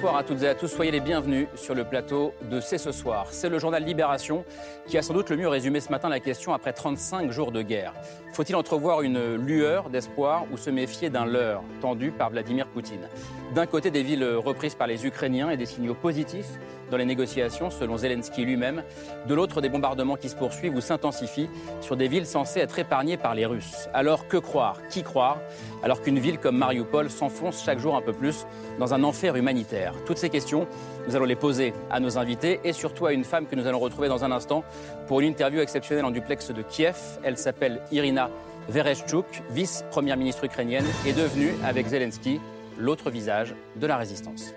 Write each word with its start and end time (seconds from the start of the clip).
Bonsoir 0.00 0.16
à 0.16 0.24
toutes 0.24 0.42
et 0.42 0.48
à 0.48 0.54
tous, 0.54 0.68
soyez 0.68 0.90
les 0.90 1.00
bienvenus 1.00 1.46
sur 1.54 1.74
le 1.74 1.84
plateau 1.84 2.32
de 2.50 2.58
C'est 2.58 2.78
ce 2.78 2.90
soir. 2.90 3.26
C'est 3.32 3.50
le 3.50 3.58
journal 3.58 3.84
Libération 3.84 4.46
qui 4.86 4.96
a 4.96 5.02
sans 5.02 5.12
doute 5.12 5.28
le 5.28 5.36
mieux 5.36 5.48
résumé 5.48 5.78
ce 5.78 5.90
matin 5.90 6.08
la 6.08 6.20
question 6.20 6.54
après 6.54 6.72
35 6.72 7.30
jours 7.30 7.52
de 7.52 7.60
guerre. 7.60 7.92
Faut-il 8.32 8.56
entrevoir 8.56 9.02
une 9.02 9.34
lueur 9.34 9.90
d'espoir 9.90 10.46
ou 10.50 10.56
se 10.56 10.70
méfier 10.70 11.10
d'un 11.10 11.26
leurre 11.26 11.62
tendu 11.82 12.12
par 12.12 12.30
Vladimir 12.30 12.66
Poutine? 12.68 13.08
D'un 13.54 13.66
côté, 13.66 13.90
des 13.90 14.02
villes 14.02 14.24
reprises 14.24 14.74
par 14.74 14.86
les 14.86 15.04
Ukrainiens 15.04 15.50
et 15.50 15.58
des 15.58 15.66
signaux 15.66 15.92
positifs 15.92 16.58
dans 16.90 16.96
les 16.96 17.04
négociations, 17.04 17.70
selon 17.70 17.96
Zelensky 17.96 18.44
lui-même. 18.44 18.82
De 19.26 19.34
l'autre, 19.34 19.60
des 19.60 19.68
bombardements 19.68 20.16
qui 20.16 20.28
se 20.28 20.36
poursuivent 20.36 20.74
ou 20.74 20.80
s'intensifient 20.80 21.48
sur 21.80 21.96
des 21.96 22.08
villes 22.08 22.26
censées 22.26 22.60
être 22.60 22.78
épargnées 22.78 23.16
par 23.16 23.34
les 23.34 23.46
Russes. 23.46 23.88
Alors 23.94 24.28
que 24.28 24.36
croire 24.36 24.76
Qui 24.90 25.02
croire 25.02 25.38
Alors 25.82 26.02
qu'une 26.02 26.18
ville 26.18 26.38
comme 26.38 26.56
Mariupol 26.56 27.10
s'enfonce 27.10 27.62
chaque 27.64 27.78
jour 27.78 27.96
un 27.96 28.02
peu 28.02 28.12
plus 28.12 28.46
dans 28.78 28.92
un 28.94 29.02
enfer 29.04 29.36
humanitaire? 29.36 29.94
Toutes 30.06 30.18
ces 30.18 30.30
questions, 30.30 30.66
nous 31.06 31.16
allons 31.16 31.24
les 31.24 31.36
poser 31.36 31.72
à 31.90 32.00
nos 32.00 32.18
invités 32.18 32.60
et 32.64 32.72
surtout 32.72 33.06
à 33.06 33.12
une 33.12 33.24
femme 33.24 33.46
que 33.46 33.56
nous 33.56 33.66
allons 33.66 33.78
retrouver 33.78 34.08
dans 34.08 34.24
un 34.24 34.32
instant 34.32 34.64
pour 35.06 35.20
une 35.20 35.28
interview 35.28 35.60
exceptionnelle 35.60 36.04
en 36.04 36.10
duplex 36.10 36.50
de 36.50 36.62
Kiev. 36.62 36.96
Elle 37.22 37.36
s'appelle 37.36 37.80
Irina 37.92 38.30
Vereshchuk, 38.68 39.26
vice-première 39.50 40.16
ministre 40.16 40.44
ukrainienne, 40.44 40.86
et 41.06 41.12
devenue, 41.12 41.54
avec 41.64 41.86
Zelensky, 41.88 42.40
l'autre 42.78 43.10
visage 43.10 43.54
de 43.76 43.86
la 43.86 43.96
résistance. 43.96 44.54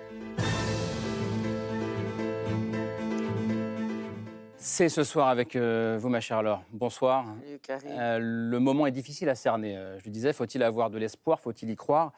C'est 4.65 4.87
ce 4.87 5.03
soir 5.03 5.27
avec 5.27 5.57
euh, 5.57 5.97
vous, 5.99 6.07
ma 6.07 6.21
chère 6.21 6.41
Laure. 6.41 6.63
Bonsoir. 6.71 7.25
Euh, 7.85 8.17
le 8.17 8.59
moment 8.59 8.87
est 8.87 8.91
difficile 8.91 9.27
à 9.27 9.35
cerner. 9.35 9.75
Euh, 9.75 9.99
je 9.99 10.05
lui 10.05 10.11
disais, 10.11 10.31
faut-il 10.31 10.63
avoir 10.63 10.89
de 10.89 10.97
l'espoir, 10.97 11.41
faut-il 11.41 11.69
y 11.69 11.75
croire? 11.75 12.13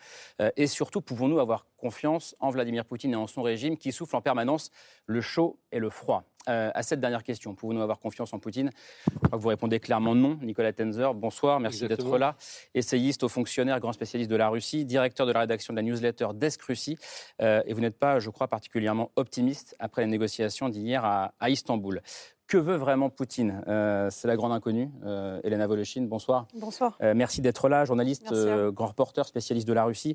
Et 0.55 0.67
surtout, 0.67 1.01
pouvons-nous 1.01 1.39
avoir 1.39 1.65
confiance 1.75 2.35
en 2.39 2.51
Vladimir 2.51 2.85
Poutine 2.85 3.13
et 3.13 3.15
en 3.15 3.25
son 3.25 3.41
régime 3.41 3.77
qui 3.77 3.91
souffle 3.91 4.15
en 4.15 4.21
permanence 4.21 4.69
le 5.07 5.21
chaud 5.21 5.57
et 5.71 5.79
le 5.79 5.89
froid? 5.89 6.23
À 6.47 6.83
cette 6.83 6.99
dernière 6.99 7.23
question, 7.23 7.55
pouvons-nous 7.55 7.81
avoir 7.81 7.99
confiance 7.99 8.31
en 8.31 8.37
Poutine? 8.37 8.69
Je 9.07 9.17
crois 9.17 9.39
que 9.39 9.41
vous 9.41 9.49
répondez 9.49 9.79
clairement 9.79 10.13
non. 10.13 10.37
Nicolas 10.43 10.73
Tenzer, 10.73 11.15
bonsoir, 11.15 11.59
merci 11.59 11.87
d'être 11.87 12.19
là. 12.19 12.35
Essayiste 12.75 13.23
au 13.23 13.29
fonctionnaire, 13.29 13.79
grand 13.79 13.93
spécialiste 13.93 14.29
de 14.29 14.35
la 14.35 14.49
Russie, 14.49 14.85
directeur 14.85 15.25
de 15.25 15.31
la 15.31 15.39
rédaction 15.39 15.73
de 15.73 15.77
la 15.77 15.81
newsletter 15.81 16.27
Desk 16.35 16.61
Russie. 16.61 16.97
et 17.39 17.73
vous 17.73 17.81
n'êtes 17.81 17.97
pas, 17.97 18.19
je 18.19 18.29
crois, 18.29 18.47
particulièrement 18.47 19.09
optimiste 19.15 19.75
après 19.79 20.03
les 20.03 20.07
négociations 20.07 20.69
d'hier 20.69 21.03
à, 21.03 21.33
à 21.39 21.49
Istanbul. 21.49 22.01
Que 22.47 22.57
veut 22.57 22.75
vraiment 22.75 23.09
Poutine? 23.09 23.63
Euh, 23.67 24.09
C'est 24.11 24.27
la 24.27 24.35
grande 24.35 24.51
inconnue. 24.51 24.91
Euh, 25.03 25.39
Elena 25.43 25.65
Voloshin, 25.65 26.03
bonsoir. 26.03 26.47
Bonsoir. 26.53 26.95
Euh, 27.01 27.13
merci 27.15 27.41
d'être 27.41 27.69
là, 27.69 27.85
journaliste, 27.85 28.31
grand 28.71 28.87
reporter, 28.87 29.25
spécialiste 29.25 29.67
de 29.67 29.73
la 29.73 29.83
Russie. 29.83 30.13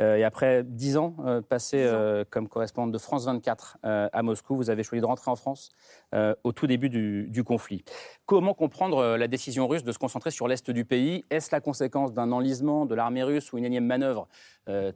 et 0.00 0.24
après 0.24 0.64
dix 0.64 0.96
ans 0.96 1.14
passés 1.48 1.88
comme 2.30 2.48
correspondante 2.48 2.92
de 2.92 2.98
France 2.98 3.26
24 3.26 3.78
à 3.82 4.22
Moscou, 4.22 4.56
vous 4.56 4.70
avez 4.70 4.82
choisi 4.82 5.00
de 5.00 5.06
rentrer 5.06 5.30
en 5.30 5.36
France 5.36 5.70
au 6.44 6.52
tout 6.52 6.66
début 6.66 6.88
du, 6.88 7.28
du 7.28 7.44
conflit. 7.44 7.84
Comment 8.26 8.54
comprendre 8.54 9.16
la 9.16 9.28
décision 9.28 9.66
russe 9.68 9.84
de 9.84 9.92
se 9.92 9.98
concentrer 9.98 10.30
sur 10.30 10.48
l'est 10.48 10.70
du 10.70 10.84
pays? 10.84 11.24
Est-ce 11.30 11.50
la 11.52 11.60
conséquence 11.60 12.12
d'un 12.12 12.32
enlisement 12.32 12.86
de 12.86 12.94
l'armée 12.94 13.22
russe 13.22 13.52
ou 13.52 13.58
une 13.58 13.64
énième 13.64 13.86
manœuvre 13.86 14.28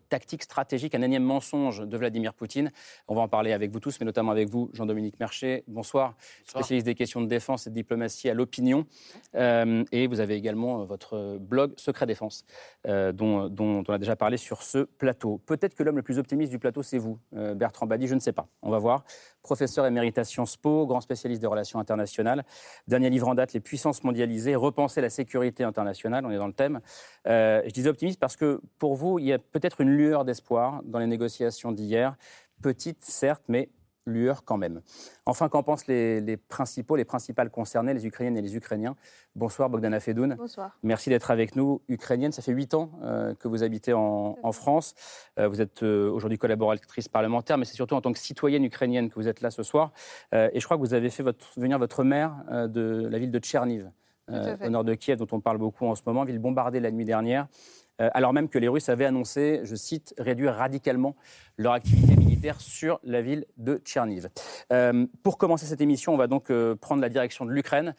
tactique 0.08 0.42
stratégique, 0.42 0.94
un 0.94 1.03
énième 1.03 1.25
mensonge 1.25 1.81
de 1.81 1.97
Vladimir 1.97 2.34
Poutine? 2.34 2.71
On 3.09 3.15
va 3.15 3.22
en 3.22 3.28
parler 3.28 3.53
avec 3.53 3.71
vous 3.71 3.81
tous, 3.81 3.98
mais 4.00 4.06
notamment 4.06 4.32
avec 4.32 4.48
vous, 4.48 4.71
Jean-Dominique 4.72 5.19
Mercher. 5.19 5.65
Bonsoir. 5.66 6.15
Bonsoir 6.54 6.72
des 6.81 6.94
questions 6.94 7.21
de 7.21 7.27
défense 7.27 7.66
et 7.66 7.71
de 7.71 7.75
diplomatie 7.75 8.31
à 8.31 8.34
l'opinion. 8.34 8.87
Euh, 9.34 9.84
et 9.93 10.06
vous 10.06 10.21
avez 10.21 10.34
également 10.34 10.81
euh, 10.81 10.84
votre 10.84 11.38
blog 11.38 11.75
Secret 11.77 12.06
Défense, 12.06 12.44
euh, 12.87 13.12
dont, 13.12 13.53
on 13.59 13.83
a 13.83 13.99
déjà 13.99 14.16
parlé 14.16 14.37
sur 14.37 14.62
ce 14.62 14.78
plateau. 14.78 15.41
Peut-être 15.47 15.75
que 15.75 15.83
l'homme 15.83 15.97
le 15.97 16.03
plus 16.03 16.19
optimiste 16.19 16.50
du 16.50 16.59
plateau, 16.59 16.83
c'est 16.83 16.99
vous, 16.99 17.19
Bertrand 17.33 17.87
Badi, 17.87 18.06
je 18.06 18.15
ne 18.15 18.21
sais 18.21 18.33
pas. 18.33 18.49
On 18.62 18.71
va 18.71 18.78
voir. 18.78 19.05
Professeur 19.43 19.87
émérita 19.87 20.25
Sciences 20.25 20.56
Po, 20.56 20.87
grand 20.87 21.00
spécialiste 21.00 21.41
des 21.41 21.47
relations 21.47 21.78
internationales. 21.78 22.44
Dernier 22.89 23.10
livre 23.10 23.28
en 23.28 23.34
date, 23.34 23.53
Les 23.53 23.60
puissances 23.60 24.03
mondialisées, 24.04 24.54
repenser 24.54 25.00
la 25.00 25.10
sécurité 25.10 25.65
internationale. 25.65 26.25
On 26.25 26.31
est 26.31 26.39
dans 26.39 26.47
le 26.47 26.53
thème. 26.53 26.81
je 27.27 27.71
disais 27.71 27.89
optimiste 27.89 28.21
parce 28.21 28.37
que 28.37 28.60
pour 28.78 28.94
vous, 28.94 29.19
il 29.19 29.27
y 29.27 29.33
a 29.33 29.39
peut-être 29.39 29.81
une 29.81 29.91
lueur 29.91 30.25
d'espoir 30.25 30.83
dans 30.84 30.99
les 30.99 31.06
négociations 31.06 31.72
d'hier. 31.72 32.16
Petite, 32.62 33.04
certes, 33.04 33.43
mais 33.49 33.69
lueur 34.07 34.45
quand 34.45 34.57
même. 34.57 34.81
Enfin, 35.27 35.49
qu'en 35.49 35.63
pensent 35.63 35.87
les, 35.87 36.37
principaux, 36.37 36.97
les 36.97 37.05
principales 37.05 37.51
concernées, 37.51 37.95
les 37.95 38.07
Ukrainiennes 38.07 38.37
et 38.37 38.43
les 38.43 38.57
Ukrainiens? 38.57 38.97
Bonsoir 39.37 39.71
Bogdana 39.71 40.01
Fedoun. 40.01 40.37
Bonsoir. 40.37 40.77
Merci 40.83 41.11
d'être 41.11 41.31
avec 41.31 41.57
nous. 41.57 41.81
Ukrainienne, 41.89 42.33
ça 42.33 42.43
fait 42.43 42.53
huit 42.53 42.75
ans 42.75 42.91
euh, 43.03 43.35
que 43.35 43.49
vous 43.49 43.63
habitez 43.63 43.93
en, 43.93 44.53
France. 44.53 44.95
Euh, 45.39 45.49
vous 45.49 45.61
êtes 45.61 45.83
euh, 45.83 46.11
aujourd'hui 46.11 46.39
collaboratrice 46.39 47.09
parlementaire, 47.09 47.57
mais 47.59 47.65
c'est 47.65 47.75
surtout 47.75 47.95
en 47.95 48.01
tant 48.01 48.13
que 48.13 48.19
citoyenne 48.19 48.65
ukrainienne 48.65 49.09
que 49.09 49.15
vous 49.15 49.29
êtes 49.29 49.41
là 49.41 49.51
ce 49.51 49.63
soir. 49.63 49.93
et 50.33 50.59
je 50.59 50.65
crois 50.65 50.77
que 50.77 50.83
vous 50.83 50.95
avez 50.95 51.11
fait 51.11 51.23
votre, 51.23 51.59
venir 51.59 51.79
votre 51.79 52.05
maire 52.05 52.34
de 52.69 53.07
la 53.09 53.19
ville 53.19 53.31
de 53.31 53.39
Tcherniv, 53.39 53.91
au 54.29 54.69
nord 54.69 54.84
de 54.84 54.95
Kiev, 54.95 55.19
dont 55.19 55.27
on 55.33 55.41
parle 55.41 55.59
beaucoup 55.59 55.87
en 55.87 55.95
ce 55.95 56.03
moment, 56.07 56.25
ville 56.25 56.39
bombardée 56.39 56.81
la 56.81 56.91
nuit 56.91 57.05
dernière. 57.05 57.47
Euh, 58.03 58.11
alors 58.15 58.33
même 58.33 58.49
que 58.49 58.59
les 58.59 58.69
Russes 58.69 58.89
avaient 58.89 59.05
annoncé, 59.05 59.61
je 59.65 59.75
cite, 59.75 60.15
réduire 60.19 60.55
radicalement 60.55 61.17
leur 61.59 61.73
activité 61.73 62.17
militaire 62.17 62.61
sur 62.61 62.99
la 63.05 63.23
ville 63.23 63.47
de 63.57 63.77
Tcherniv. 63.85 64.29
Euh, 64.73 65.07
pour 65.23 65.39
commencer 65.39 65.67
cette 65.67 65.81
émission, 65.81 66.15
on 66.15 66.17
va 66.17 66.27
donc 66.27 66.51
euh, 66.51 66.75
prendre 66.75 67.01
la 67.01 67.09
direction 67.09 67.45
de 67.45 67.51
l'Ukraine 67.51 67.95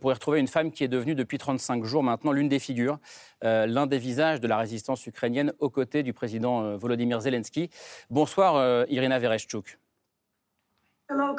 pour 0.00 0.10
y 0.10 0.14
retrouver 0.14 0.40
une 0.40 0.48
femme 0.48 0.70
qui 0.70 0.84
est 0.84 0.88
devenue 0.88 1.14
depuis 1.14 1.38
35 1.38 1.84
jours 1.84 2.02
maintenant 2.02 2.32
l'une 2.32 2.48
des 2.48 2.58
figures, 2.58 2.98
l'un 3.42 3.86
des 3.86 3.98
visages 3.98 4.40
de 4.40 4.46
la 4.46 4.56
résistance 4.56 5.06
ukrainienne 5.06 5.52
aux 5.58 5.70
côtés 5.70 6.02
du 6.02 6.12
président 6.12 6.76
Volodymyr 6.76 7.20
Zelensky. 7.20 7.70
Bonsoir 8.10 8.86
Irina 8.88 9.18
Vereshchuk. 9.18 9.78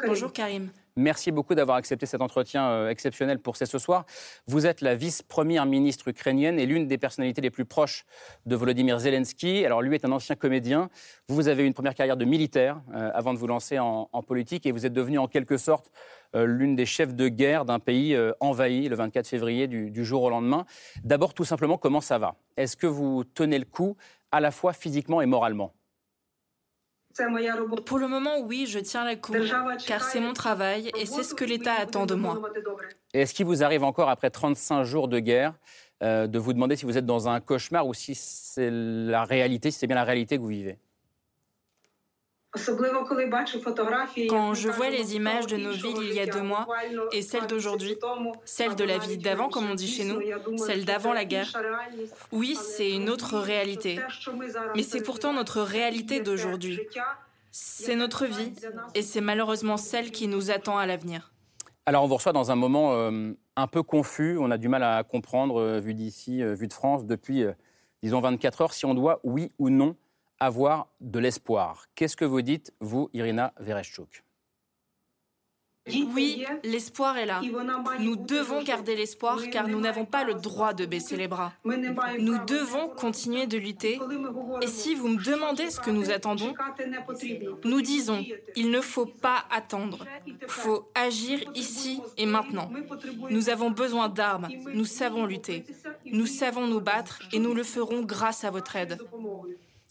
Bonjour 0.05 0.33
Karim. 0.33 0.69
Merci 0.95 1.31
beaucoup 1.31 1.55
d'avoir 1.55 1.77
accepté 1.77 2.05
cet 2.05 2.21
entretien 2.21 2.69
euh, 2.69 2.89
exceptionnel 2.89 3.39
pour 3.39 3.57
C'est 3.57 3.65
ce 3.65 3.79
soir. 3.79 4.05
Vous 4.45 4.67
êtes 4.67 4.81
la 4.81 4.93
vice-première 4.93 5.65
ministre 5.65 6.07
ukrainienne 6.07 6.59
et 6.59 6.67
l'une 6.67 6.87
des 6.87 6.99
personnalités 6.99 7.41
les 7.41 7.49
plus 7.49 7.65
proches 7.65 8.05
de 8.45 8.55
Volodymyr 8.55 8.99
Zelensky. 8.99 9.65
Alors 9.65 9.81
lui 9.81 9.95
est 9.95 10.05
un 10.05 10.11
ancien 10.11 10.35
comédien. 10.35 10.91
Vous 11.29 11.47
avez 11.47 11.63
eu 11.63 11.65
une 11.65 11.73
première 11.73 11.95
carrière 11.95 12.15
de 12.15 12.25
militaire 12.25 12.79
euh, 12.93 13.09
avant 13.15 13.33
de 13.33 13.39
vous 13.39 13.47
lancer 13.47 13.79
en, 13.79 14.05
politique 14.27 14.67
et 14.67 14.71
vous 14.71 14.85
êtes 14.85 14.93
devenu 14.93 15.17
en 15.17 15.27
quelque 15.27 15.57
sorte 15.57 15.91
euh, 16.35 16.45
l'une 16.45 16.75
des 16.75 16.85
chefs 16.85 17.15
de 17.15 17.27
guerre 17.27 17.65
d'un 17.65 17.79
pays 17.79 18.15
envahi 18.39 18.87
le 18.87 18.95
24 18.95 19.27
février 19.27 19.67
du, 19.67 19.89
du 19.89 20.05
jour 20.05 20.21
au 20.21 20.29
lendemain. 20.29 20.65
D'abord, 21.03 21.33
tout 21.33 21.43
simplement, 21.43 21.79
comment 21.79 22.01
ça 22.01 22.19
va? 22.19 22.35
Est-ce 22.55 22.77
que 22.77 22.87
vous 22.87 23.23
tenez 23.23 23.57
le 23.57 23.65
coup 23.65 23.97
à 24.31 24.39
la 24.39 24.51
fois 24.51 24.73
physiquement 24.73 25.21
et 25.21 25.25
moralement? 25.25 25.73
Pour 27.85 27.99
le 27.99 28.07
moment, 28.07 28.39
oui, 28.41 28.65
je 28.67 28.79
tiens 28.79 29.03
la 29.03 29.15
coup, 29.15 29.33
car 29.87 30.03
c'est 30.03 30.19
mon 30.19 30.33
travail 30.33 30.91
et 30.97 31.05
c'est 31.05 31.23
ce 31.23 31.33
que 31.33 31.45
l'État 31.45 31.73
attend 31.73 32.05
de 32.05 32.15
moi. 32.15 32.41
Est-ce 33.13 33.33
qu'il 33.33 33.45
vous 33.45 33.63
arrive 33.63 33.83
encore, 33.83 34.09
après 34.09 34.29
35 34.29 34.83
jours 34.83 35.07
de 35.07 35.19
guerre, 35.19 35.53
euh, 36.01 36.27
de 36.27 36.39
vous 36.39 36.53
demander 36.53 36.75
si 36.75 36.85
vous 36.85 36.97
êtes 36.97 37.05
dans 37.05 37.29
un 37.29 37.39
cauchemar 37.39 37.87
ou 37.87 37.93
si 37.93 38.15
c'est 38.15 38.69
la 38.71 39.23
réalité, 39.23 39.71
si 39.71 39.79
c'est 39.79 39.87
bien 39.87 39.95
la 39.95 40.03
réalité 40.03 40.37
que 40.37 40.41
vous 40.41 40.47
vivez 40.47 40.77
quand 44.29 44.53
je 44.53 44.69
vois 44.69 44.89
les 44.89 45.15
images 45.15 45.47
de 45.47 45.57
nos 45.57 45.71
villes 45.71 45.97
il 46.03 46.13
y 46.13 46.19
a 46.19 46.27
deux 46.27 46.43
mois 46.43 46.67
et 47.11 47.23
celles 47.23 47.47
d'aujourd'hui, 47.47 47.97
celles 48.45 48.75
de 48.75 48.83
la 48.83 48.99
vie 48.99 49.17
d'avant, 49.17 49.49
comme 49.49 49.69
on 49.69 49.73
dit 49.73 49.87
chez 49.87 50.05
nous, 50.05 50.21
celles 50.57 50.85
d'avant 50.85 51.13
la 51.13 51.25
guerre, 51.25 51.51
oui, 52.31 52.55
c'est 52.55 52.91
une 52.91 53.09
autre 53.09 53.39
réalité. 53.39 53.99
Mais 54.75 54.83
c'est 54.83 55.01
pourtant 55.01 55.33
notre 55.33 55.61
réalité 55.61 56.19
d'aujourd'hui. 56.19 56.79
C'est 57.51 57.95
notre 57.95 58.25
vie 58.25 58.53
et 58.93 59.01
c'est 59.01 59.21
malheureusement 59.21 59.77
celle 59.77 60.11
qui 60.11 60.27
nous 60.27 60.51
attend 60.51 60.77
à 60.77 60.85
l'avenir. 60.85 61.31
Alors 61.85 62.03
on 62.03 62.07
vous 62.07 62.15
reçoit 62.15 62.33
dans 62.33 62.49
un 62.49 62.55
moment 62.55 62.93
euh, 62.93 63.33
un 63.57 63.67
peu 63.67 63.83
confus, 63.83 64.37
on 64.39 64.51
a 64.51 64.57
du 64.57 64.69
mal 64.69 64.83
à 64.83 65.03
comprendre, 65.03 65.59
euh, 65.59 65.79
vu 65.81 65.93
d'ici, 65.93 66.41
euh, 66.41 66.53
vu 66.53 66.67
de 66.67 66.73
France, 66.73 67.05
depuis, 67.05 67.43
disons, 68.01 68.21
24 68.21 68.61
heures, 68.61 68.73
si 68.73 68.85
on 68.85 68.93
doit, 68.93 69.19
oui 69.23 69.51
ou 69.59 69.69
non, 69.69 69.97
avoir 70.39 70.87
de 70.99 71.19
l'espoir. 71.19 71.85
Qu'est-ce 71.95 72.17
que 72.17 72.25
vous 72.25 72.41
dites, 72.41 72.73
vous, 72.79 73.09
Irina 73.13 73.53
Vereshchuk? 73.59 74.23
Oui, 75.91 76.45
l'espoir 76.63 77.17
est 77.17 77.25
là. 77.25 77.41
Nous 77.99 78.15
devons 78.15 78.63
garder 78.63 78.95
l'espoir 78.95 79.39
car 79.51 79.67
nous 79.67 79.81
n'avons 79.81 80.05
pas 80.05 80.23
le 80.23 80.33
droit 80.35 80.73
de 80.73 80.85
baisser 80.85 81.17
les 81.17 81.27
bras. 81.27 81.51
Nous 81.65 82.37
devons 82.45 82.87
continuer 82.87 83.47
de 83.47 83.57
lutter. 83.57 83.99
Et 84.61 84.67
si 84.67 84.95
vous 84.95 85.09
me 85.09 85.21
demandez 85.21 85.69
ce 85.69 85.81
que 85.81 85.91
nous 85.91 86.09
attendons, 86.09 86.53
nous 87.65 87.81
disons, 87.81 88.25
il 88.55 88.71
ne 88.71 88.79
faut 88.79 89.05
pas 89.05 89.43
attendre. 89.51 90.05
Il 90.25 90.37
faut 90.47 90.89
agir 90.95 91.43
ici 91.53 92.01
et 92.17 92.25
maintenant. 92.25 92.71
Nous 93.29 93.49
avons 93.49 93.69
besoin 93.69 94.07
d'armes. 94.07 94.47
Nous 94.73 94.85
savons 94.85 95.25
lutter. 95.25 95.65
Nous 96.05 96.27
savons 96.27 96.65
nous 96.65 96.81
battre 96.81 97.19
et 97.33 97.39
nous 97.39 97.53
le 97.53 97.63
ferons 97.63 98.03
grâce 98.03 98.45
à 98.45 98.51
votre 98.51 98.77
aide. 98.77 98.99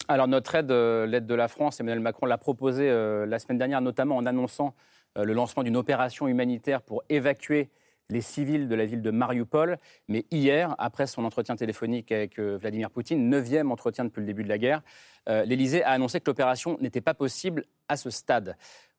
Alors 0.09 0.27
notre 0.27 0.55
aide, 0.55 0.69
euh, 0.71 1.05
l'aide 1.05 1.25
de 1.25 1.33
la 1.33 1.47
France, 1.47 1.79
Emmanuel 1.79 2.01
Macron 2.01 2.25
l'a 2.25 2.37
proposé 2.37 2.89
euh, 2.89 3.25
la 3.25 3.39
semaine 3.39 3.57
dernière, 3.57 3.79
notamment 3.79 4.17
en 4.17 4.25
annonçant 4.25 4.75
euh, 5.17 5.23
le 5.23 5.31
lancement 5.31 5.63
d'une 5.63 5.77
opération 5.77 6.27
humanitaire 6.27 6.81
pour 6.81 7.03
évacuer 7.07 7.69
les 8.09 8.19
civils 8.19 8.67
de 8.67 8.75
la 8.75 8.85
ville 8.85 9.01
de 9.01 9.11
Mariupol. 9.11 9.77
Mais 10.09 10.25
hier, 10.29 10.75
après 10.77 11.07
son 11.07 11.23
entretien 11.23 11.55
téléphonique 11.55 12.11
avec 12.11 12.37
Vladimir 12.37 12.91
Poutine, 12.91 13.29
neuvième 13.29 13.71
entretien 13.71 14.03
depuis 14.03 14.19
le 14.19 14.25
début 14.25 14.43
de 14.43 14.49
la 14.49 14.57
guerre, 14.57 14.81
l'Élysée 15.25 15.83
a 15.83 15.91
annoncé 15.91 16.19
que 16.19 16.29
l'opération 16.29 16.77
n'était 16.81 17.01
pas 17.01 17.13
possible 17.13 17.63
à 17.87 17.95
ce 17.95 18.09
stade. 18.09 18.57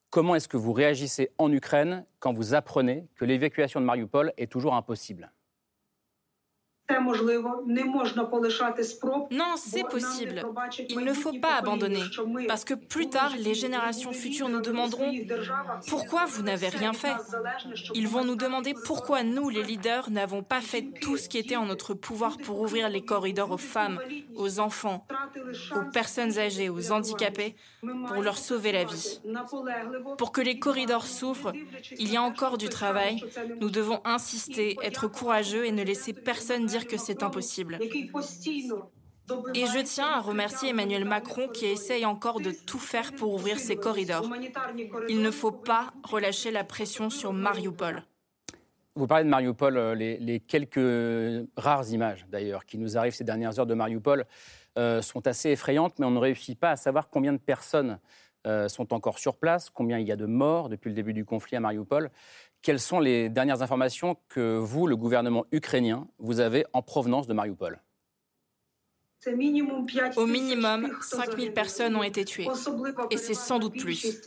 Comment 0.09 0.35
est-ce 0.35 0.49
que 0.49 0.57
vous 0.57 0.73
réagissez 0.73 1.31
en 1.37 1.53
Ukraine 1.53 2.07
quand 2.19 2.33
vous 2.33 2.55
apprenez 2.55 3.07
que 3.15 3.27
l'évacuation 3.27 3.79
de 3.79 3.85
Mariupol 3.85 4.33
est 4.39 4.51
toujours 4.51 4.75
impossible? 4.75 5.31
Non, 9.31 9.55
c'est 9.57 9.85
possible. 9.85 10.43
Il 10.91 10.99
ne 11.01 11.15
faut 11.15 11.33
pas 11.41 11.55
abandonner, 11.55 12.03
parce 12.47 12.65
que 12.65 12.75
plus 12.75 13.09
tard, 13.09 13.33
les 13.39 13.55
générations 13.55 14.13
futures 14.13 14.51
nous 14.51 14.61
demanderont 14.61 15.11
pourquoi 15.89 16.27
vous 16.27 16.43
n'avez 16.43 16.69
rien 16.69 16.93
fait? 16.93 17.15
Ils 17.95 18.07
vont 18.07 18.25
nous 18.25 18.37
demander 18.37 18.75
pourquoi 18.85 19.23
nous, 19.23 19.49
les 19.49 19.63
leaders, 19.63 20.11
n'avons 20.11 20.43
pas 20.43 20.61
fait 20.61 20.87
tout 21.01 21.17
ce 21.17 21.31
qui 21.31 21.39
était 21.39 21.57
en 21.57 21.65
notre 21.65 21.95
pouvoir 21.95 22.37
pour 22.37 22.61
ouvrir 22.61 22.91
les 22.91 23.03
corridors 23.03 23.53
aux 23.53 23.57
femmes, 23.57 23.99
aux 24.35 24.61
enfants, 24.61 25.07
aux 25.75 25.91
personnes 25.91 26.39
âgées, 26.39 26.69
aux 26.69 26.93
handicapés, 26.93 27.57
pour 27.81 28.23
leur 28.23 28.37
sauver 28.37 28.73
la 28.73 28.85
vie. 28.85 29.21
Pour 30.19 30.33
que 30.33 30.43
les 30.43 30.59
corridors 30.59 31.07
s'ouvrent, 31.07 31.53
il 31.99 32.13
y 32.13 32.17
a 32.17 32.23
encore 32.23 32.59
du 32.59 32.69
travail. 32.69 33.25
Nous 33.61 33.71
devons 33.71 34.03
insister, 34.05 34.77
être 34.83 35.09
courageux 35.09 35.65
et 35.65 35.73
ne 35.73 35.83
laisser 35.83 36.13
personne 36.13 36.67
dire 36.79 36.87
que 36.89 36.97
c'est 36.97 37.23
impossible. 37.23 37.79
Et 39.55 39.67
je 39.67 39.83
tiens 39.83 40.09
à 40.09 40.21
remercier 40.21 40.71
Emmanuel 40.71 41.05
Macron 41.05 41.49
qui 41.49 41.67
essaye 41.67 42.05
encore 42.05 42.41
de 42.41 42.53
tout 42.67 42.79
faire 42.79 43.13
pour 43.13 43.33
ouvrir 43.33 43.59
ces 43.59 43.77
corridors. 43.77 44.29
Il 45.09 45.23
ne 45.23 45.31
faut 45.31 45.53
pas 45.53 45.95
relâcher 46.03 46.51
la 46.51 46.65
pression 46.65 47.11
sur 47.11 47.33
Mariupol. 47.33 48.03
Vous 48.97 49.07
parlez 49.07 49.25
de 49.25 49.29
Mariupol, 49.29 49.77
euh, 49.77 49.95
les, 49.95 50.41
quelques 50.41 51.49
rares 51.57 51.91
images 51.91 52.27
d'ailleurs 52.29 52.65
qui 52.65 52.79
nous 52.79 52.97
arrivent 52.97 53.15
ces 53.15 53.25
dernières 53.25 53.59
heures 53.59 53.67
de 53.67 53.75
Mariupol 53.75 54.25
euh, 54.79 55.03
sont 55.03 55.27
assez 55.27 55.51
effrayantes, 55.51 55.99
mais 55.99 56.07
on 56.07 56.13
ne 56.13 56.19
réussit 56.19 56.59
pas 56.59 56.71
à 56.71 56.77
savoir 56.77 57.09
combien 57.09 57.33
de 57.33 57.39
personnes 57.39 57.99
euh, 58.47 58.69
sont 58.69 58.93
encore 58.93 59.19
sur 59.19 59.37
place, 59.39 59.71
combien 59.71 59.99
il 59.99 60.07
y 60.07 60.13
a 60.13 60.17
de 60.17 60.27
morts 60.27 60.69
depuis 60.69 60.91
le 60.91 60.95
début 60.95 61.15
du 61.15 61.25
conflit 61.25 61.57
à 61.57 61.61
Mariupol. 61.61 62.11
Quelles 62.65 62.81
sont 62.81 62.99
les 62.99 63.29
dernières 63.29 63.61
informations 63.61 64.17
que 64.31 64.57
vous, 64.57 64.87
le 64.87 64.97
gouvernement 64.97 65.45
ukrainien, 65.53 66.09
vous 66.19 66.41
avez 66.41 66.65
en 66.73 66.81
provenance 66.81 67.27
de 67.27 67.35
Mariupol? 67.35 67.79
Au 70.17 70.27
minimum, 70.27 70.91
5000 71.03 71.53
personnes 71.53 71.95
ont 71.95 72.03
été 72.03 72.25
tuées. 72.25 72.49
Et 73.11 73.19
c'est 73.19 73.35
sans 73.35 73.59
doute 73.59 73.79
plus. 73.79 74.19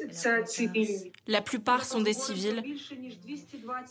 La 1.26 1.42
plupart 1.42 1.84
sont 1.84 2.02
des 2.02 2.14
civils. 2.14 2.64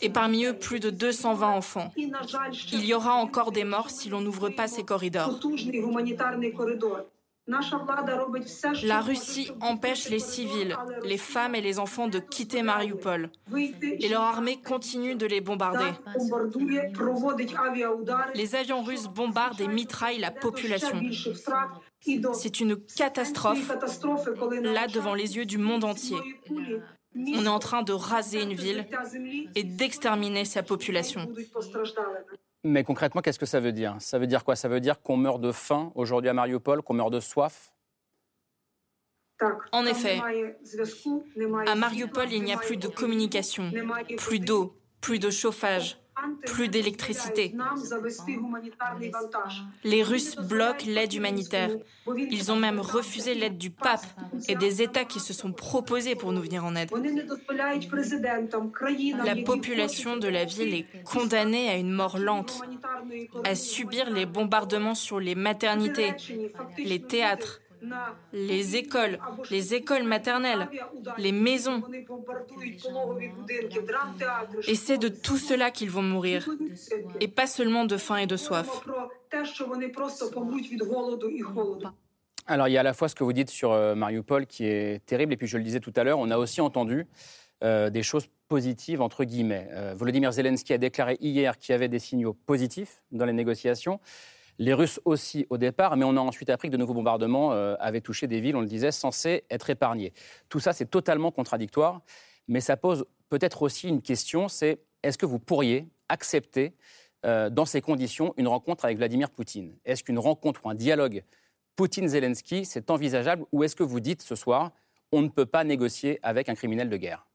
Et 0.01 0.09
parmi 0.09 0.45
eux, 0.45 0.53
plus 0.53 0.79
de 0.79 0.91
220 0.91 1.49
enfants. 1.49 1.91
Il 1.97 2.85
y 2.85 2.93
aura 2.93 3.15
encore 3.15 3.51
des 3.51 3.65
morts 3.65 3.89
si 3.89 4.07
l'on 4.07 4.21
n'ouvre 4.21 4.47
pas 4.47 4.69
ces 4.69 4.83
corridors. 4.83 5.37
La 8.83 9.01
Russie 9.01 9.51
empêche 9.61 10.09
les 10.09 10.19
civils, 10.19 10.75
les 11.05 11.17
femmes 11.17 11.55
et 11.55 11.61
les 11.61 11.79
enfants 11.79 12.07
de 12.07 12.19
quitter 12.19 12.61
Mariupol. 12.61 13.29
Et 13.81 14.09
leur 14.09 14.21
armée 14.21 14.59
continue 14.61 15.15
de 15.15 15.25
les 15.25 15.39
bombarder. 15.39 15.91
Les 18.35 18.55
avions 18.55 18.83
russes 18.83 19.07
bombardent 19.07 19.61
et 19.61 19.67
mitraillent 19.67 20.19
la 20.19 20.31
population. 20.31 21.01
C'est 22.33 22.59
une 22.59 22.77
catastrophe, 22.77 23.71
là 24.61 24.87
devant 24.87 25.13
les 25.13 25.37
yeux 25.37 25.45
du 25.45 25.57
monde 25.57 25.85
entier. 25.85 26.17
On 27.15 27.45
est 27.45 27.47
en 27.47 27.59
train 27.59 27.81
de 27.81 27.93
raser 27.93 28.43
une 28.43 28.53
ville 28.53 28.85
et 29.55 29.63
d'exterminer 29.63 30.45
sa 30.45 30.63
population. 30.63 31.27
Mais 32.63 32.83
concrètement, 32.83 33.21
qu'est-ce 33.21 33.39
que 33.39 33.45
ça 33.45 33.59
veut 33.59 33.71
dire? 33.71 33.95
Ça 33.99 34.19
veut 34.19 34.27
dire 34.27 34.43
quoi? 34.43 34.55
Ça 34.55 34.67
veut 34.67 34.79
dire 34.79 35.01
qu'on 35.01 35.17
meurt 35.17 35.39
de 35.39 35.51
faim 35.51 35.91
aujourd'hui 35.95 36.29
à 36.29 36.33
Mariupol, 36.33 36.81
qu'on 36.81 36.95
meurt 36.95 37.11
de 37.11 37.19
soif? 37.19 37.73
En 39.71 39.85
effet, 39.85 40.19
à 41.67 41.75
Mariupol, 41.75 42.31
il 42.31 42.43
n'y 42.43 42.53
a 42.53 42.57
plus 42.57 42.77
de 42.77 42.87
communication, 42.87 43.71
plus 44.17 44.39
d'eau, 44.39 44.75
plus 44.99 45.19
de 45.19 45.29
chauffage, 45.29 45.99
plus 46.45 46.67
d'électricité. 46.67 47.53
Les 49.83 50.03
Russes 50.03 50.35
bloquent 50.35 50.85
l'aide 50.87 51.13
humanitaire. 51.13 51.71
Ils 52.15 52.51
ont 52.51 52.55
même 52.55 52.79
refusé 52.79 53.35
l'aide 53.35 53.57
du 53.57 53.69
pape 53.69 54.05
et 54.47 54.55
des 54.55 54.81
États 54.81 55.05
qui 55.05 55.19
se 55.19 55.33
sont 55.33 55.51
proposés 55.51 56.15
pour 56.15 56.31
nous 56.31 56.41
venir 56.41 56.65
en 56.65 56.75
aide. 56.75 56.91
La 59.25 59.35
population 59.43 60.17
de 60.17 60.27
la 60.27 60.45
ville 60.45 60.73
est 60.73 61.03
condamnée 61.03 61.69
à 61.69 61.77
une 61.77 61.91
mort 61.91 62.17
lente, 62.17 62.61
à 63.43 63.55
subir 63.55 64.09
les 64.09 64.25
bombardements 64.25 64.95
sur 64.95 65.19
les 65.19 65.35
maternités, 65.35 66.13
les 66.77 67.01
théâtres, 67.01 67.61
les 68.33 68.75
écoles, 68.75 69.19
les 69.49 69.73
écoles 69.73 70.03
maternelles, 70.03 70.69
les 71.17 71.31
maisons. 71.31 71.81
Et 74.67 74.75
c'est 74.75 74.97
de 74.97 75.07
tout 75.07 75.37
cela 75.37 75.71
qu'ils 75.71 75.91
vont 75.91 76.03
mourir, 76.03 76.47
et 77.19 77.27
pas 77.27 77.47
seulement 77.47 77.85
de 77.85 77.97
faim 77.97 78.17
et 78.17 78.27
de 78.27 78.37
soif. 78.37 78.67
Alors 82.49 82.67
il 82.69 82.71
y 82.71 82.77
a 82.77 82.79
à 82.79 82.83
la 82.83 82.93
fois 82.93 83.09
ce 83.09 83.15
que 83.15 83.25
vous 83.25 83.33
dites 83.33 83.49
sur 83.49 83.73
euh, 83.73 83.93
Mariupol 83.93 84.47
qui 84.47 84.65
est 84.65 85.05
terrible, 85.05 85.33
et 85.33 85.37
puis 85.37 85.47
je 85.47 85.57
le 85.57 85.63
disais 85.63 85.81
tout 85.81 85.91
à 85.97 86.03
l'heure, 86.03 86.17
on 86.17 86.31
a 86.31 86.37
aussi 86.37 86.61
entendu 86.61 87.05
euh, 87.63 87.89
des 87.89 88.03
choses 88.03 88.27
positives, 88.47 89.01
entre 89.01 89.23
guillemets. 89.25 89.67
Euh, 89.71 89.93
Volodymyr 89.97 90.31
Zelensky 90.31 90.73
a 90.73 90.77
déclaré 90.77 91.17
hier 91.19 91.57
qu'il 91.57 91.73
y 91.73 91.75
avait 91.75 91.89
des 91.89 91.99
signaux 91.99 92.33
positifs 92.33 93.03
dans 93.11 93.25
les 93.25 93.33
négociations. 93.33 93.99
Les 94.59 94.73
Russes 94.73 94.99
aussi 95.05 95.45
au 95.49 95.57
départ, 95.57 95.97
mais 95.97 96.05
on 96.05 96.17
a 96.17 96.19
ensuite 96.19 96.49
appris 96.49 96.69
que 96.69 96.73
de 96.73 96.77
nouveaux 96.77 96.95
bombardements 96.95 97.53
euh, 97.53 97.75
avaient 97.79 98.01
touché 98.01 98.25
des 98.27 98.41
villes, 98.41 98.55
on 98.55 98.61
le 98.61 98.67
disait, 98.67 98.91
censées 98.91 99.43
être 99.51 99.69
épargnées. 99.69 100.13
Tout 100.49 100.59
ça, 100.59 100.73
c'est 100.73 100.87
totalement 100.87 101.31
contradictoire, 101.31 102.01
mais 102.47 102.59
ça 102.59 102.75
pose 102.75 103.05
peut-être 103.29 103.61
aussi 103.61 103.87
une 103.87 104.01
question, 104.01 104.47
c'est 104.47 104.79
est-ce 105.03 105.17
que 105.17 105.27
vous 105.27 105.39
pourriez 105.39 105.87
accepter 106.09 106.73
euh, 107.25 107.49
dans 107.49 107.65
ces 107.65 107.81
conditions 107.81 108.33
une 108.37 108.47
rencontre 108.47 108.85
avec 108.85 108.97
Vladimir 108.97 109.29
Poutine? 109.29 109.77
Est-ce 109.85 110.03
qu'une 110.03 110.19
rencontre 110.19 110.65
ou 110.65 110.69
un 110.69 110.75
dialogue 110.75 111.23
Poutine-Zelensky, 111.75 112.65
c'est 112.65 112.89
envisageable 112.89 113.45
ou 113.51 113.63
est-ce 113.63 113.75
que 113.75 113.83
vous 113.83 113.99
dites 113.99 114.23
ce 114.23 114.35
soir, 114.35 114.71
on 115.11 115.21
ne 115.21 115.29
peut 115.29 115.45
pas 115.45 115.63
négocier 115.63 116.19
avec 116.23 116.49
un 116.49 116.55
criminel 116.55 116.89
de 116.89 116.97
guerre? 116.97 117.26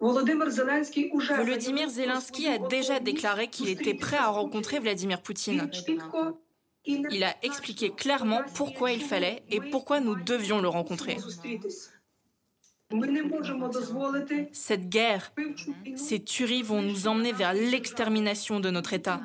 Volodymyr 0.00 1.88
Zelensky 1.88 2.46
a 2.46 2.58
déjà 2.58 3.00
déclaré 3.00 3.48
qu'il 3.48 3.68
était 3.68 3.94
prêt 3.94 4.16
à 4.16 4.28
rencontrer 4.28 4.78
Vladimir 4.78 5.20
Poutine. 5.20 5.70
Il 6.86 7.24
a 7.24 7.34
expliqué 7.42 7.90
clairement 7.90 8.42
pourquoi 8.54 8.92
il 8.92 9.02
fallait 9.02 9.42
et 9.50 9.60
pourquoi 9.60 10.00
nous 10.00 10.14
devions 10.14 10.60
le 10.62 10.68
rencontrer. 10.68 11.16
Cette 14.52 14.88
guerre, 14.88 15.32
ces 15.96 16.22
tueries 16.22 16.62
vont 16.62 16.80
nous 16.80 17.06
emmener 17.06 17.32
vers 17.32 17.52
l'extermination 17.52 18.60
de 18.60 18.70
notre 18.70 18.94
État. 18.94 19.20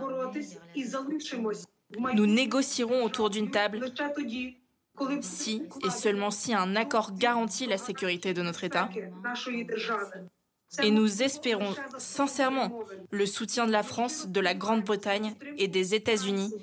Nous 2.15 2.25
négocierons 2.25 3.03
autour 3.03 3.29
d'une 3.29 3.51
table 3.51 3.93
si 5.21 5.63
et 5.85 5.89
seulement 5.89 6.31
si 6.31 6.53
un 6.53 6.75
accord 6.75 7.13
garantit 7.15 7.67
la 7.67 7.77
sécurité 7.77 8.33
de 8.33 8.41
notre 8.41 8.63
État 8.63 8.89
et 10.81 10.91
nous 10.91 11.21
espérons 11.21 11.73
sincèrement 11.97 12.79
le 13.11 13.25
soutien 13.25 13.67
de 13.67 13.71
la 13.71 13.83
France, 13.83 14.27
de 14.27 14.39
la 14.39 14.53
Grande-Bretagne 14.55 15.33
et 15.57 15.67
des 15.67 15.93
États-Unis 15.95 16.53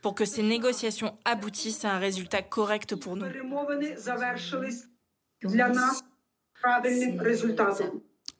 pour 0.00 0.14
que 0.14 0.24
ces 0.24 0.42
négociations 0.42 1.18
aboutissent 1.24 1.84
à 1.84 1.94
un 1.94 1.98
résultat 1.98 2.42
correct 2.42 2.96
pour 2.96 3.16
nous. 3.16 3.26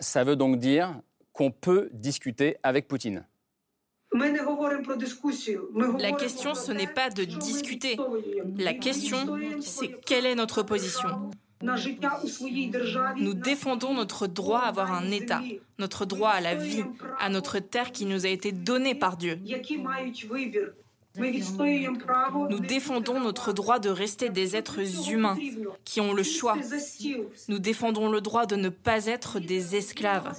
Ça 0.01 0.25
veut 0.25 0.37
donc 0.37 0.59
dire 0.59 1.01
qu'on 1.33 1.51
peut 1.51 1.89
discuter 1.93 2.57
avec 2.62 2.89
Poutine. 2.89 3.27
La 5.99 6.12
question, 6.12 6.55
ce 6.55 6.73
n'est 6.73 6.87
pas 6.87 7.09
de 7.09 7.25
discuter. 7.25 7.97
La 8.59 8.75
question, 8.75 9.39
c'est 9.61 9.89
quelle 10.05 10.27
est 10.27 10.35
notre 10.35 10.62
position? 10.62 11.31
Nous 13.16 13.35
défendons 13.35 13.95
notre 13.95 14.26
droit 14.26 14.61
à 14.61 14.69
avoir 14.69 14.92
un 14.92 15.11
État, 15.11 15.40
notre 15.78 16.04
droit 16.04 16.31
à 16.31 16.40
la 16.40 16.54
vie, 16.54 16.85
à 17.19 17.28
notre 17.28 17.59
terre 17.59 17.92
qui 17.92 18.07
nous 18.07 18.26
a 18.26 18.28
été 18.28 18.52
donnée 18.52 18.95
par 18.95 19.16
Dieu. 19.16 19.38
Nous 21.14 22.61
défendons 22.61 23.21
notre 23.21 23.52
droit 23.52 23.78
de 23.78 23.90
rester 23.90 24.31
des 24.31 24.57
êtres 24.57 25.11
humains 25.11 25.37
qui 25.85 26.00
ont 26.00 26.14
le 26.14 26.23
choix. 26.23 26.57
Nous 27.49 27.59
défendons 27.59 28.11
le 28.11 28.21
droit 28.21 28.47
de 28.47 28.57
ne 28.57 28.71
pas 28.71 29.07
être 29.07 29.38
des 29.38 29.76
esclaves. 29.76 30.35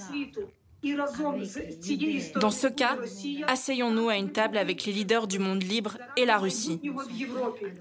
Dans 2.36 2.50
ce 2.50 2.66
cas, 2.66 2.96
asseyons-nous 3.46 4.08
à 4.08 4.16
une 4.16 4.32
table 4.32 4.58
avec 4.58 4.84
les 4.84 4.92
leaders 4.92 5.26
du 5.26 5.38
monde 5.38 5.62
libre 5.62 5.96
et 6.16 6.24
la 6.26 6.38
Russie. 6.38 6.80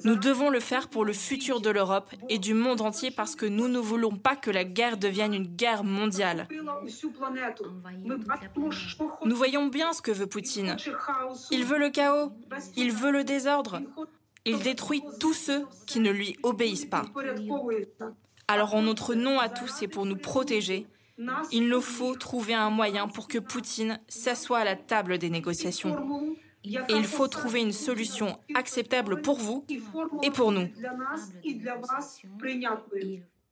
Nous 0.04 0.16
devons 0.16 0.50
le 0.50 0.60
faire 0.60 0.88
pour 0.90 1.06
le 1.06 1.14
futur 1.14 1.62
de 1.62 1.70
l'Europe 1.70 2.10
et 2.30 2.40
du 2.40 2.54
monde 2.54 2.82
entier 2.82 3.12
parce 3.12 3.36
que 3.36 3.46
nous 3.46 3.68
ne 3.68 3.80
voulons 3.80 4.16
pas 4.16 4.36
que 4.36 4.52
la 4.52 4.64
guerre 4.64 4.98
devienne 4.98 5.34
une 5.34 5.48
guerre 5.48 5.84
mondiale. 5.84 6.48
Nous 9.26 9.36
voyons 9.36 9.68
bien 9.68 9.94
ce 9.94 10.02
que 10.02 10.12
veut 10.12 10.28
Poutine. 10.28 10.78
Il 11.52 11.66
veut 11.66 11.80
le 11.80 11.90
chaos, 11.90 12.32
il 12.78 12.92
veut 12.92 13.12
le 13.12 13.24
désordre, 13.24 13.82
il 14.46 14.60
détruit 14.60 15.04
tous 15.20 15.34
ceux 15.34 15.66
qui 15.86 16.00
ne 16.00 16.12
lui 16.12 16.38
obéissent 16.44 16.86
pas. 16.86 17.06
Alors 18.48 18.76
en 18.76 18.82
notre 18.82 19.16
nom 19.16 19.40
à 19.40 19.50
tous 19.50 19.82
et 19.82 19.88
pour 19.88 20.06
nous 20.06 20.18
protéger, 20.18 20.86
il 21.52 21.70
nous 21.70 21.82
faut 21.82 22.16
trouver 22.16 22.54
un 22.54 22.70
moyen 22.70 23.08
pour 23.08 23.28
que 23.28 23.38
Poutine 23.38 24.00
s'assoie 24.08 24.60
à 24.60 24.64
la 24.64 24.76
table 24.76 25.18
des 25.18 25.30
négociations. 25.30 25.96
Et 26.64 26.96
il 26.96 27.04
faut 27.04 27.28
trouver 27.28 27.62
une 27.62 27.74
solution 27.74 28.40
acceptable 28.56 29.22
pour 29.22 29.38
vous 29.38 29.66
et 30.22 30.32
pour 30.32 30.52
nous. 30.52 30.70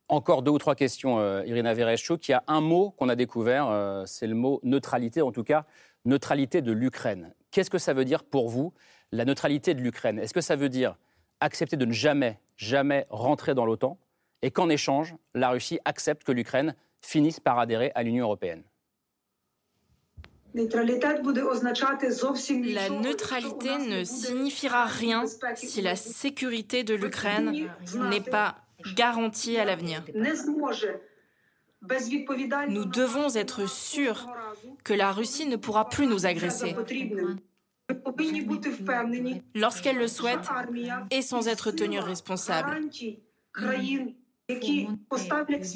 Encore 0.08 0.42
deux 0.42 0.50
ou 0.50 0.58
trois 0.58 0.74
questions, 0.74 1.18
euh, 1.18 1.42
Irina 1.46 1.72
Vereshchuk. 1.72 2.28
Il 2.28 2.32
y 2.32 2.34
a 2.34 2.42
un 2.46 2.60
mot 2.60 2.90
qu'on 2.90 3.08
a 3.08 3.16
découvert, 3.16 3.68
euh, 3.68 4.04
c'est 4.06 4.26
le 4.26 4.34
mot 4.34 4.60
neutralité, 4.62 5.22
en 5.22 5.32
tout 5.32 5.44
cas 5.44 5.64
neutralité 6.04 6.62
de 6.62 6.72
l'Ukraine. 6.72 7.32
Qu'est-ce 7.50 7.70
que 7.70 7.78
ça 7.78 7.94
veut 7.94 8.04
dire 8.04 8.24
pour 8.24 8.48
vous, 8.48 8.72
la 9.12 9.24
neutralité 9.24 9.74
de 9.74 9.80
l'Ukraine? 9.80 10.18
Est-ce 10.18 10.34
que 10.34 10.40
ça 10.40 10.56
veut 10.56 10.68
dire 10.68 10.96
accepter 11.40 11.76
de 11.76 11.84
ne 11.84 11.92
jamais, 11.92 12.40
jamais 12.56 13.06
rentrer 13.10 13.54
dans 13.54 13.64
l'OTAN? 13.64 13.98
Et 14.42 14.50
qu'en 14.50 14.68
échange, 14.68 15.14
la 15.34 15.50
Russie 15.50 15.78
accepte 15.84 16.24
que 16.24 16.32
l'Ukraine 16.32 16.74
finissent 17.02 17.40
par 17.40 17.58
adhérer 17.58 17.92
à 17.94 18.02
l'Union 18.02 18.24
européenne. 18.24 18.62
La 20.54 20.62
neutralité 22.90 23.78
ne 23.78 24.04
signifiera 24.04 24.84
rien 24.84 25.24
si 25.54 25.80
la 25.80 25.96
sécurité 25.96 26.84
de 26.84 26.94
l'Ukraine 26.94 27.70
n'est 28.10 28.20
pas 28.20 28.56
garantie 28.94 29.56
à 29.56 29.64
l'avenir. 29.64 30.04
Nous 32.68 32.84
devons 32.84 33.34
être 33.34 33.68
sûrs 33.68 34.28
que 34.84 34.92
la 34.92 35.10
Russie 35.10 35.46
ne 35.46 35.56
pourra 35.56 35.88
plus 35.88 36.06
nous 36.06 36.26
agresser. 36.26 36.76
Lorsqu'elle 39.54 39.96
le 39.96 40.08
souhaite 40.08 40.48
et 41.10 41.22
sans 41.22 41.48
être 41.48 41.70
tenue 41.70 41.98
responsable. 41.98 42.80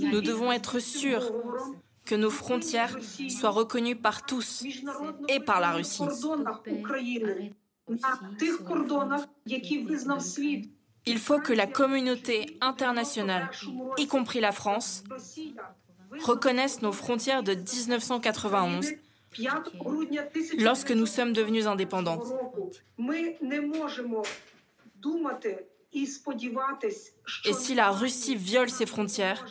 Nous 0.01 0.21
devons 0.21 0.53
être 0.53 0.79
sûrs 0.79 1.33
que 2.05 2.15
nos 2.15 2.31
frontières 2.31 2.97
soient 3.29 3.51
reconnues 3.51 3.97
par 3.97 4.25
tous 4.25 4.65
et 5.29 5.41
par 5.41 5.61
la 5.61 5.73
Russie. 5.73 6.05
Il 11.09 11.19
faut 11.19 11.39
que 11.39 11.53
la 11.53 11.67
communauté 11.67 12.59
internationale, 12.61 13.51
y 13.97 14.07
compris 14.07 14.41
la 14.41 14.53
France, 14.53 15.05
reconnaisse 16.25 16.83
nos 16.83 16.93
frontières 16.93 17.43
de 17.43 17.55
1991 17.55 18.93
lorsque 20.59 20.93
nous 20.93 21.07
sommes 21.07 21.33
devenus 21.33 21.67
indépendants. 21.67 22.23
Et 25.97 27.53
si 27.53 27.75
la 27.75 27.91
Russie 27.91 28.37
viole 28.37 28.71
ses 28.71 28.87
frontières, 28.87 29.47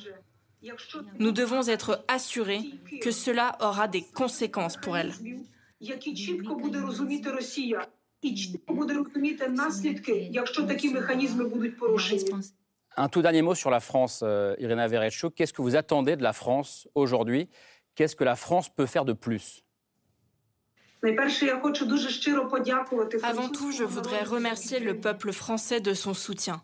nous 1.20 1.32
devons 1.32 1.68
être 1.68 2.04
assurés 2.08 2.64
que 3.02 3.12
cela 3.12 3.58
aura 3.60 3.88
des 3.88 4.02
conséquences 4.02 4.78
pour 4.78 4.98
elle. 4.98 5.12
Un 12.98 13.10
tout 13.10 13.22
dernier 13.22 13.42
mot 13.42 13.56
sur 13.56 13.70
la 13.70 13.80
France, 13.82 14.22
euh, 14.24 14.56
Irina 14.58 14.88
Vereshchuk. 14.88 15.36
Qu'est-ce 15.36 15.52
que 15.52 15.62
vous 15.62 15.76
attendez 15.76 16.16
de 16.16 16.24
la 16.24 16.32
France 16.32 16.88
aujourd'hui? 16.96 17.50
Qu'est-ce 17.96 18.16
que 18.16 18.24
la 18.24 18.36
France 18.36 18.70
peut 18.70 18.86
faire 18.86 19.04
de 19.04 19.14
plus? 19.14 19.65
Avant 23.24 23.50
tout, 23.50 23.72
je 23.72 23.84
voudrais 23.84 24.24
remercier 24.24 24.80
le 24.80 25.00
peuple 25.00 25.32
français 25.32 25.80
de 25.80 25.94
son 25.94 26.14
soutien. 26.14 26.64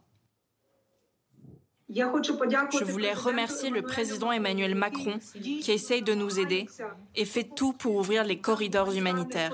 Je 1.94 2.84
voulais 2.84 3.14
remercier 3.14 3.70
le 3.70 3.82
président 3.82 4.32
Emmanuel 4.32 4.76
Macron 4.76 5.20
qui 5.34 5.72
essaye 5.72 6.02
de 6.02 6.14
nous 6.14 6.40
aider 6.40 6.68
et 7.16 7.26
fait 7.26 7.44
tout 7.56 7.74
pour 7.74 7.96
ouvrir 7.96 8.24
les 8.24 8.40
corridors 8.40 8.94
humanitaires. 8.94 9.54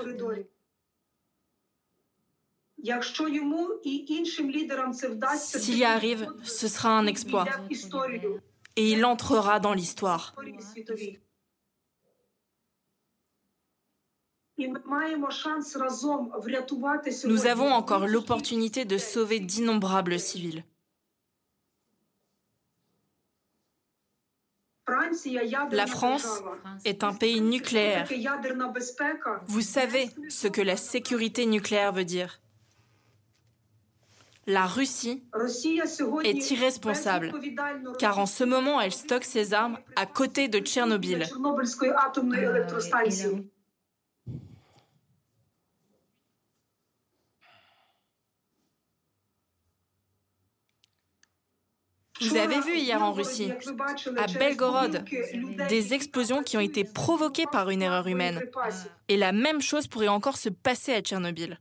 S'il 5.36 5.78
y 5.78 5.84
arrive, 5.84 6.28
ce 6.44 6.68
sera 6.68 6.96
un 6.96 7.06
exploit 7.06 7.46
et 8.76 8.92
il 8.92 9.04
entrera 9.04 9.58
dans 9.58 9.74
l'histoire. 9.74 10.36
Nous 17.24 17.46
avons 17.46 17.70
encore 17.70 18.06
l'opportunité 18.06 18.84
de 18.84 18.98
sauver 18.98 19.40
d'innombrables 19.40 20.18
civils. 20.18 20.64
La 25.70 25.86
France 25.86 26.42
est 26.84 27.04
un 27.04 27.14
pays 27.14 27.40
nucléaire. 27.40 28.08
Vous 29.46 29.60
savez 29.60 30.10
ce 30.28 30.48
que 30.48 30.62
la 30.62 30.76
sécurité 30.76 31.46
nucléaire 31.46 31.92
veut 31.92 32.04
dire. 32.04 32.40
La 34.46 34.64
Russie 34.64 35.22
est 36.24 36.50
irresponsable, 36.50 37.34
car 37.98 38.18
en 38.18 38.24
ce 38.24 38.44
moment, 38.44 38.80
elle 38.80 38.92
stocke 38.92 39.24
ses 39.24 39.52
armes 39.52 39.78
à 39.94 40.06
côté 40.06 40.48
de 40.48 40.58
Tchernobyl. 40.58 41.26
Vous 52.20 52.36
avez 52.36 52.60
vu 52.60 52.76
hier 52.76 53.02
en 53.02 53.12
Russie, 53.12 53.50
à 54.16 54.26
Belgorod, 54.26 55.04
des 55.68 55.94
explosions 55.94 56.42
qui 56.42 56.56
ont 56.56 56.60
été 56.60 56.84
provoquées 56.84 57.46
par 57.50 57.70
une 57.70 57.82
erreur 57.82 58.06
humaine. 58.06 58.42
Et 59.08 59.16
la 59.16 59.32
même 59.32 59.60
chose 59.60 59.86
pourrait 59.86 60.08
encore 60.08 60.36
se 60.36 60.48
passer 60.48 60.92
à 60.92 61.00
Tchernobyl. 61.00 61.58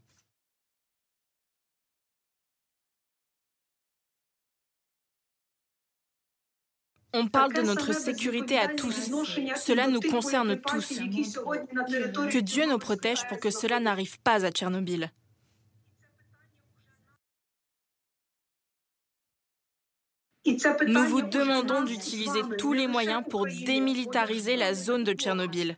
On 7.13 7.27
parle 7.27 7.53
de 7.53 7.61
notre 7.61 7.93
sécurité 7.93 8.59
à 8.59 8.67
tous. 8.67 9.09
Cela 9.55 9.87
nous 9.87 10.01
concerne 10.01 10.59
tous. 10.59 10.99
Que 12.29 12.39
Dieu 12.39 12.65
nous 12.67 12.77
protège 12.77 13.25
pour 13.27 13.39
que 13.39 13.49
cela 13.49 13.79
n'arrive 13.79 14.19
pas 14.19 14.45
à 14.45 14.51
Tchernobyl. 14.51 15.11
Nous 20.87 21.03
vous 21.05 21.21
demandons 21.21 21.83
d'utiliser 21.83 22.41
tous 22.57 22.73
les 22.73 22.87
moyens 22.87 23.23
pour 23.29 23.45
démilitariser 23.45 24.55
la 24.55 24.73
zone 24.73 25.03
de 25.03 25.13
Tchernobyl. 25.13 25.77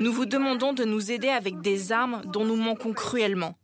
Nous 0.00 0.12
vous 0.12 0.26
demandons 0.26 0.72
de 0.72 0.84
nous 0.84 1.10
aider 1.10 1.28
avec 1.28 1.60
des 1.60 1.92
armes 1.92 2.22
dont 2.24 2.44
nous 2.44 2.56
manquons 2.56 2.92
cruellement. 2.92 3.54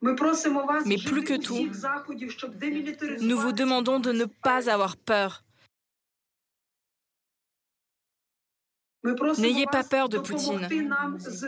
Mais 0.00 0.96
plus 0.96 1.24
que 1.24 1.34
tout, 1.34 1.68
nous 3.20 3.38
vous 3.38 3.52
demandons 3.52 3.98
de 3.98 4.12
ne 4.12 4.24
pas 4.24 4.70
avoir 4.70 4.96
peur. 4.96 5.42
N'ayez 9.38 9.66
pas 9.66 9.84
peur 9.84 10.08
de 10.08 10.18
Poutine. 10.18 10.68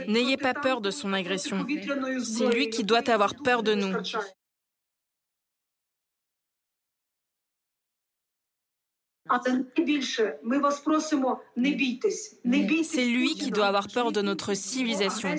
N'ayez 0.07 0.37
pas 0.37 0.55
peur 0.55 0.81
de 0.81 0.91
son 0.91 1.13
agression. 1.13 1.67
C'est 2.25 2.49
lui 2.49 2.71
qui 2.71 2.85
doit 2.85 3.09
avoir 3.11 3.35
peur 3.35 3.63
de 3.63 3.75
nous. 3.75 3.95
C'est 12.83 13.05
lui 13.05 13.35
qui 13.35 13.51
doit 13.51 13.67
avoir 13.67 13.89
peur 13.89 14.13
de 14.13 14.23
notre 14.23 14.55
civilisation 14.55 15.35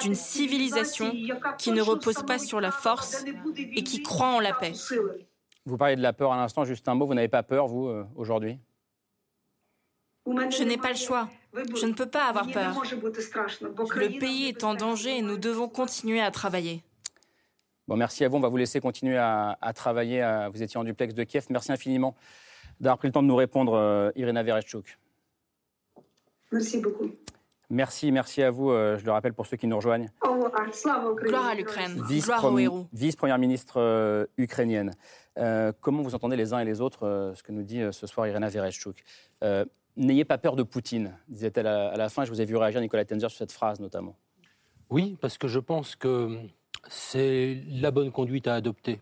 d'une 0.00 0.14
civilisation 0.14 1.12
qui 1.58 1.72
ne 1.72 1.82
repose 1.82 2.22
pas 2.26 2.38
sur 2.38 2.60
la 2.60 2.70
force 2.70 3.24
et 3.56 3.82
qui 3.82 4.02
croit 4.02 4.28
en 4.28 4.40
la 4.40 4.54
paix. 4.54 4.72
Vous 5.64 5.76
parlez 5.76 5.96
de 5.96 6.02
la 6.02 6.12
peur 6.12 6.32
à 6.32 6.36
l'instant, 6.36 6.64
juste 6.64 6.88
un 6.88 6.94
mot, 6.94 7.06
vous 7.06 7.14
n'avez 7.14 7.28
pas 7.28 7.42
peur, 7.42 7.68
vous, 7.68 7.86
euh, 7.86 8.04
aujourd'hui? 8.16 8.58
Je 10.26 10.64
n'ai 10.64 10.76
pas 10.76 10.90
le 10.90 10.96
choix. 10.96 11.28
Je 11.54 11.86
ne 11.86 11.92
peux 11.92 12.08
pas 12.08 12.24
avoir 12.24 12.50
peur. 12.50 12.82
Le 12.82 14.18
pays 14.18 14.48
est 14.48 14.64
en 14.64 14.74
danger 14.74 15.18
et 15.18 15.22
nous 15.22 15.36
devons 15.36 15.68
continuer 15.68 16.20
à 16.20 16.30
travailler. 16.30 16.82
Bon, 17.86 17.96
merci 17.96 18.24
à 18.24 18.28
vous. 18.28 18.36
On 18.36 18.40
va 18.40 18.48
vous 18.48 18.56
laisser 18.56 18.80
continuer 18.80 19.18
à, 19.18 19.72
travailler. 19.74 20.48
Vous 20.52 20.62
étiez 20.62 20.78
en 20.78 20.84
duplex 20.84 21.14
de 21.14 21.24
Kiev. 21.24 21.46
Merci 21.50 21.70
infiniment 21.72 22.16
d'avoir 22.80 22.98
pris 22.98 23.08
le 23.08 23.12
temps 23.12 23.22
de 23.22 23.28
nous 23.28 23.36
répondre, 23.36 23.74
euh, 23.74 24.10
Irina 24.16 24.42
Vereshchuk. 24.42 24.98
Merci 26.50 26.80
beaucoup. 26.80 27.10
Merci, 27.72 28.12
merci 28.12 28.42
à 28.42 28.50
vous. 28.50 28.70
Euh, 28.70 28.98
je 28.98 29.04
le 29.06 29.12
rappelle 29.12 29.32
pour 29.32 29.46
ceux 29.46 29.56
qui 29.56 29.66
nous 29.66 29.76
rejoignent. 29.76 30.10
Gloire 30.22 31.46
à 31.46 31.54
l'Ukraine. 31.54 32.02
Vice-première 32.92 33.38
ministre 33.38 33.80
euh, 33.80 34.26
ukrainienne. 34.36 34.92
comment 35.80 36.02
vous 36.02 36.14
entendez 36.14 36.36
les 36.36 36.52
uns 36.52 36.58
et 36.58 36.66
les 36.66 36.82
autres 36.82 37.32
ce 37.34 37.42
que 37.42 37.50
nous 37.50 37.62
dit 37.62 37.82
ce 37.90 38.06
soir 38.06 38.26
Irina 38.26 38.50
Vereshchuk? 38.50 39.02
N'ayez 39.96 40.26
pas 40.26 40.36
peur 40.36 40.54
de 40.54 40.62
Poutine, 40.62 41.16
disait-elle 41.28 41.66
à, 41.66 41.96
la 41.96 42.10
fin. 42.10 42.26
Je 42.26 42.30
vous 42.30 42.42
ai 42.42 42.44
vu 42.44 42.56
réagir, 42.56 42.80
Nicolas 42.82 43.06
Tenzer, 43.06 43.30
sur 43.30 43.38
cette 43.38 43.52
phrase 43.52 43.80
notamment. 43.80 44.16
Oui, 44.90 45.16
parce 45.18 45.38
que 45.38 45.48
je 45.48 45.58
pense 45.58 45.96
que 45.96 46.36
c'est 46.88 47.62
la 47.70 47.90
bonne 47.90 48.12
conduite 48.12 48.48
à 48.48 48.54
adopter. 48.54 49.00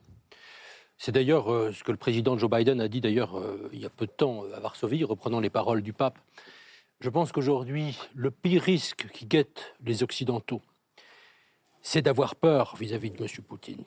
C'est 0.97 1.13
d'ailleurs 1.13 1.47
ce 1.75 1.83
que 1.83 1.91
le 1.91 1.97
président 1.97 2.39
Joe 2.39 2.49
Biden 2.49 2.81
a 2.81 2.87
dit 2.87 3.01
d'ailleurs 3.01 3.43
il 3.73 3.81
y 3.81 3.87
a 3.87 3.91
peu 3.91 4.07
de 4.07 4.13
temps 4.13 4.45
à 4.55 4.61
Varsovie, 4.61 5.03
reprenant 5.03 5.41
les 5.41 5.51
paroles 5.51 5.83
du 5.83 5.93
pape. 5.93 6.21
Je 7.01 7.09
pense 7.09 7.33
qu'aujourd'hui, 7.33 7.99
le 8.15 8.31
pire 8.31 8.63
risque 8.63 9.09
qui 9.13 9.25
guette 9.25 9.75
les 9.83 10.03
Occidentaux, 10.03 10.61
c'est 11.81 12.03
d'avoir 12.03 12.37
peur 12.37 12.77
vis-à-vis 12.77 13.11
de 13.11 13.23
M. 13.23 13.27
Poutine, 13.49 13.85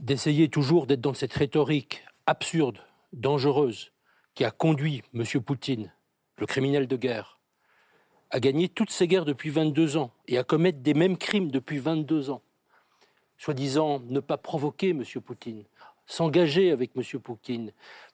d'essayer 0.00 0.50
toujours 0.50 0.86
d'être 0.86 1.00
dans 1.00 1.14
cette 1.14 1.32
rhétorique 1.32 2.04
absurde, 2.26 2.78
dangereuse, 3.14 3.90
qui 4.34 4.44
a 4.44 4.50
conduit 4.50 5.02
M. 5.14 5.24
Poutine, 5.42 5.90
le 6.36 6.44
criminel 6.44 6.86
de 6.86 6.96
guerre, 6.96 7.38
à 8.28 8.38
gagner 8.38 8.68
toutes 8.68 8.90
ces 8.90 9.08
guerres 9.08 9.24
depuis 9.24 9.48
22 9.48 9.96
ans 9.96 10.12
et 10.28 10.36
à 10.36 10.44
commettre 10.44 10.80
des 10.80 10.92
mêmes 10.92 11.16
crimes 11.16 11.50
depuis 11.50 11.78
22 11.78 12.28
ans. 12.28 12.42
Soi-disant 13.38 14.00
ne 14.00 14.20
pas 14.20 14.36
provoquer 14.36 14.90
M. 14.90 15.02
Poutine, 15.24 15.64
s'engager 16.04 16.70
avec 16.70 16.90
M. 16.96 17.02
Poutine, 17.18 17.72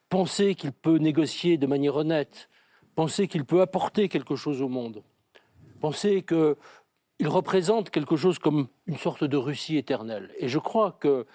penser 0.08 0.54
qu'il 0.54 0.70
peut 0.70 0.98
négocier 0.98 1.56
de 1.56 1.66
manière 1.66 1.96
honnête, 1.96 2.48
penser 2.94 3.28
qu'il 3.28 3.44
peut 3.44 3.60
apporter 3.60 4.08
quelque 4.08 4.36
chose 4.36 4.62
au 4.62 4.68
monde, 4.68 5.02
penser 5.80 6.22
qu'il 6.22 7.28
représente 7.28 7.90
quelque 7.90 8.16
chose 8.16 8.38
comme 8.38 8.68
une 8.86 8.96
sorte 8.96 9.24
de 9.24 9.36
Russie 9.36 9.76
éternelle. 9.76 10.30
Et 10.38 10.48
je 10.48 10.58
crois 10.58 10.96
que 11.00 11.26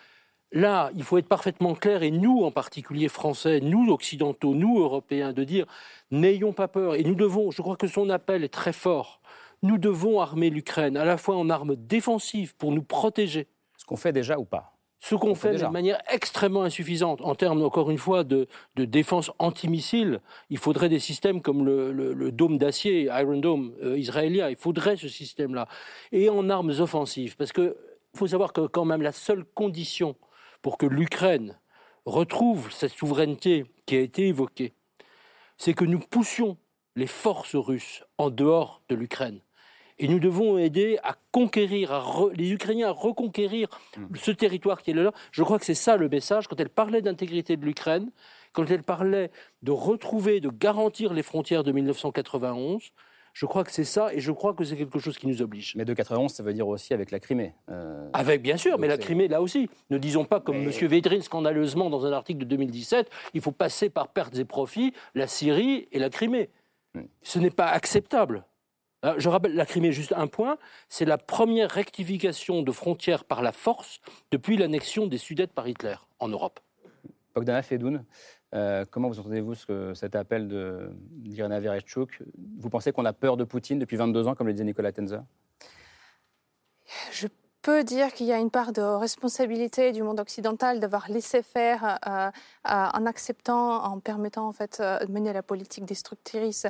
là, 0.51 0.91
il 0.95 1.03
faut 1.03 1.17
être 1.17 1.27
parfaitement 1.27 1.75
clair, 1.75 2.03
et 2.03 2.11
nous 2.11 2.43
en 2.43 2.51
particulier 2.51 3.09
français, 3.09 3.59
nous 3.59 3.89
occidentaux, 3.91 4.53
nous 4.53 4.79
européens, 4.79 5.33
de 5.33 5.43
dire 5.43 5.65
n'ayons 6.11 6.53
pas 6.53 6.67
peur. 6.67 6.95
Et 6.95 7.03
nous 7.03 7.15
devons, 7.15 7.51
je 7.51 7.61
crois 7.61 7.75
que 7.75 7.87
son 7.87 8.09
appel 8.09 8.43
est 8.43 8.53
très 8.53 8.73
fort, 8.73 9.21
nous 9.63 9.77
devons 9.77 10.21
armer 10.21 10.49
l'Ukraine, 10.49 10.97
à 10.97 11.05
la 11.05 11.17
fois 11.17 11.35
en 11.35 11.49
armes 11.49 11.75
défensives 11.75 12.55
pour 12.55 12.71
nous 12.71 12.83
protéger. 12.83 13.47
Ce 13.75 13.85
qu'on 13.85 13.97
fait 13.97 14.13
déjà 14.13 14.37
ou 14.37 14.45
pas? 14.45 14.76
Ce 14.99 15.15
qu'on 15.15 15.35
fait 15.35 15.55
de 15.55 15.65
manière 15.67 16.01
extrêmement 16.11 16.63
insuffisante 16.63 17.21
en 17.21 17.35
termes, 17.35 17.61
encore 17.61 17.91
une 17.91 17.97
fois, 17.97 18.23
de, 18.23 18.47
défense 18.75 19.31
antimissile. 19.39 20.21
Il 20.49 20.57
faudrait 20.57 20.89
des 20.89 20.99
systèmes 20.99 21.41
comme 21.41 21.65
le, 21.65 22.31
dôme 22.31 22.57
d'acier, 22.57 23.03
Iron 23.03 23.37
Dome 23.37 23.73
euh, 23.83 23.97
israélien. 23.97 24.49
Il 24.49 24.55
faudrait 24.55 24.97
ce 24.97 25.07
système-là. 25.07 25.67
Et 26.11 26.29
en 26.29 26.49
armes 26.49 26.73
offensives. 26.79 27.35
Parce 27.37 27.53
qu'il 27.53 27.73
faut 28.15 28.27
savoir 28.27 28.53
que 28.53 28.61
quand 28.61 28.85
même 28.85 29.01
la 29.01 29.11
seule 29.11 29.45
condition 29.45 30.15
pour 30.61 30.77
que 30.77 30.85
l'Ukraine 30.85 31.59
retrouve 32.05 32.71
cette 32.71 32.91
souveraineté 32.91 33.65
qui 33.85 33.95
a 33.95 33.99
été 33.99 34.27
évoquée, 34.27 34.73
c'est 35.57 35.73
que 35.73 35.85
nous 35.85 35.99
poussions 35.99 36.57
les 36.95 37.07
forces 37.07 37.55
russes 37.55 38.03
en 38.17 38.29
dehors 38.29 38.81
de 38.89 38.95
l'Ukraine. 38.95 39.39
Et 39.99 40.07
nous 40.07 40.19
devons 40.19 40.57
aider 40.57 40.99
à 41.03 41.15
conquérir, 41.31 42.29
les 42.33 42.51
Ukrainiens 42.51 42.89
à 42.89 42.91
reconquérir 42.91 43.67
mm. 43.97 44.15
ce 44.15 44.31
territoire 44.31 44.81
qui 44.81 44.91
est 44.91 44.93
là. 44.93 45.11
Je 45.31 45.43
crois 45.43 45.59
que 45.59 45.65
c'est 45.65 45.73
ça 45.73 45.97
le 45.97 46.09
message. 46.09 46.47
Quand 46.47 46.59
elle 46.59 46.69
parlait 46.69 47.01
d'intégrité 47.01 47.57
de 47.57 47.65
l'Ukraine, 47.65 48.11
quand 48.53 48.69
elle 48.69 48.83
parlait 48.83 49.31
de 49.63 49.71
retrouver, 49.71 50.39
de 50.39 50.49
garantir 50.49 51.13
les 51.13 51.23
frontières 51.23 51.63
de 51.63 51.71
1991, 51.71 52.91
je 53.37 53.45
crois 53.45 53.63
que 53.63 53.71
c'est 53.71 53.83
ça, 53.83 54.11
et 54.15 54.19
je 54.19 54.31
crois 54.31 54.55
que 54.55 54.63
c'est 54.63 54.75
quelque 54.75 54.97
chose 54.97 55.15
qui 55.19 55.27
nous 55.27 55.43
oblige. 55.43 55.75
Mais 55.75 55.85
de 55.85 55.93
91, 55.93 56.31
ça 56.31 56.41
veut 56.41 56.53
dire 56.53 56.67
aussi 56.67 56.95
avec 56.95 57.11
la 57.11 57.19
Crimée. 57.19 57.53
Euh, 57.69 58.09
avec, 58.13 58.41
bien 58.41 58.57
sûr, 58.57 58.79
mais 58.79 58.87
la 58.87 58.97
Crimée, 58.97 59.27
là 59.27 59.43
aussi. 59.43 59.69
Ne 59.91 59.99
disons 59.99 60.25
pas 60.25 60.39
comme 60.39 60.55
M. 60.55 60.71
Védrine, 60.71 61.21
scandaleusement, 61.21 61.91
dans 61.91 62.03
un 62.07 62.13
article 62.13 62.39
de 62.39 62.45
2017, 62.45 63.11
il 63.35 63.41
faut 63.41 63.51
passer 63.51 63.91
par 63.91 64.07
pertes 64.07 64.35
et 64.39 64.45
profits 64.45 64.91
la 65.13 65.27
Syrie 65.27 65.87
et 65.91 65.99
la 65.99 66.09
Crimée. 66.09 66.49
Ce 67.21 67.37
n'est 67.37 67.51
pas 67.51 67.67
acceptable. 67.67 68.43
Euh, 69.05 69.15
je 69.17 69.29
rappelle 69.29 69.53
la 69.53 69.65
Crimée, 69.65 69.91
juste 69.91 70.13
un 70.15 70.27
point, 70.27 70.57
c'est 70.89 71.05
la 71.05 71.17
première 71.17 71.69
rectification 71.69 72.63
de 72.63 72.71
frontières 72.71 73.25
par 73.25 73.41
la 73.41 73.51
force 73.51 73.99
depuis 74.31 74.57
l'annexion 74.57 75.05
des 75.07 75.17
Sudètes 75.17 75.53
par 75.53 75.67
Hitler 75.67 75.95
en 76.19 76.29
Europe. 76.29 76.59
Bogdana 77.35 77.61
Fedoun, 77.61 78.03
euh, 78.55 78.85
comment 78.89 79.09
vous 79.09 79.19
entendez-vous 79.19 79.53
ce, 79.53 79.93
cet 79.93 80.15
appel 80.15 80.47
d'Irina 81.11 81.59
Vereshchuk 81.59 82.23
Vous 82.57 82.69
pensez 82.69 82.91
qu'on 82.91 83.05
a 83.05 83.13
peur 83.13 83.37
de 83.37 83.43
Poutine 83.43 83.77
depuis 83.77 83.97
22 83.97 84.27
ans, 84.27 84.33
comme 84.33 84.47
le 84.47 84.53
disait 84.53 84.63
Nicolas 84.63 84.91
Tenzer 84.91 85.21
Je 87.11 87.27
peux 87.61 87.83
dire 87.83 88.11
qu'il 88.13 88.25
y 88.25 88.31
a 88.31 88.39
une 88.39 88.49
part 88.49 88.71
de 88.71 88.81
responsabilité 88.81 89.91
du 89.91 90.01
monde 90.01 90.19
occidental 90.19 90.79
d'avoir 90.79 91.11
laissé 91.11 91.43
faire 91.43 91.99
euh, 92.07 92.31
en 92.63 93.05
acceptant, 93.05 93.83
en 93.83 93.99
permettant 93.99 94.47
en 94.47 94.53
fait 94.53 94.81
de 94.81 95.11
mener 95.11 95.33
la 95.33 95.43
politique 95.43 95.85
destructrice 95.85 96.65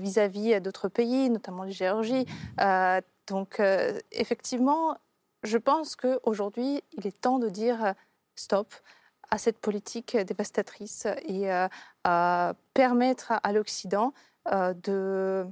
vis-à-vis 0.00 0.60
d'autres 0.60 0.88
pays, 0.88 1.30
notamment 1.30 1.64
de 1.64 1.70
Géorgie. 1.70 2.26
Euh, 2.60 3.00
donc, 3.26 3.60
euh, 3.60 3.98
effectivement, 4.12 4.96
je 5.42 5.58
pense 5.58 5.96
qu'aujourd'hui, 5.96 6.82
il 6.92 7.06
est 7.06 7.20
temps 7.20 7.38
de 7.38 7.48
dire 7.48 7.84
euh, 7.84 7.92
stop 8.34 8.72
à 9.30 9.38
cette 9.38 9.58
politique 9.58 10.16
dévastatrice 10.16 11.06
et 11.26 11.48
permettre 12.74 13.32
à 13.42 13.52
l'Occident 13.52 14.12
de 14.52 15.44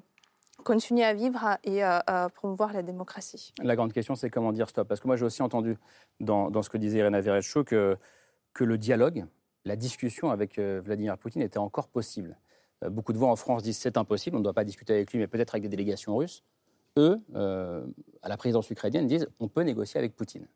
continuer 0.62 1.02
à 1.04 1.14
vivre 1.14 1.58
et 1.64 1.82
à 1.82 2.28
promouvoir 2.34 2.74
la 2.74 2.82
démocratie. 2.82 3.54
La 3.60 3.74
grande 3.74 3.92
question, 3.92 4.14
c'est 4.14 4.30
comment 4.30 4.52
dire 4.52 4.68
stop 4.68 4.86
Parce 4.86 5.00
que 5.00 5.08
moi, 5.08 5.16
j'ai 5.16 5.24
aussi 5.24 5.42
entendu 5.42 5.78
dans, 6.20 6.62
ce 6.62 6.68
que 6.68 6.76
disait 6.76 6.98
Irina 6.98 7.20
Vereshchuk 7.20 7.68
que, 7.68 7.96
que 8.52 8.62
le 8.62 8.78
dialogue, 8.78 9.24
la 9.64 9.74
discussion 9.74 10.30
avec 10.30 10.60
Vladimir 10.60 11.16
Poutine 11.18 11.42
était 11.42 11.58
encore 11.58 11.88
possible. 11.88 12.36
Euh, 12.82 12.90
beaucoup 12.90 13.12
de 13.12 13.18
voix 13.18 13.28
en 13.30 13.36
France 13.36 13.62
disent 13.62 13.78
c'est 13.78 13.96
impossible, 13.96 14.36
on 14.36 14.40
ne 14.40 14.44
doit 14.44 14.52
pas 14.52 14.64
discuter 14.64 14.92
avec 14.92 15.12
lui, 15.12 15.18
mais 15.18 15.26
peut-être 15.26 15.54
avec 15.54 15.62
des 15.62 15.68
délégations 15.68 16.16
russes. 16.16 16.42
Eux, 16.98 17.20
euh, 17.34 17.86
à 18.22 18.28
la 18.28 18.36
présidence 18.36 18.68
ukrainienne, 18.70 19.06
disent 19.06 19.28
on 19.40 19.48
peut 19.48 19.62
négocier 19.62 19.98
avec 19.98 20.14
Poutine. 20.14 20.46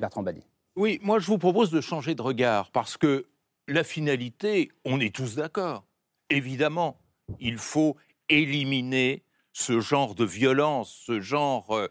Bertrand 0.00 0.22
Badi. 0.22 0.42
Oui, 0.76 0.98
moi 1.02 1.18
je 1.20 1.26
vous 1.26 1.38
propose 1.38 1.70
de 1.70 1.80
changer 1.80 2.14
de 2.14 2.22
regard 2.22 2.70
parce 2.72 2.96
que 2.96 3.26
la 3.68 3.84
finalité, 3.84 4.72
on 4.84 5.00
est 5.00 5.14
tous 5.14 5.36
d'accord. 5.36 5.84
Évidemment, 6.30 7.00
il 7.38 7.58
faut 7.58 7.96
éliminer 8.28 9.22
ce 9.52 9.80
genre 9.80 10.14
de 10.14 10.24
violence, 10.24 11.02
ce 11.06 11.20
genre 11.20 11.70
euh, 11.76 11.88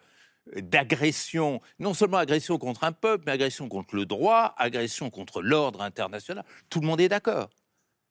d'agression, 0.57 1.61
non 1.79 1.93
seulement 1.93 2.17
agression 2.17 2.57
contre 2.57 2.83
un 2.83 2.91
peuple, 2.91 3.23
mais 3.25 3.31
agression 3.31 3.69
contre 3.69 3.95
le 3.95 4.05
droit, 4.05 4.53
agression 4.57 5.09
contre 5.09 5.41
l'ordre 5.41 5.81
international. 5.81 6.43
Tout 6.69 6.81
le 6.81 6.87
monde 6.87 6.99
est 6.99 7.09
d'accord. 7.09 7.49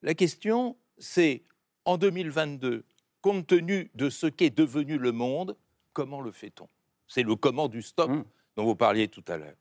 La 0.01 0.15
question, 0.15 0.77
c'est 0.99 1.43
en 1.85 1.99
2022, 1.99 2.85
compte 3.21 3.47
tenu 3.47 3.91
de 3.95 4.11
ce 4.11 4.27
qu'est 4.27 4.55
devenu 4.57 4.99
le 4.99 5.13
monde, 5.13 5.57
comment 5.93 6.21
le 6.21 6.33
fait-on? 6.33 6.69
C'est 7.07 7.23
le 7.23 7.37
comment 7.37 7.69
du 7.69 7.83
stop 7.83 8.11
mmh. 8.11 8.25
dont 8.57 8.65
vous 8.65 8.77
parliez 8.77 9.09
tout 9.09 9.25
à 9.29 9.37
l'heure. 9.37 9.57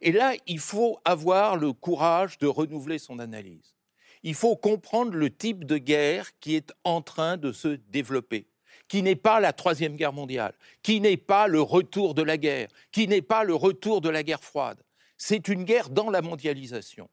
Et 0.00 0.12
là, 0.12 0.34
il 0.46 0.58
faut 0.58 0.98
avoir 1.04 1.56
le 1.56 1.72
courage 1.72 2.38
de 2.38 2.46
renouveler 2.46 2.98
son 2.98 3.18
analyse. 3.18 3.74
Il 4.22 4.34
faut 4.34 4.56
comprendre 4.56 5.14
le 5.14 5.30
type 5.30 5.64
de 5.64 5.78
guerre 5.78 6.38
qui 6.40 6.56
est 6.56 6.72
en 6.84 7.00
train 7.00 7.36
de 7.36 7.52
se 7.52 7.68
développer, 7.68 8.48
qui 8.88 9.02
n'est 9.02 9.16
pas 9.16 9.40
la 9.40 9.52
Troisième 9.52 9.96
Guerre 9.96 10.12
mondiale, 10.12 10.54
qui 10.82 11.00
n'est 11.00 11.16
pas 11.16 11.46
le 11.46 11.60
retour 11.60 12.14
de 12.14 12.22
la 12.22 12.36
guerre, 12.36 12.68
qui 12.92 13.08
n'est 13.08 13.22
pas 13.22 13.44
le 13.44 13.54
retour 13.54 14.00
de 14.00 14.08
la 14.08 14.22
guerre 14.22 14.42
froide. 14.42 14.82
C'est 15.16 15.48
une 15.48 15.64
guerre 15.64 15.90
dans 15.90 16.10
la 16.10 16.22
mondialisation. 16.22 17.08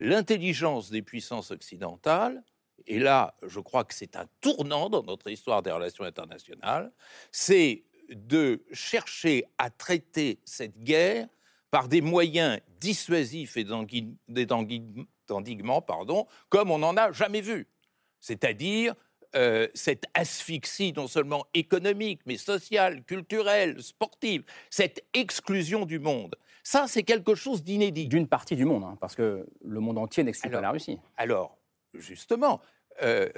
L'intelligence 0.00 0.90
des 0.90 1.02
puissances 1.02 1.50
occidentales, 1.50 2.42
et 2.88 2.98
là, 2.98 3.34
je 3.46 3.60
crois 3.60 3.84
que 3.84 3.92
c'est 3.92 4.16
un 4.16 4.26
tournant 4.40 4.88
dans 4.88 5.02
notre 5.02 5.30
histoire 5.30 5.62
des 5.62 5.70
relations 5.70 6.04
internationales, 6.04 6.90
c'est 7.30 7.84
de 8.08 8.64
chercher 8.72 9.44
à 9.58 9.68
traiter 9.68 10.40
cette 10.46 10.82
guerre 10.82 11.28
par 11.70 11.88
des 11.88 12.00
moyens 12.00 12.60
dissuasifs 12.80 13.58
et 13.58 13.64
d'endiguement, 13.64 15.82
pardon, 15.82 16.26
comme 16.48 16.70
on 16.70 16.78
n'en 16.78 16.96
a 16.96 17.12
jamais 17.12 17.42
vu. 17.42 17.68
C'est-à-dire 18.20 18.94
euh, 19.36 19.68
cette 19.74 20.04
asphyxie 20.14 20.94
non 20.96 21.08
seulement 21.08 21.44
économique, 21.52 22.22
mais 22.24 22.38
sociale, 22.38 23.04
culturelle, 23.04 23.82
sportive, 23.82 24.44
cette 24.70 25.04
exclusion 25.12 25.84
du 25.84 25.98
monde. 25.98 26.36
Ça, 26.62 26.86
c'est 26.88 27.02
quelque 27.02 27.34
chose 27.34 27.62
d'inédit. 27.62 28.08
D'une 28.08 28.28
partie 28.28 28.56
du 28.56 28.64
monde, 28.64 28.84
hein, 28.84 28.96
parce 28.98 29.14
que 29.14 29.46
le 29.62 29.80
monde 29.80 29.98
entier 29.98 30.24
n'exclut 30.24 30.50
pas 30.50 30.62
la 30.62 30.70
Russie. 30.70 30.98
Alors, 31.18 31.58
justement, 31.94 32.60
euh, 33.02 33.28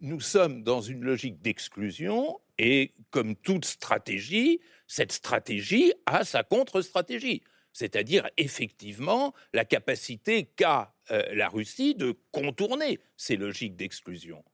nous 0.00 0.20
sommes 0.20 0.62
dans 0.62 0.80
une 0.80 1.04
logique 1.04 1.40
d'exclusion 1.40 2.40
et 2.58 2.94
comme 3.10 3.36
toute 3.36 3.64
stratégie, 3.64 4.60
cette 4.86 5.12
stratégie 5.12 5.92
a 6.06 6.24
sa 6.24 6.42
contre-stratégie, 6.42 7.42
c'est-à-dire 7.72 8.28
effectivement 8.36 9.34
la 9.52 9.64
capacité 9.64 10.44
qu'a 10.44 10.94
euh, 11.10 11.22
la 11.34 11.48
Russie 11.48 11.94
de 11.94 12.16
contourner 12.32 13.00
ces 13.16 13.36
logiques 13.36 13.76
d'exclusion. 13.76 14.44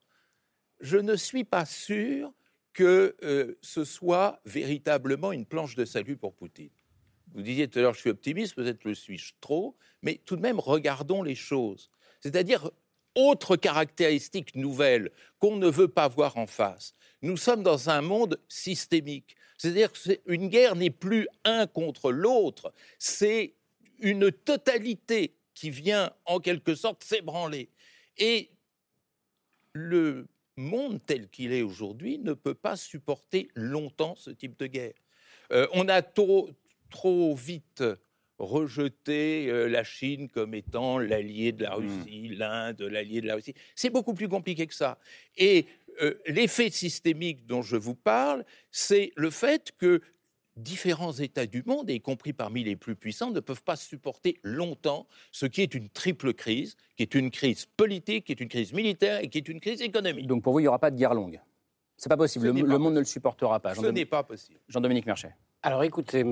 Je 0.81 0.99
ne 0.99 1.17
suis 1.17 1.45
pas 1.45 1.65
sûr 1.65 2.33
que 2.73 3.17
euh, 3.23 3.57
ce 3.63 3.85
soit 3.85 4.41
véritablement 4.45 5.33
une 5.33 5.47
planche 5.47 5.77
de 5.77 5.85
salut 5.85 6.17
pour 6.17 6.35
Poutine. 6.35 6.71
Vous 7.33 7.43
disiez 7.43 7.69
tout 7.69 7.79
à 7.79 7.83
l'heure, 7.83 7.95
je 7.95 8.01
suis 8.01 8.11
optimiste, 8.11 8.55
peut-être 8.55 8.85
le 8.85 8.95
suis-je 8.95 9.33
trop, 9.41 9.77
mais 10.03 10.21
tout 10.25 10.37
de 10.37 10.43
même, 10.43 10.61
regardons 10.61 11.23
les 11.23 11.35
choses. 11.35 11.91
C'est-à-dire, 12.21 12.71
autre 13.15 13.57
caractéristique 13.57 14.55
nouvelle 14.55 15.11
qu'on 15.39 15.57
ne 15.57 15.69
veut 15.69 15.89
pas 15.89 16.09
voir 16.09 16.37
en 16.37 16.47
face. 16.47 16.95
Nous 17.23 17.37
sommes 17.37 17.63
dans 17.63 17.91
un 17.91 18.03
monde 18.03 18.41
systémique. 18.49 19.37
C'est-à-dire 19.57 19.93
qu'une 19.93 20.49
guerre 20.49 20.77
n'est 20.77 20.91
plus 20.91 21.29
un 21.45 21.67
contre 21.67 22.13
l'autre, 22.13 22.73
c'est 22.99 23.55
une 24.01 24.31
totalité 24.31 25.37
qui 25.55 25.71
vient 25.71 26.13
en 26.27 26.41
quelque 26.41 26.75
sorte 26.75 27.05
s'ébranler. 27.05 27.71
Et 28.19 28.51
le 29.73 30.27
monde 30.57 31.01
tel 31.07 31.29
qu'il 31.29 31.53
est 31.53 31.63
aujourd'hui 31.63 32.19
ne 32.19 32.33
peut 32.33 32.55
pas 32.55 32.77
supporter 32.77 33.49
longtemps 33.55 34.15
ce 34.17 34.31
type 34.31 34.59
de 34.59 34.67
guerre. 34.67 34.95
Euh, 35.53 35.67
on 35.73 35.89
a 35.89 36.03
trop, 36.03 36.51
trop 36.91 37.35
vite 37.35 37.83
rejeté 38.39 39.49
euh, 39.49 39.69
la 39.69 39.85
Chine 39.85 40.29
comme 40.29 40.55
étant 40.55 40.99
l'allié 40.99 41.53
de 41.53 41.63
la 41.63 41.71
mmh. 41.71 41.81
Russie, 41.81 42.29
l'Inde, 42.37 42.83
l'allié 42.83 43.21
de 43.21 43.27
la 43.27 43.37
Russie. 43.37 43.55
C'est 43.75 43.91
beaucoup 43.91 44.15
plus 44.15 44.29
compliqué 44.29 44.67
que 44.67 44.75
ça. 44.75 44.99
Et 45.37 45.67
euh, 46.03 46.15
l'effet 46.27 46.71
systémique 46.71 47.47
dont 47.47 47.63
je 47.63 47.77
vous 47.77 47.95
parle, 47.95 48.45
c'est 48.71 49.13
le 49.17 49.31
fait 49.31 49.73
que 49.79 50.01
différents 50.57 51.13
États 51.13 51.47
du 51.47 51.63
monde, 51.67 51.91
y 51.91 52.01
compris 52.01 52.33
parmi 52.33 52.65
les 52.65 52.77
plus 52.77 52.97
puissants, 52.97 53.31
ne 53.31 53.41
peuvent 53.41 53.63
pas 53.63 53.77
supporter 53.77 54.39
longtemps 54.43 55.07
ce 55.33 55.47
qui 55.47 55.63
est 55.63 55.75
une 55.75 55.89
triple 55.89 56.33
crise, 56.33 56.77
qui 56.97 57.03
est 57.03 57.15
une 57.15 57.31
crise 57.31 57.67
politique, 57.67 58.27
qui 58.27 58.33
est 58.33 58.41
une 58.41 58.49
crise 58.49 58.73
militaire 58.73 59.21
et 59.21 59.29
qui 59.29 59.39
est 59.39 59.49
une 59.49 59.61
crise 59.61 59.83
économique. 59.83 60.27
Donc 60.27 60.43
pour 60.43 60.53
vous, 60.53 60.61
il 60.61 60.63
n'y 60.63 60.69
aura 60.69 60.79
pas 60.79 60.91
de 60.91 60.97
guerre 60.97 61.15
longue 61.15 61.41
C'est 61.97 62.09
pas 62.09 62.17
possible. 62.17 62.47
Le, 62.47 62.79
monde 62.79 62.95
ne 62.95 63.01
le 63.01 63.05
supportera 63.05 63.61
pas. 63.61 63.75
Ce 63.75 63.87
n'est 63.87 64.07
pas 64.07 64.23
possible. 64.23 64.61
Jean-Dominique 64.69 65.07
Merchet. 65.07 65.35
Alors 65.63 65.83
écoutez, 65.83 66.25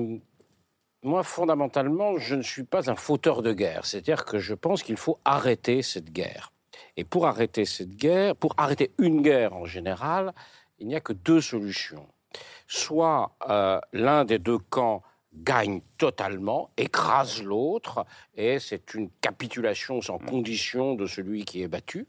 moi 1.03 1.23
fondamentalement, 1.23 2.17
je 2.17 2.35
ne 2.35 2.41
suis 2.41 2.63
pas 2.63 2.89
un 2.89 2.95
fauteur 2.95 3.41
de 3.41 3.53
guerre. 3.53 3.85
C'est-à-dire 3.85 4.25
que 4.25 4.39
je 4.39 4.53
pense 4.53 4.83
qu'il 4.83 4.97
faut 4.97 5.19
arrêter 5.25 5.81
cette 5.81 6.11
guerre. 6.11 6.51
Et 6.97 7.03
pour 7.03 7.27
arrêter 7.27 7.65
cette 7.65 7.95
guerre, 7.95 8.35
pour 8.35 8.53
arrêter 8.57 8.91
une 8.97 9.21
guerre 9.21 9.53
en 9.53 9.65
général, 9.65 10.33
il 10.79 10.87
n'y 10.87 10.95
a 10.95 11.01
que 11.01 11.13
deux 11.13 11.41
solutions 11.41 12.07
soit 12.67 13.35
euh, 13.49 13.79
l'un 13.91 14.25
des 14.25 14.39
deux 14.39 14.57
camps 14.57 15.03
gagne 15.33 15.81
totalement, 15.97 16.69
écrase 16.77 17.41
l'autre, 17.41 18.05
et 18.35 18.59
c'est 18.59 18.93
une 18.93 19.09
capitulation 19.21 20.01
sans 20.01 20.19
mm. 20.19 20.25
condition 20.25 20.95
de 20.95 21.05
celui 21.07 21.45
qui 21.45 21.61
est 21.61 21.67
battu. 21.67 22.07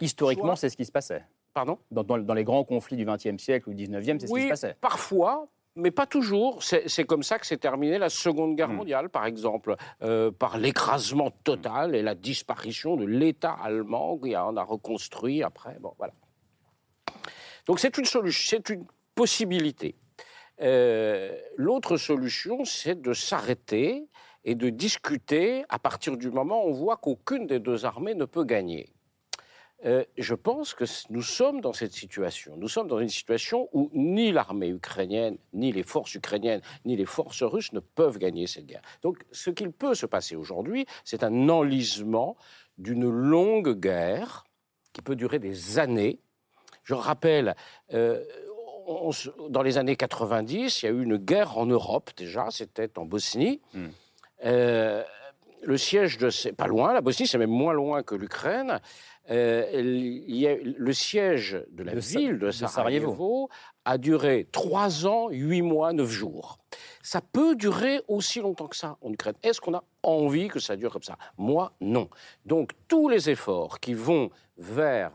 Historiquement, 0.00 0.56
c'est 0.56 0.68
ce 0.68 0.76
qui 0.76 0.84
se 0.84 0.92
passait. 0.92 1.24
Pardon? 1.54 1.78
Dans, 1.90 2.34
les 2.34 2.44
grands 2.44 2.64
conflits 2.64 2.96
du 2.96 3.06
XXe 3.06 3.42
siècle 3.42 3.70
ou 3.70 3.74
du 3.74 3.86
XIXe, 3.88 4.20
c'est 4.20 4.26
ce 4.26 4.34
qui 4.34 4.42
se 4.42 4.48
passait. 4.48 4.76
Parfois, 4.80 5.48
mais 5.76 5.90
pas 5.90 6.06
toujours. 6.06 6.62
C'est 6.62 7.04
comme 7.04 7.22
ça 7.22 7.38
que 7.38 7.46
s'est 7.46 7.58
terminée 7.58 7.98
la 7.98 8.08
Seconde 8.08 8.56
Guerre 8.56 8.70
mm. 8.70 8.76
mondiale, 8.76 9.08
par 9.10 9.26
exemple, 9.26 9.76
euh, 10.02 10.30
par 10.30 10.58
l'écrasement 10.58 11.30
total 11.44 11.94
et 11.94 12.02
la 12.02 12.14
disparition 12.14 12.96
de 12.96 13.04
l'État 13.04 13.52
allemand 13.52 14.18
qui 14.18 14.36
en 14.36 14.56
a 14.56 14.62
reconstruit 14.62 15.42
après. 15.42 15.76
Bon, 15.80 15.92
voilà. 15.98 16.14
Donc 17.66 17.78
c'est 17.78 17.96
une 17.98 18.04
solution, 18.04 18.56
c'est 18.56 18.68
une 18.70 18.86
possibilité. 19.14 19.96
Euh, 20.62 21.36
l'autre 21.56 21.96
solution, 21.96 22.64
c'est 22.64 23.00
de 23.00 23.12
s'arrêter 23.12 24.08
et 24.44 24.54
de 24.54 24.70
discuter 24.70 25.64
à 25.68 25.78
partir 25.78 26.16
du 26.16 26.30
moment 26.30 26.64
où 26.64 26.68
on 26.68 26.72
voit 26.72 26.96
qu'aucune 26.96 27.46
des 27.46 27.58
deux 27.58 27.84
armées 27.84 28.14
ne 28.14 28.24
peut 28.24 28.44
gagner. 28.44 28.88
Euh, 29.84 30.04
je 30.16 30.34
pense 30.34 30.72
que 30.72 30.84
nous 31.10 31.22
sommes 31.22 31.60
dans 31.60 31.74
cette 31.74 31.92
situation. 31.92 32.56
Nous 32.56 32.68
sommes 32.68 32.88
dans 32.88 32.98
une 32.98 33.10
situation 33.10 33.68
où 33.72 33.90
ni 33.92 34.32
l'armée 34.32 34.68
ukrainienne, 34.68 35.36
ni 35.52 35.70
les 35.70 35.82
forces 35.82 36.14
ukrainiennes, 36.14 36.62
ni 36.86 36.96
les 36.96 37.04
forces 37.04 37.42
russes 37.42 37.72
ne 37.72 37.80
peuvent 37.80 38.18
gagner 38.18 38.46
cette 38.46 38.66
guerre. 38.66 38.82
Donc 39.02 39.24
ce 39.32 39.50
qu'il 39.50 39.70
peut 39.72 39.94
se 39.94 40.06
passer 40.06 40.34
aujourd'hui, 40.34 40.86
c'est 41.04 41.22
un 41.22 41.48
enlisement 41.50 42.36
d'une 42.78 43.08
longue 43.08 43.78
guerre 43.78 44.44
qui 44.92 45.02
peut 45.02 45.16
durer 45.16 45.38
des 45.38 45.78
années. 45.78 46.20
Je 46.82 46.94
rappelle, 46.94 47.54
euh, 47.92 48.24
dans 49.50 49.62
les 49.62 49.76
années 49.76 49.96
90, 49.96 50.82
il 50.82 50.86
y 50.86 50.88
a 50.88 50.92
eu 50.92 51.02
une 51.02 51.16
guerre 51.16 51.58
en 51.58 51.66
Europe 51.66 52.10
déjà, 52.16 52.48
c'était 52.50 52.98
en 52.98 53.04
Bosnie. 53.04 53.60
Hmm. 53.74 53.88
Euh, 54.44 55.02
le 55.62 55.76
siège 55.76 56.18
de... 56.18 56.30
C'est 56.30 56.52
pas 56.52 56.66
loin, 56.66 56.94
la 56.94 57.00
Bosnie, 57.00 57.26
c'est 57.26 57.38
même 57.38 57.50
moins 57.50 57.72
loin 57.72 58.02
que 58.02 58.14
l'Ukraine. 58.14 58.80
Euh, 59.30 60.74
le 60.78 60.92
siège 60.92 61.60
de 61.70 61.82
la 61.82 61.94
ville 61.94 62.38
de 62.38 62.50
Sarajevo, 62.50 63.48
a 63.84 63.98
duré 63.98 64.46
trois 64.50 65.06
ans, 65.06 65.28
huit 65.30 65.62
mois, 65.62 65.92
neuf 65.92 66.10
jours. 66.10 66.58
Ça 67.02 67.20
peut 67.20 67.54
durer 67.54 68.02
aussi 68.08 68.40
longtemps 68.40 68.66
que 68.66 68.76
ça 68.76 68.98
en 69.00 69.12
Ukraine. 69.12 69.36
Est-ce 69.42 69.60
qu'on 69.60 69.74
a 69.74 69.84
envie 70.02 70.48
que 70.48 70.58
ça 70.58 70.76
dure 70.76 70.92
comme 70.92 71.02
ça? 71.02 71.16
Moi, 71.38 71.72
non. 71.80 72.08
Donc 72.44 72.72
tous 72.88 73.08
les 73.08 73.30
efforts 73.30 73.80
qui 73.80 73.94
vont 73.94 74.30
vers 74.58 75.12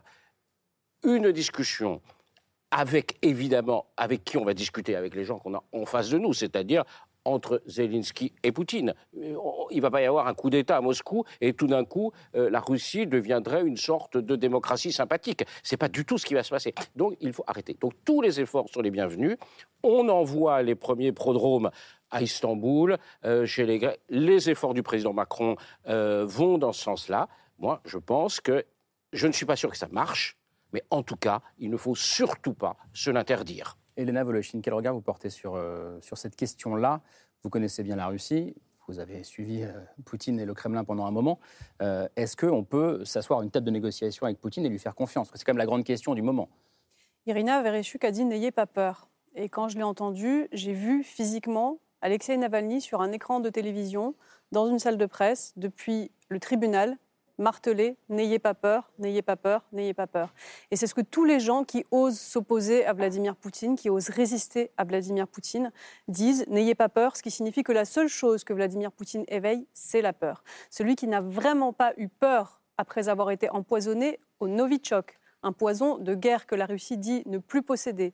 une 1.04 1.32
discussion 1.32 2.02
avec 2.72 3.18
évidemment, 3.22 3.88
avec 3.98 4.24
qui 4.24 4.38
on 4.38 4.46
va 4.46 4.54
discuter, 4.54 4.96
avec 4.96 5.16
les 5.16 5.26
gens 5.26 5.38
qu'on 5.38 5.54
a 5.54 5.64
en 5.74 5.86
face 5.86 6.10
de 6.10 6.18
nous, 6.18 6.34
c'est-à-dire 6.34 6.86
entre 7.26 7.62
Zelensky 7.66 8.34
et 8.44 8.52
Poutine. 8.52 8.94
Euh, 9.18 9.36
il 9.70 9.78
ne 9.78 9.82
va 9.82 9.92
pas 9.92 10.02
y 10.02 10.06
avoir 10.06 10.28
un 10.28 10.34
coup 10.34 10.50
d'État 10.50 10.78
à 10.78 10.82
Moscou 10.82 11.24
et 11.40 11.54
tout 11.54 11.68
d'un 11.68 11.86
coup, 11.86 12.12
euh, 12.36 12.50
la 12.50 12.60
Russie 12.60 13.08
deviendrait 13.08 13.64
une 13.64 13.78
sorte 13.78 14.18
de 14.18 14.36
démocratie 14.36 14.92
sympathique. 14.92 15.44
Ce 15.64 15.74
n'est 15.74 15.78
pas 15.78 15.88
du 15.88 16.06
tout 16.06 16.18
ce 16.18 16.26
qui 16.26 16.34
va 16.34 16.44
se 16.44 16.50
passer. 16.50 16.74
Donc 16.96 17.16
il 17.20 17.34
faut 17.34 17.44
arrêter. 17.48 17.78
Donc 17.80 17.94
tous 18.06 18.22
les 18.22 18.40
efforts 18.40 18.70
sont 18.70 18.82
les 18.82 18.92
bienvenus. 18.92 19.38
On 19.84 20.10
envoie 20.10 20.62
les 20.62 20.76
premiers 20.76 21.12
prodromes 21.12 21.72
à 22.10 22.22
Istanbul, 22.22 22.98
euh, 23.26 23.46
chez 23.46 23.66
les 23.66 23.80
Grecs. 23.80 24.00
Les 24.10 24.50
efforts 24.50 24.74
du 24.74 24.84
président 24.84 25.14
Macron 25.14 25.56
vont 25.86 26.58
dans 26.58 26.74
ce 26.74 26.82
sens-là. 26.84 27.28
Moi, 27.58 27.82
je 27.86 27.98
pense 27.98 28.42
que 28.42 28.66
je 29.14 29.28
ne 29.28 29.32
suis 29.32 29.46
pas 29.46 29.56
sûr 29.56 29.70
que 29.70 29.78
ça 29.78 29.88
marche 29.92 30.38
mais 30.74 30.84
en 30.90 31.04
tout 31.04 31.16
cas, 31.16 31.42
il 31.58 31.70
ne 31.70 31.78
faut 31.78 31.96
surtout 31.96 32.54
pas 32.54 32.78
se 32.94 33.10
l'interdire. 33.10 33.78
Elena 34.02 34.24
Voloshin, 34.24 34.62
quel 34.62 34.74
regard 34.74 34.94
vous 34.94 35.02
portez 35.02 35.30
sur, 35.30 35.56
euh, 35.56 36.00
cette 36.02 36.36
question-là? 36.36 37.02
Vous 37.44 37.50
connaissez 37.50 37.84
bien 37.84 37.96
la 37.96 38.08
Russie, 38.08 38.56
vous 38.88 39.00
avez 39.00 39.24
suivi 39.24 39.64
euh, 39.64 39.72
Poutine 40.06 40.40
et 40.40 40.46
le 40.46 40.54
Kremlin 40.54 40.84
pendant 40.84 41.06
un 41.06 41.12
moment. 41.12 41.40
Euh, 41.82 42.08
est-ce 42.16 42.36
qu'on 42.36 42.64
peut 42.64 43.06
s'asseoir 43.06 43.40
à 43.40 43.44
une 43.44 43.52
table 43.52 43.66
de 43.66 43.72
négociation 43.72 44.26
avec 44.26 44.40
Poutine 44.40 44.66
et 44.66 44.70
lui 44.70 44.80
faire 44.80 44.96
confiance? 44.96 45.30
C'est 45.34 45.46
quand 45.46 45.54
même 45.54 45.60
la 45.60 45.66
grande 45.66 45.84
question 45.84 46.14
du 46.14 46.22
moment. 46.22 46.50
Irina 47.28 47.62
Vereshchuk 47.62 48.04
a 48.04 48.12
dit 48.12 48.26
N'ayez 48.26 48.52
pas 48.52 48.66
peur. 48.66 49.08
Et 49.36 49.48
quand 49.48 49.70
je 49.70 49.78
l'ai 49.78 49.84
entendu, 49.84 50.48
j'ai 50.52 50.74
vu 50.74 51.04
physiquement 51.04 51.80
Alexei 52.02 52.36
Navalny 52.36 52.82
sur 52.82 53.02
un 53.02 53.12
écran 53.12 53.40
de 53.40 53.50
télévision, 53.50 54.16
dans 54.52 54.68
une 54.68 54.80
salle 54.80 54.98
de 54.98 55.06
presse, 55.06 55.54
depuis 55.56 56.12
le 56.30 56.40
tribunal, 56.40 56.98
marteler 57.42 57.98
n'ayez 58.10 58.40
pas 58.40 58.54
peur, 58.54 58.92
n'ayez 59.00 59.22
pas 59.22 59.36
peur, 59.36 59.66
n'ayez 59.74 59.94
pas 59.94 60.08
peur. 60.08 60.34
Et 60.72 60.76
c'est 60.76 60.88
ce 60.88 60.96
que 60.96 61.02
tous 61.02 61.26
les 61.26 61.40
gens 61.40 61.64
qui 61.64 61.86
osent 61.92 62.20
s'opposer 62.20 62.86
à 62.86 62.94
Vladimir 62.94 63.36
Poutine, 63.36 63.76
qui 63.76 63.90
osent 63.90 64.10
résister 64.10 64.72
à 64.78 64.84
Vladimir 64.84 65.28
Poutine, 65.28 65.72
disent 66.08 66.46
n'ayez 66.48 66.76
pas 66.76 66.90
peur, 66.90 67.18
ce 67.18 67.24
qui 67.24 67.32
signifie 67.32 67.64
que 67.64 67.72
la 67.72 67.86
seule 67.86 68.08
chose 68.08 68.44
que 68.44 68.54
Vladimir 68.54 68.92
Poutine 68.92 69.26
éveille, 69.28 69.68
c'est 69.74 70.02
la 70.02 70.14
peur. 70.14 70.44
Celui 70.70 70.96
qui 70.96 71.08
n'a 71.08 71.22
vraiment 71.22 71.74
pas 71.74 71.94
eu 71.98 72.08
peur 72.08 72.62
après 72.78 73.10
avoir 73.10 73.32
été 73.32 73.50
empoisonné 73.50 74.20
au 74.40 74.48
Novichok, 74.48 75.20
un 75.44 75.52
poison 75.52 75.98
de 75.98 76.14
guerre 76.14 76.46
que 76.46 76.56
la 76.56 76.66
Russie 76.66 76.98
dit 76.98 77.24
ne 77.26 77.38
plus 77.38 77.64
posséder. 77.64 78.14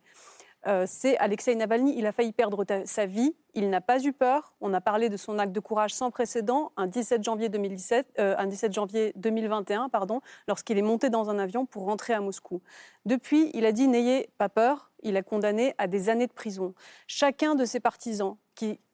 Euh, 0.67 0.84
c'est 0.86 1.17
Alexei 1.17 1.56
Navalny. 1.56 1.97
Il 1.97 2.06
a 2.06 2.12
failli 2.12 2.34
perdre 2.34 2.65
sa 2.86 3.06
vie. 3.06 3.34
Il 3.53 3.69
n'a 3.69 3.80
pas 3.80 4.03
eu 4.03 4.12
peur. 4.12 4.53
On 4.60 4.73
a 4.73 4.82
parlé 4.82 5.10
de 5.10 5.15
son 5.15 5.39
acte 5.39 5.53
de 5.53 5.60
courage 5.60 5.93
sans 5.93 6.12
précédent 6.12 6.71
un 6.75 6.88
17 6.88 7.23
janvier, 7.23 7.49
2017, 7.49 8.15
euh, 8.19 8.36
un 8.38 8.47
17 8.47 8.73
janvier 8.73 9.13
2021, 9.15 9.89
pardon, 9.89 10.21
lorsqu'il 10.47 10.77
est 10.77 10.84
monté 10.84 11.10
dans 11.10 11.30
un 11.30 11.39
avion 11.39 11.65
pour 11.65 11.86
rentrer 11.86 12.13
à 12.13 12.19
Moscou. 12.19 12.62
Depuis, 13.06 13.49
il 13.53 13.65
a 13.65 13.71
dit 13.71 13.88
n'ayez 13.88 14.30
pas 14.38 14.49
peur. 14.49 14.91
Il 15.03 15.15
a 15.15 15.23
condamné 15.23 15.73
à 15.77 15.88
des 15.88 16.10
années 16.10 16.27
de 16.27 16.34
prison. 16.34 16.73
Chacun 17.06 17.56
de 17.56 17.65
ses 17.65 17.80
partisans 17.80 18.36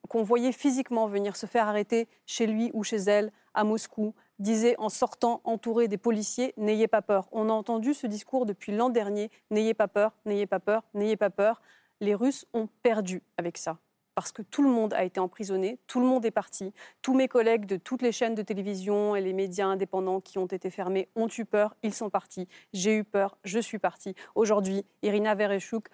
qu'on 0.09 0.23
voyait 0.23 0.51
physiquement 0.51 1.07
venir 1.07 1.35
se 1.35 1.45
faire 1.45 1.67
arrêter 1.67 2.07
chez 2.25 2.45
lui 2.45 2.69
ou 2.73 2.83
chez 2.83 2.97
elle 2.97 3.31
à 3.53 3.63
Moscou, 3.63 4.13
disait 4.39 4.75
en 4.77 4.89
sortant 4.89 5.41
entouré 5.43 5.87
des 5.87 5.97
policiers 5.97 6.53
N'ayez 6.57 6.87
pas 6.87 7.01
peur. 7.01 7.27
On 7.31 7.49
a 7.49 7.53
entendu 7.53 7.93
ce 7.93 8.07
discours 8.07 8.45
depuis 8.45 8.71
l'an 8.75 8.89
dernier 8.89 9.31
N'ayez 9.51 9.73
pas 9.73 9.87
peur, 9.87 10.13
n'ayez 10.25 10.47
pas 10.47 10.59
peur, 10.59 10.83
n'ayez 10.93 11.17
pas 11.17 11.29
peur. 11.29 11.61
Les 12.01 12.15
Russes 12.15 12.45
ont 12.53 12.67
perdu 12.81 13.21
avec 13.37 13.57
ça. 13.57 13.77
parce 14.15 14.31
que 14.31 14.41
tout 14.41 14.61
le 14.61 14.69
monde 14.69 14.93
a 14.93 15.03
été 15.03 15.19
emprisonné, 15.19 15.79
tout 15.87 15.99
le 15.99 16.05
monde 16.05 16.25
est 16.25 16.31
parti. 16.31 16.71
Tous 17.01 17.13
mes 17.13 17.27
collègues 17.27 17.65
de 17.65 17.77
toutes 17.77 18.01
les 18.01 18.11
chaînes 18.11 18.35
de 18.35 18.41
télévision 18.41 19.15
et 19.15 19.21
les 19.21 19.33
médias 19.33 19.65
indépendants 19.65 20.21
qui 20.21 20.37
ont 20.37 20.45
été 20.45 20.69
fermés 20.69 21.09
ont 21.15 21.27
eu 21.35 21.45
peur, 21.45 21.75
ils 21.81 21.93
sont 21.93 22.09
partis. 22.09 22.47
J'ai 22.73 22.95
eu 22.95 23.03
peur, 23.03 23.37
je 23.43 23.59
suis 23.59 23.79
partie. 23.79 24.13
Aujourd'hui, 24.35 24.85
Irina 25.01 25.33
Vereshchuk, 25.33 25.87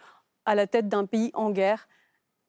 à 0.45 0.55
la 0.55 0.67
tête 0.67 0.89
d'un 0.89 1.05
pays 1.05 1.31
en 1.33 1.51
guerre, 1.51 1.87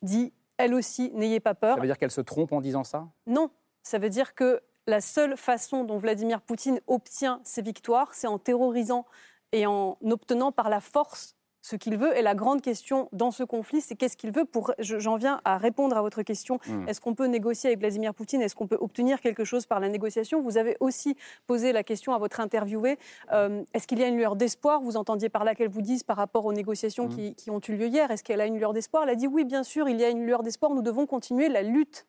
dit 0.03 0.33
elle 0.57 0.74
aussi, 0.74 1.11
n'ayez 1.14 1.40
pas 1.40 1.55
peur. 1.55 1.76
Ça 1.76 1.81
veut 1.81 1.87
dire 1.87 1.98
qu'elle 1.98 2.11
se 2.11 2.20
trompe 2.20 2.53
en 2.53 2.61
disant 2.61 2.85
ça? 2.85 3.09
Non, 3.26 3.50
ça 3.83 3.98
veut 3.98 4.11
dire 4.11 4.35
que 4.35 4.61
la 4.86 5.00
seule 5.00 5.36
façon 5.36 5.84
dont 5.84 5.98
Vladimir 5.98 6.40
Poutine 6.40 6.80
obtient 6.86 7.40
ses 7.44 7.62
victoires, 7.62 8.14
c'est 8.14 8.26
en 8.26 8.38
terrorisant 8.38 9.06
et 9.52 9.66
en 9.66 9.98
obtenant 10.02 10.52
par 10.52 10.68
la 10.68 10.80
force 10.80 11.36
ce 11.62 11.76
qu'il 11.76 11.96
veut. 11.96 12.16
Et 12.16 12.22
la 12.22 12.34
grande 12.34 12.62
question 12.62 13.08
dans 13.12 13.30
ce 13.30 13.42
conflit, 13.42 13.80
c'est 13.80 13.94
qu'est-ce 13.94 14.16
qu'il 14.16 14.32
veut 14.32 14.44
pour. 14.44 14.72
J'en 14.78 15.16
viens 15.16 15.40
à 15.44 15.58
répondre 15.58 15.96
à 15.96 16.02
votre 16.02 16.22
question. 16.22 16.58
Hmm. 16.66 16.88
Est-ce 16.88 17.00
qu'on 17.00 17.14
peut 17.14 17.26
négocier 17.26 17.68
avec 17.68 17.80
Vladimir 17.80 18.14
Poutine? 18.14 18.40
Est-ce 18.42 18.54
qu'on 18.54 18.66
peut 18.66 18.78
obtenir 18.80 19.20
quelque 19.20 19.44
chose 19.44 19.66
par 19.66 19.80
la 19.80 19.88
négociation? 19.88 20.42
Vous 20.42 20.56
avez 20.56 20.76
aussi 20.80 21.16
posé 21.46 21.72
la 21.72 21.82
question 21.82 22.14
à 22.14 22.18
votre 22.18 22.40
interviewé 22.40 22.98
euh, 23.32 23.62
est-ce 23.74 23.86
qu'il 23.86 23.98
y 23.98 24.04
a 24.04 24.08
une 24.08 24.16
lueur 24.16 24.36
d'espoir? 24.36 24.80
Vous 24.80 24.96
entendiez 24.96 25.28
par 25.28 25.44
là 25.44 25.54
qu'elle 25.54 25.68
vous 25.68 25.82
dise 25.82 26.02
par 26.02 26.16
rapport 26.16 26.46
aux 26.46 26.52
négociations 26.52 27.06
hmm. 27.06 27.14
qui, 27.14 27.34
qui, 27.34 27.50
ont 27.50 27.60
eu 27.60 27.72
lieu 27.72 27.86
hier. 27.86 28.10
Est-ce 28.10 28.24
qu'elle 28.24 28.40
a 28.40 28.46
une 28.46 28.56
lueur 28.56 28.72
d'espoir? 28.72 29.02
Elle 29.02 29.10
a 29.10 29.14
dit 29.14 29.26
oui, 29.26 29.44
bien 29.44 29.62
sûr, 29.62 29.88
il 29.88 30.00
y 30.00 30.04
a 30.04 30.08
une 30.08 30.24
lueur 30.24 30.42
d'espoir. 30.42 30.72
Nous 30.72 30.82
devons 30.82 31.06
continuer 31.06 31.48
la 31.48 31.62
lutte 31.62 32.06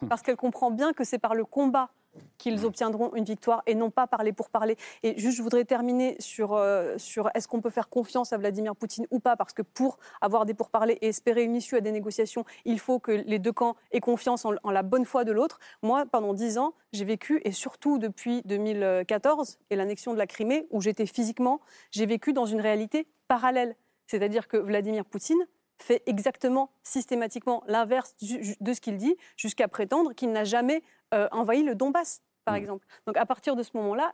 hmm. 0.00 0.08
parce 0.08 0.22
qu'elle 0.22 0.36
comprend 0.36 0.70
bien 0.70 0.92
que 0.92 1.04
c'est 1.04 1.18
par 1.18 1.34
le 1.34 1.44
combat 1.44 1.90
qu'ils 2.38 2.64
obtiendront 2.64 3.14
une 3.14 3.24
victoire 3.24 3.62
et 3.66 3.74
non 3.74 3.90
pas 3.90 4.06
parler 4.06 4.32
pour 4.32 4.50
parler. 4.50 4.76
Et 5.02 5.18
juste, 5.18 5.36
je 5.36 5.42
voudrais 5.42 5.64
terminer 5.64 6.16
sur, 6.18 6.54
euh, 6.54 6.98
sur 6.98 7.30
est-ce 7.34 7.48
qu'on 7.48 7.60
peut 7.60 7.70
faire 7.70 7.88
confiance 7.88 8.32
à 8.32 8.38
Vladimir 8.38 8.74
Poutine 8.76 9.06
ou 9.10 9.20
pas, 9.20 9.36
parce 9.36 9.52
que 9.52 9.62
pour 9.62 9.98
avoir 10.20 10.44
des 10.44 10.54
pourparlers 10.54 10.98
et 11.00 11.08
espérer 11.08 11.44
une 11.44 11.56
issue 11.56 11.76
à 11.76 11.80
des 11.80 11.92
négociations, 11.92 12.44
il 12.64 12.78
faut 12.78 12.98
que 12.98 13.12
les 13.12 13.38
deux 13.38 13.52
camps 13.52 13.76
aient 13.92 14.00
confiance 14.00 14.44
en, 14.44 14.70
la 14.70 14.82
bonne 14.82 15.04
foi 15.04 15.24
de 15.24 15.32
l'autre. 15.32 15.58
Moi, 15.82 16.04
pendant 16.10 16.34
dix 16.34 16.58
ans, 16.58 16.74
j'ai 16.92 17.04
vécu, 17.04 17.40
et 17.44 17.52
surtout 17.52 17.98
depuis 17.98 18.42
2014 18.44 19.58
et 19.70 19.76
l'annexion 19.76 20.12
de 20.12 20.18
la 20.18 20.26
Crimée, 20.26 20.66
où 20.70 20.80
j'étais 20.80 21.06
physiquement, 21.06 21.60
j'ai 21.90 22.06
vécu 22.06 22.32
dans 22.32 22.46
une 22.46 22.60
réalité 22.60 23.06
parallèle. 23.28 23.76
C'est-à-dire 24.06 24.48
que 24.48 24.56
Vladimir 24.56 25.04
Poutine 25.04 25.46
fait 25.82 26.02
exactement 26.06 26.70
systématiquement 26.82 27.62
l'inverse 27.66 28.14
de 28.60 28.72
ce 28.72 28.80
qu'il 28.80 28.96
dit, 28.96 29.16
jusqu'à 29.36 29.68
prétendre 29.68 30.14
qu'il 30.14 30.32
n'a 30.32 30.44
jamais 30.44 30.82
euh, 31.14 31.28
envahi 31.32 31.62
le 31.62 31.74
Donbass, 31.74 32.22
par 32.44 32.54
mm. 32.54 32.58
exemple. 32.58 32.86
Donc 33.06 33.16
à 33.16 33.26
partir 33.26 33.56
de 33.56 33.62
ce 33.62 33.70
moment-là, 33.74 34.12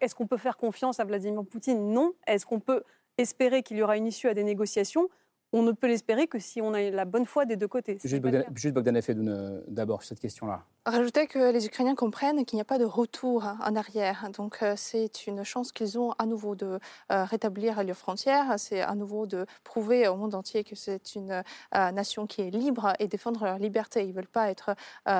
est-ce 0.00 0.14
qu'on 0.14 0.26
peut 0.26 0.36
faire 0.36 0.56
confiance 0.56 1.00
à 1.00 1.04
Vladimir 1.04 1.44
Poutine? 1.44 1.92
Non. 1.92 2.12
Est-ce 2.26 2.46
qu'on 2.46 2.60
peut 2.60 2.82
espérer 3.18 3.62
qu'il 3.62 3.78
y 3.78 3.82
aura 3.82 3.96
une 3.96 4.06
issue 4.06 4.28
à 4.28 4.34
des 4.34 4.44
négociations? 4.44 5.08
On 5.52 5.62
ne 5.62 5.72
peut 5.72 5.86
l'espérer 5.86 6.26
que 6.26 6.38
si 6.38 6.60
on 6.60 6.74
a 6.74 6.90
la 6.90 7.04
bonne 7.04 7.26
foi 7.26 7.44
des 7.44 7.56
deux 7.56 7.68
côtés. 7.68 7.98
Juste, 8.02 8.22
Bogdan, 8.22 8.44
juste 8.54 8.74
Bogdan 8.74 9.62
d'abord 9.68 10.02
cette 10.02 10.20
question-là. 10.20 10.64
Rajouter 10.84 11.26
que 11.26 11.50
les 11.50 11.66
Ukrainiens 11.66 11.96
comprennent 11.96 12.44
qu'il 12.44 12.56
n'y 12.56 12.60
a 12.60 12.64
pas 12.64 12.78
de 12.78 12.84
retour 12.84 13.44
en 13.44 13.74
arrière. 13.74 14.30
Donc 14.36 14.62
euh, 14.62 14.74
c'est 14.76 15.26
une 15.26 15.42
chance 15.42 15.72
qu'ils 15.72 15.98
ont 15.98 16.12
à 16.12 16.26
nouveau 16.26 16.54
de 16.54 16.78
euh, 17.10 17.24
rétablir 17.24 17.82
leurs 17.82 17.96
frontières. 17.96 18.54
C'est 18.58 18.82
à 18.82 18.94
nouveau 18.94 19.26
de 19.26 19.46
prouver 19.64 20.06
au 20.06 20.14
monde 20.14 20.36
entier 20.36 20.62
que 20.62 20.76
c'est 20.76 21.16
une 21.16 21.42
euh, 21.74 21.90
nation 21.90 22.28
qui 22.28 22.42
est 22.42 22.50
libre 22.50 22.92
et 23.00 23.08
défendre 23.08 23.44
leur 23.44 23.58
liberté. 23.58 24.04
Ils 24.04 24.10
ne 24.10 24.14
veulent 24.14 24.28
pas 24.28 24.48
être 24.48 24.76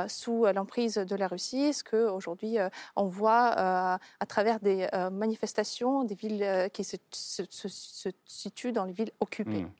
sous 0.08 0.46
l'emprise 0.54 0.94
de 0.94 1.16
la 1.16 1.26
Russie, 1.26 1.72
ce 1.72 1.82
qu'aujourd'hui 1.82 2.58
on 2.94 3.06
voit 3.06 3.52
à 3.56 4.26
travers 4.28 4.60
des 4.60 4.86
manifestations 5.10 6.04
des 6.04 6.14
villes 6.14 6.68
qui 6.72 6.84
se, 6.84 6.96
situent 8.26 8.72
dans 8.72 8.84
les 8.84 8.92
villes 8.92 9.12
occupées. 9.20 9.64
Hmm. 9.64 9.70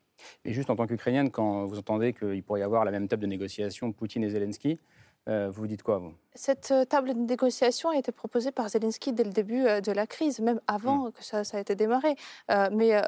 Mais 0.44 0.52
juste 0.52 0.70
en 0.70 0.76
tant 0.76 0.86
qu'Ukrainienne, 0.86 1.30
quand 1.30 1.64
vous 1.66 1.78
entendez 1.78 2.12
qu'il 2.12 2.42
pourrait 2.42 2.60
y 2.60 2.62
avoir 2.62 2.84
la 2.84 2.90
même 2.90 3.08
table 3.08 3.22
de 3.22 3.26
négociation 3.26 3.92
Poutine 3.92 4.24
et 4.24 4.30
Zelensky, 4.30 4.78
euh, 5.28 5.50
vous 5.50 5.62
vous 5.62 5.66
dites 5.66 5.82
quoi, 5.82 5.98
vous? 5.98 6.14
Cette 6.36 6.70
euh, 6.70 6.84
table 6.84 7.14
de 7.14 7.18
négociation 7.18 7.90
a 7.90 7.96
été 7.96 8.12
proposée 8.12 8.52
par 8.52 8.68
Zelensky 8.68 9.12
dès 9.12 9.24
le 9.24 9.30
début 9.30 9.66
euh, 9.66 9.80
de 9.80 9.90
la 9.90 10.06
crise, 10.06 10.40
même 10.40 10.60
avant 10.66 11.08
hmm. 11.08 11.12
que 11.12 11.24
ça, 11.24 11.44
ça, 11.44 11.56
a 11.56 11.60
été 11.60 11.74
démarré. 11.74 12.16
mais 12.70 13.02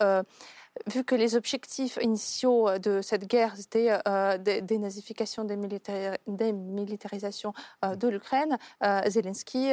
vu 0.87 1.05
que 1.05 1.15
les 1.15 1.37
objectifs 1.37 1.99
initiaux 2.01 2.67
euh, 2.69 2.79
de 2.79 3.03
cette 3.03 3.27
guerre, 3.27 3.55
c'était 3.57 3.99
euh, 4.07 4.39
dénazification, 4.39 5.45
démilitarisation 5.45 7.53
euh, 7.85 7.97
de 7.97 8.09
l'Ukraine, 8.09 8.57
Zelensky, 9.07 9.73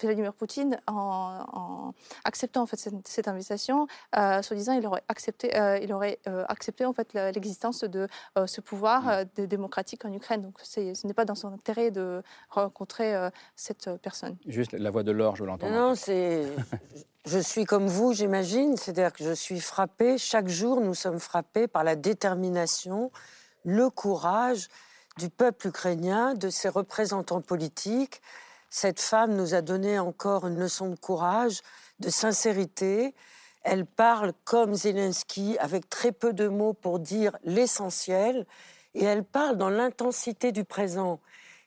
Vladimir 0.00 0.32
Poutine, 0.32 0.80
en, 0.86 1.92
acceptant 2.24 2.62
en 2.62 2.66
fait 2.66 2.90
cette, 3.04 3.28
invitation, 3.28 3.86
soi-disant, 4.14 4.72
il 4.72 4.86
aurait 4.86 5.02
accepté, 5.08 5.50
il 5.82 5.92
aurait 5.92 6.18
accepté 6.48 6.84
en 6.84 6.92
fait 6.92 7.14
l'existence 7.14 7.84
de 7.84 8.08
ce 8.46 8.60
pouvoir 8.60 9.24
mm. 9.38 9.46
démocratique 9.46 10.04
en 10.04 10.12
Ukraine. 10.12 10.42
Donc, 10.42 10.58
ce 10.62 11.06
n'est 11.06 11.14
pas 11.14 11.24
dans 11.24 11.34
son 11.34 11.52
intérêt 11.52 11.90
de 11.90 12.22
rencontrer 12.60 13.14
cette 13.54 13.90
personne. 14.02 14.36
Juste 14.46 14.72
la 14.72 14.90
voix 14.90 15.02
de 15.02 15.12
l'or, 15.12 15.36
je 15.36 15.44
l'entends. 15.44 15.70
Non, 15.70 15.94
c'est 15.94 16.46
Je 17.26 17.40
suis 17.40 17.64
comme 17.64 17.88
vous, 17.88 18.12
j'imagine, 18.12 18.76
c'est-à-dire 18.76 19.12
que 19.12 19.24
je 19.24 19.32
suis 19.32 19.58
frappée, 19.58 20.16
chaque 20.16 20.46
jour 20.46 20.80
nous 20.80 20.94
sommes 20.94 21.18
frappés 21.18 21.66
par 21.66 21.82
la 21.82 21.96
détermination, 21.96 23.10
le 23.64 23.90
courage 23.90 24.68
du 25.18 25.28
peuple 25.28 25.66
ukrainien, 25.66 26.34
de 26.34 26.50
ses 26.50 26.68
représentants 26.68 27.40
politiques. 27.40 28.22
Cette 28.70 29.00
femme 29.00 29.34
nous 29.34 29.54
a 29.54 29.60
donné 29.60 29.98
encore 29.98 30.46
une 30.46 30.56
leçon 30.56 30.88
de 30.88 30.94
courage, 30.94 31.62
de 31.98 32.10
sincérité. 32.10 33.12
Elle 33.64 33.86
parle 33.86 34.32
comme 34.44 34.74
Zelensky, 34.74 35.58
avec 35.58 35.90
très 35.90 36.12
peu 36.12 36.32
de 36.32 36.46
mots 36.46 36.74
pour 36.74 37.00
dire 37.00 37.36
l'essentiel, 37.42 38.46
et 38.94 39.02
elle 39.02 39.24
parle 39.24 39.56
dans 39.56 39.70
l'intensité 39.70 40.52
du 40.52 40.62
présent. 40.62 41.18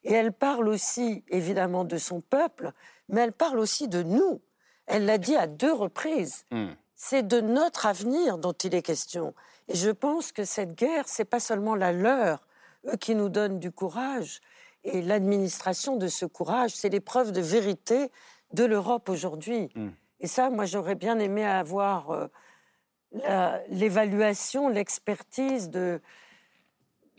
Et 0.03 0.13
elle 0.13 0.31
parle 0.31 0.69
aussi, 0.69 1.23
évidemment, 1.29 1.83
de 1.83 1.97
son 1.97 2.21
peuple, 2.21 2.71
mais 3.09 3.21
elle 3.21 3.33
parle 3.33 3.59
aussi 3.59 3.87
de 3.87 4.03
nous. 4.03 4.41
Elle 4.85 5.05
l'a 5.05 5.17
dit 5.17 5.35
à 5.35 5.47
deux 5.47 5.73
reprises. 5.73 6.45
Hmm. 6.51 6.69
C'est 6.95 7.27
de 7.27 7.41
notre 7.41 7.85
avenir 7.85 8.37
dont 8.37 8.53
il 8.53 8.75
est 8.75 8.81
question. 8.81 9.33
Et 9.67 9.75
je 9.75 9.89
pense 9.89 10.31
que 10.31 10.43
cette 10.45 10.75
guerre, 10.75 11.07
c'est 11.07 11.25
pas 11.25 11.39
seulement 11.39 11.75
la 11.75 11.91
leur, 11.91 12.47
eux 12.87 12.97
qui 12.97 13.15
nous 13.15 13.29
donnent 13.29 13.59
du 13.59 13.71
courage, 13.71 14.41
et 14.83 15.01
l'administration 15.01 15.97
de 15.97 16.07
ce 16.07 16.25
courage, 16.25 16.71
c'est 16.73 16.89
l'épreuve 16.89 17.31
de 17.31 17.41
vérité 17.41 18.11
de 18.53 18.63
l'Europe 18.63 19.09
aujourd'hui. 19.09 19.69
Hmm. 19.75 19.89
Et 20.21 20.27
ça, 20.27 20.49
moi, 20.49 20.65
j'aurais 20.65 20.95
bien 20.95 21.19
aimé 21.19 21.45
avoir 21.45 22.11
euh, 22.11 23.57
l'évaluation, 23.69 24.69
l'expertise 24.69 25.69
de, 25.69 26.01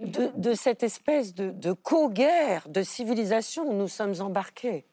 de, 0.00 0.54
cette 0.54 0.82
espèce 0.82 1.34
de, 1.34 1.50
de 1.50 1.72
co-guerre 1.72 2.68
de 2.68 2.82
civilisation 2.82 3.68
où 3.68 3.74
nous 3.74 3.88
sommes 3.88 4.14
embarqués 4.20 4.84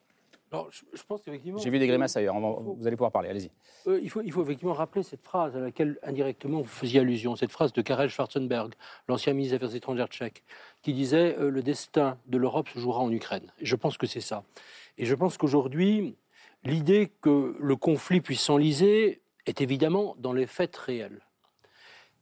je, 0.70 1.02
pense 1.06 1.22
qu'effectivement. 1.22 1.58
J'ai 1.58 1.70
vu 1.70 1.78
des 1.78 1.86
grimaces 1.86 2.16
ailleurs. 2.16 2.38
vous 2.38 2.86
allez 2.86 2.96
pouvoir 2.96 3.12
parler. 3.12 3.28
Allez-y. 3.28 3.50
Euh, 3.86 4.00
il, 4.02 4.10
faut, 4.10 4.22
il 4.22 4.32
faut 4.32 4.42
effectivement 4.42 4.72
rappeler 4.72 5.02
cette 5.02 5.22
phrase 5.22 5.54
à 5.56 5.60
laquelle 5.60 5.98
indirectement 6.02 6.60
vous 6.60 6.68
faisiez 6.68 7.00
allusion, 7.00 7.36
cette 7.36 7.52
phrase 7.52 7.72
de 7.72 7.82
Karel 7.82 8.08
Schwarzenberg, 8.08 8.74
l'ancien 9.08 9.34
ministre 9.34 9.58
des 9.58 9.64
Affaires 9.64 9.76
étrangères 9.76 10.08
tchèque, 10.08 10.42
qui 10.82 10.92
disait 10.92 11.36
euh, 11.38 11.50
le 11.50 11.62
destin 11.62 12.18
de 12.26 12.38
l'Europe 12.38 12.68
se 12.68 12.78
jouera 12.78 13.00
en 13.00 13.12
Ukraine. 13.12 13.52
je 13.60 13.76
pense 13.76 13.98
que 13.98 14.06
c'est 14.06 14.20
ça. 14.20 14.44
Et 14.96 15.04
je 15.04 15.14
pense 15.14 15.36
qu'aujourd'hui, 15.36 16.16
l'idée 16.64 17.12
que 17.20 17.56
le 17.58 17.76
conflit 17.76 18.20
puisse 18.20 18.40
s'enliser 18.40 19.20
est 19.46 19.60
évidemment 19.60 20.16
dans 20.18 20.32
les 20.32 20.46
faits 20.46 20.76
réels. 20.76 21.20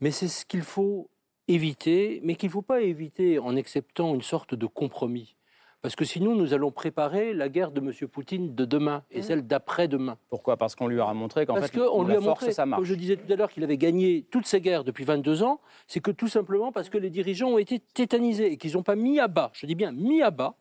Mais 0.00 0.10
c'est 0.10 0.28
ce 0.28 0.44
qu'il 0.44 0.62
faut 0.62 1.08
éviter, 1.48 2.20
mais 2.22 2.34
qu'il 2.34 2.48
ne 2.48 2.52
faut 2.52 2.62
pas 2.62 2.80
éviter 2.80 3.38
en 3.38 3.56
acceptant 3.56 4.14
une 4.14 4.22
sorte 4.22 4.54
de 4.54 4.66
compromis. 4.66 5.36
Parce 5.82 5.94
que 5.94 6.04
sinon, 6.04 6.34
nous 6.34 6.52
allons 6.52 6.72
préparer 6.72 7.32
la 7.32 7.48
guerre 7.48 7.70
de 7.70 7.80
M. 7.80 7.92
Poutine 8.08 8.54
de 8.54 8.64
demain 8.64 9.04
et 9.10 9.20
mmh. 9.20 9.22
celle 9.22 9.46
d'après-demain. 9.46 10.18
Pourquoi? 10.30 10.56
Parce 10.56 10.74
qu'on 10.74 10.88
lui 10.88 11.00
a 11.00 11.14
montré 11.14 11.46
qu'en 11.46 11.60
fait, 11.62 11.78
on 11.78 12.02
lui 12.02 12.16
a 12.16 12.20
montré, 12.20 12.52
ça 12.52 12.66
marche. 12.66 12.80
Comme 12.80 12.86
je 12.86 12.94
disais 12.94 13.16
tout 13.16 13.32
à 13.32 13.36
l'heure 13.36 13.50
qu'il 13.50 13.62
avait 13.62 13.76
gagné 13.76 14.26
toutes 14.30 14.46
ces 14.46 14.60
guerres 14.60 14.82
depuis 14.82 15.04
22 15.04 15.44
ans, 15.44 15.60
c'est 15.86 16.00
que 16.00 16.10
tout 16.10 16.28
simplement 16.28 16.72
parce 16.72 16.88
que 16.88 16.98
les 16.98 17.10
dirigeants 17.10 17.50
ont 17.50 17.58
été 17.58 17.78
tétanisés 17.78 18.50
et 18.50 18.56
qu'ils 18.56 18.72
n'ont 18.72 18.82
pas 18.82 18.96
mis 18.96 19.20
à 19.20 19.28
bas, 19.28 19.50
je 19.52 19.66
dis 19.66 19.76
bien 19.76 19.92
mis 19.92 20.22
à 20.22 20.32
bas, 20.32 20.56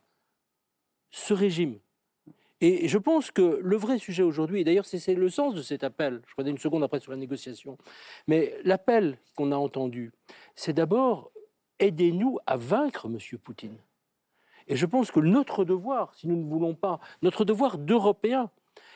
ce 1.10 1.34
régime. 1.34 1.78
Et 2.60 2.88
je 2.88 2.96
pense 2.96 3.30
que 3.30 3.60
le 3.62 3.76
vrai 3.76 3.98
sujet 3.98 4.22
aujourd'hui, 4.22 4.60
et 4.60 4.64
d'ailleurs 4.64 4.86
c'est 4.86 5.14
le 5.14 5.28
sens 5.28 5.54
de 5.54 5.62
cet 5.62 5.84
appel, 5.84 6.22
je 6.26 6.34
reviens 6.38 6.52
une 6.52 6.58
seconde 6.58 6.82
après 6.82 7.00
sur 7.00 7.12
la 7.12 7.18
négociation, 7.18 7.76
mais 8.26 8.54
l'appel 8.64 9.18
qu'on 9.34 9.52
a 9.52 9.56
entendu, 9.56 10.12
c'est 10.54 10.72
d'abord 10.72 11.32
aidez-nous 11.78 12.38
à 12.46 12.56
vaincre 12.56 13.06
M. 13.06 13.18
Poutine. 13.38 13.76
Et 14.68 14.76
je 14.76 14.86
pense 14.86 15.10
que 15.10 15.20
notre 15.20 15.64
devoir, 15.64 16.14
si 16.14 16.26
nous 16.26 16.36
ne 16.36 16.48
voulons 16.48 16.74
pas, 16.74 16.98
notre 17.22 17.44
devoir 17.44 17.78
d'Européens, 17.78 18.50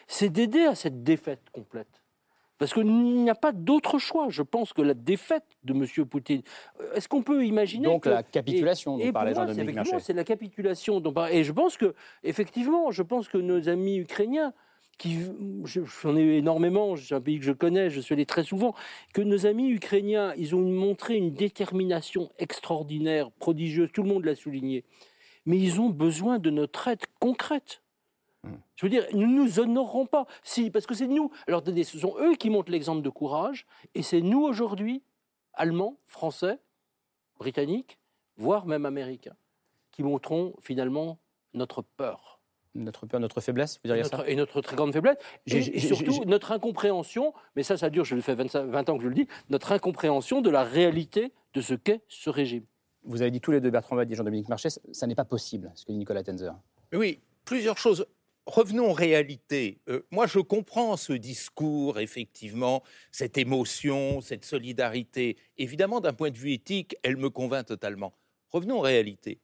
c'est 0.09 0.31
d'aider 0.31 0.65
à 0.65 0.75
cette 0.75 1.05
défaite 1.05 1.51
complète. 1.53 2.00
Parce 2.61 2.75
qu'il 2.75 2.85
n'y 2.85 3.31
a 3.31 3.35
pas 3.35 3.53
d'autre 3.53 3.99
choix. 3.99 4.27
Je 4.29 4.43
pense 4.43 4.75
que 4.75 4.83
la 4.83 4.93
défaite 4.93 5.47
de 5.65 5.73
M. 5.73 5.87
Poutine. 6.05 6.43
Euh, 6.79 6.93
est-ce 6.93 7.09
qu'on 7.09 7.23
peut 7.23 7.47
imaginer. 7.47 7.87
Donc 7.87 8.05
la 8.05 8.23
capitulation 8.23 8.99
dont 8.99 9.13
parlait 9.13 9.35
Jean-Dominique 9.35 9.79
C'est 10.01 10.13
la 10.13 10.25
capitulation 10.25 11.01
dont 11.01 11.15
Et 11.29 11.43
je 11.43 11.53
pense 11.53 11.79
que, 11.79 11.95
effectivement, 12.23 12.91
je 12.91 13.03
pense 13.03 13.29
que 13.29 13.39
nos 13.39 13.71
amis 13.71 13.97
ukrainiens 13.97 14.53
qui, 14.99 15.21
j'en 15.65 16.15
ai 16.19 16.37
énormément, 16.37 16.95
c'est 16.97 17.15
un 17.15 17.23
pays 17.23 17.39
que 17.39 17.47
je 17.47 17.53
connais, 17.53 17.89
je 17.89 17.99
suis 17.99 18.13
allé 18.13 18.27
très 18.27 18.45
souvent, 18.45 18.75
que 19.15 19.23
nos 19.23 19.47
amis 19.47 19.71
ukrainiens, 19.71 20.35
ils 20.37 20.55
ont 20.55 20.61
montré 20.61 21.17
une 21.17 21.33
détermination 21.33 22.29
extraordinaire, 22.39 23.31
prodigieuse, 23.39 23.91
tout 23.91 24.03
le 24.03 24.11
monde 24.11 24.27
l'a 24.27 24.35
souligné. 24.35 24.85
Mais 25.47 25.57
ils 25.57 25.81
ont 25.81 25.89
besoin 25.89 26.39
de 26.39 26.51
notre 26.51 26.89
aide 26.89 27.07
concrète. 27.21 27.81
Hmm. 28.43 28.55
Je 28.77 28.87
veux 28.87 28.91
dire, 28.91 29.07
nous 29.13 29.27
ne 29.27 29.43
nous 29.43 29.61
honorerons 29.61 30.07
pas. 30.07 30.27
Si, 30.43 30.71
parce 30.71 30.87
que 30.87 30.95
c'est 30.95 31.07
nous. 31.07 31.31
Alors, 31.47 31.63
ce 31.65 31.99
sont 31.99 32.15
eux 32.19 32.35
qui 32.35 32.51
montrent 32.51 32.73
l'exemple 32.73 33.03
de 33.03 33.11
courage, 33.11 33.67
et 33.95 34.03
c'est 34.03 34.21
nous 34.21 34.43
aujourd'hui, 34.43 35.03
Allemands, 35.55 35.99
Français, 36.07 36.59
Britanniques, 37.39 37.99
voire 38.37 38.67
même 38.67 38.87
Américains, 38.87 39.37
qui 39.91 40.03
montrons 40.03 40.55
finalement 40.61 41.19
notre 41.55 41.83
peur. 41.83 42.41
Notre 42.75 43.05
peur, 43.05 43.19
notre 43.19 43.41
faiblesse, 43.41 43.81
vous 43.83 43.89
diriez 43.89 44.05
ça 44.05 44.23
Et 44.29 44.37
notre 44.37 44.61
très 44.61 44.77
grande 44.77 44.93
faiblesse. 44.93 45.17
Et, 45.47 45.81
surtout 45.81 46.25
notre 46.25 46.53
incompréhension, 46.53 47.35
mais 47.57 47.65
ça, 47.65 47.77
ça 47.77 47.91
dure, 47.91 48.05
je 48.05 48.15
le 48.15 48.21
fais 48.21 48.35
20 48.35 48.55
ans 48.89 48.97
que 48.97 49.03
je 49.03 49.09
le 49.09 49.15
dis, 49.15 49.27
notre 49.49 49.73
incompréhension 49.73 50.41
de 50.41 50.51
la 50.51 50.63
réalité 50.63 51.33
de 51.53 51.61
ce 51.61 51.75
qu'est 51.75 52.03
ce 52.09 52.31
régime. 52.31 52.65
Vous 53.03 53.23
avez 53.23 53.31
dit 53.31 53.41
tous 53.41 53.51
les 53.51 53.61
deux, 53.61 53.71
Bertrand 53.71 53.97
Badi 53.97 54.13
et 54.13 54.17
Jean-Dominique 54.17 54.49
Marchais, 54.49 54.69
ça 54.71 55.07
n'est 55.07 55.15
pas 55.15 55.25
possible, 55.25 55.73
ce 55.75 55.85
que 55.85 55.91
dit 55.91 55.99
Nicolas 55.99 56.23
Tenzer. 56.23 56.55
Oui, 56.93 57.21
plusieurs 57.45 57.79
choses. 57.79 58.07
Revenons 58.47 58.91
aux 58.91 58.95
réalités. 58.95 59.81
Euh, 59.89 60.07
moi, 60.11 60.27
je 60.27 60.39
comprends 60.41 60.97
ce 60.97 61.13
discours, 61.13 62.01
effectivement, 62.01 62.83
cette 63.13 63.39
émotion, 63.39 64.21
cette 64.21 64.45
solidarité. 64.45 65.37
Évidemment, 65.59 66.01
d'un 66.01 66.13
point 66.13 66.31
de 66.31 66.39
vue 66.39 66.53
éthique, 66.53 66.97
elle 67.03 67.17
me 67.17 67.31
convainc 67.31 67.67
totalement. 67.67 68.13
Revenons 68.51 68.79
aux 68.79 68.83
réalités. 68.83 69.41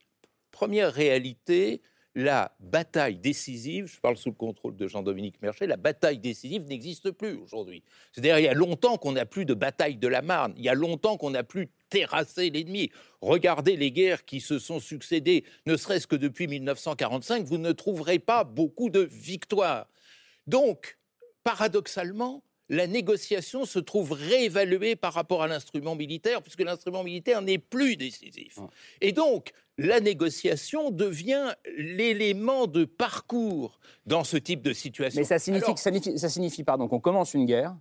Première 0.50 0.92
réalité, 0.92 1.82
la 2.16 2.50
bataille 2.60 3.18
décisive, 3.18 3.86
je 3.88 4.00
parle 4.00 4.16
sous 4.16 4.30
le 4.30 4.34
contrôle 4.34 4.74
de 4.74 4.88
Jean-Dominique 4.88 5.40
Merchet, 5.42 5.66
la 5.66 5.76
bataille 5.76 6.18
décisive 6.18 6.64
n'existe 6.64 7.10
plus 7.10 7.34
aujourd'hui. 7.34 7.82
C'est-à-dire, 8.10 8.38
il 8.38 8.44
y 8.44 8.48
a 8.48 8.54
longtemps 8.54 8.96
qu'on 8.96 9.12
n'a 9.12 9.26
plus 9.26 9.44
de 9.44 9.52
bataille 9.52 9.98
de 9.98 10.08
la 10.08 10.22
Marne, 10.22 10.54
il 10.56 10.64
y 10.64 10.70
a 10.70 10.74
longtemps 10.74 11.18
qu'on 11.18 11.28
n'a 11.28 11.44
plus 11.44 11.68
terrassé 11.90 12.48
l'ennemi. 12.48 12.90
Regardez 13.20 13.76
les 13.76 13.92
guerres 13.92 14.24
qui 14.24 14.40
se 14.40 14.58
sont 14.58 14.80
succédées, 14.80 15.44
ne 15.66 15.76
serait-ce 15.76 16.06
que 16.06 16.16
depuis 16.16 16.48
1945, 16.48 17.44
vous 17.44 17.58
ne 17.58 17.72
trouverez 17.72 18.18
pas 18.18 18.44
beaucoup 18.44 18.88
de 18.88 19.00
victoires. 19.00 19.86
Donc, 20.46 20.96
paradoxalement, 21.44 22.42
la 22.68 22.86
négociation 22.86 23.64
se 23.64 23.78
trouve 23.78 24.12
réévaluée 24.12 24.96
par 24.96 25.12
rapport 25.12 25.42
à 25.42 25.46
l'instrument 25.46 25.94
militaire, 25.94 26.42
puisque 26.42 26.62
l'instrument 26.62 27.04
militaire 27.04 27.42
n'est 27.42 27.58
plus 27.58 27.96
décisif. 27.96 28.58
Et 29.00 29.12
donc, 29.12 29.52
la 29.78 30.00
négociation 30.00 30.90
devient 30.90 31.54
l'élément 31.76 32.66
de 32.66 32.84
parcours 32.84 33.78
dans 34.06 34.24
ce 34.24 34.36
type 34.36 34.62
de 34.62 34.72
situation. 34.72 35.20
Mais 35.20 35.24
ça 35.24 36.28
signifie, 36.28 36.64
pardon, 36.64 36.88
qu'on 36.88 37.00
commence 37.00 37.34
une 37.34 37.46
guerre 37.46 37.76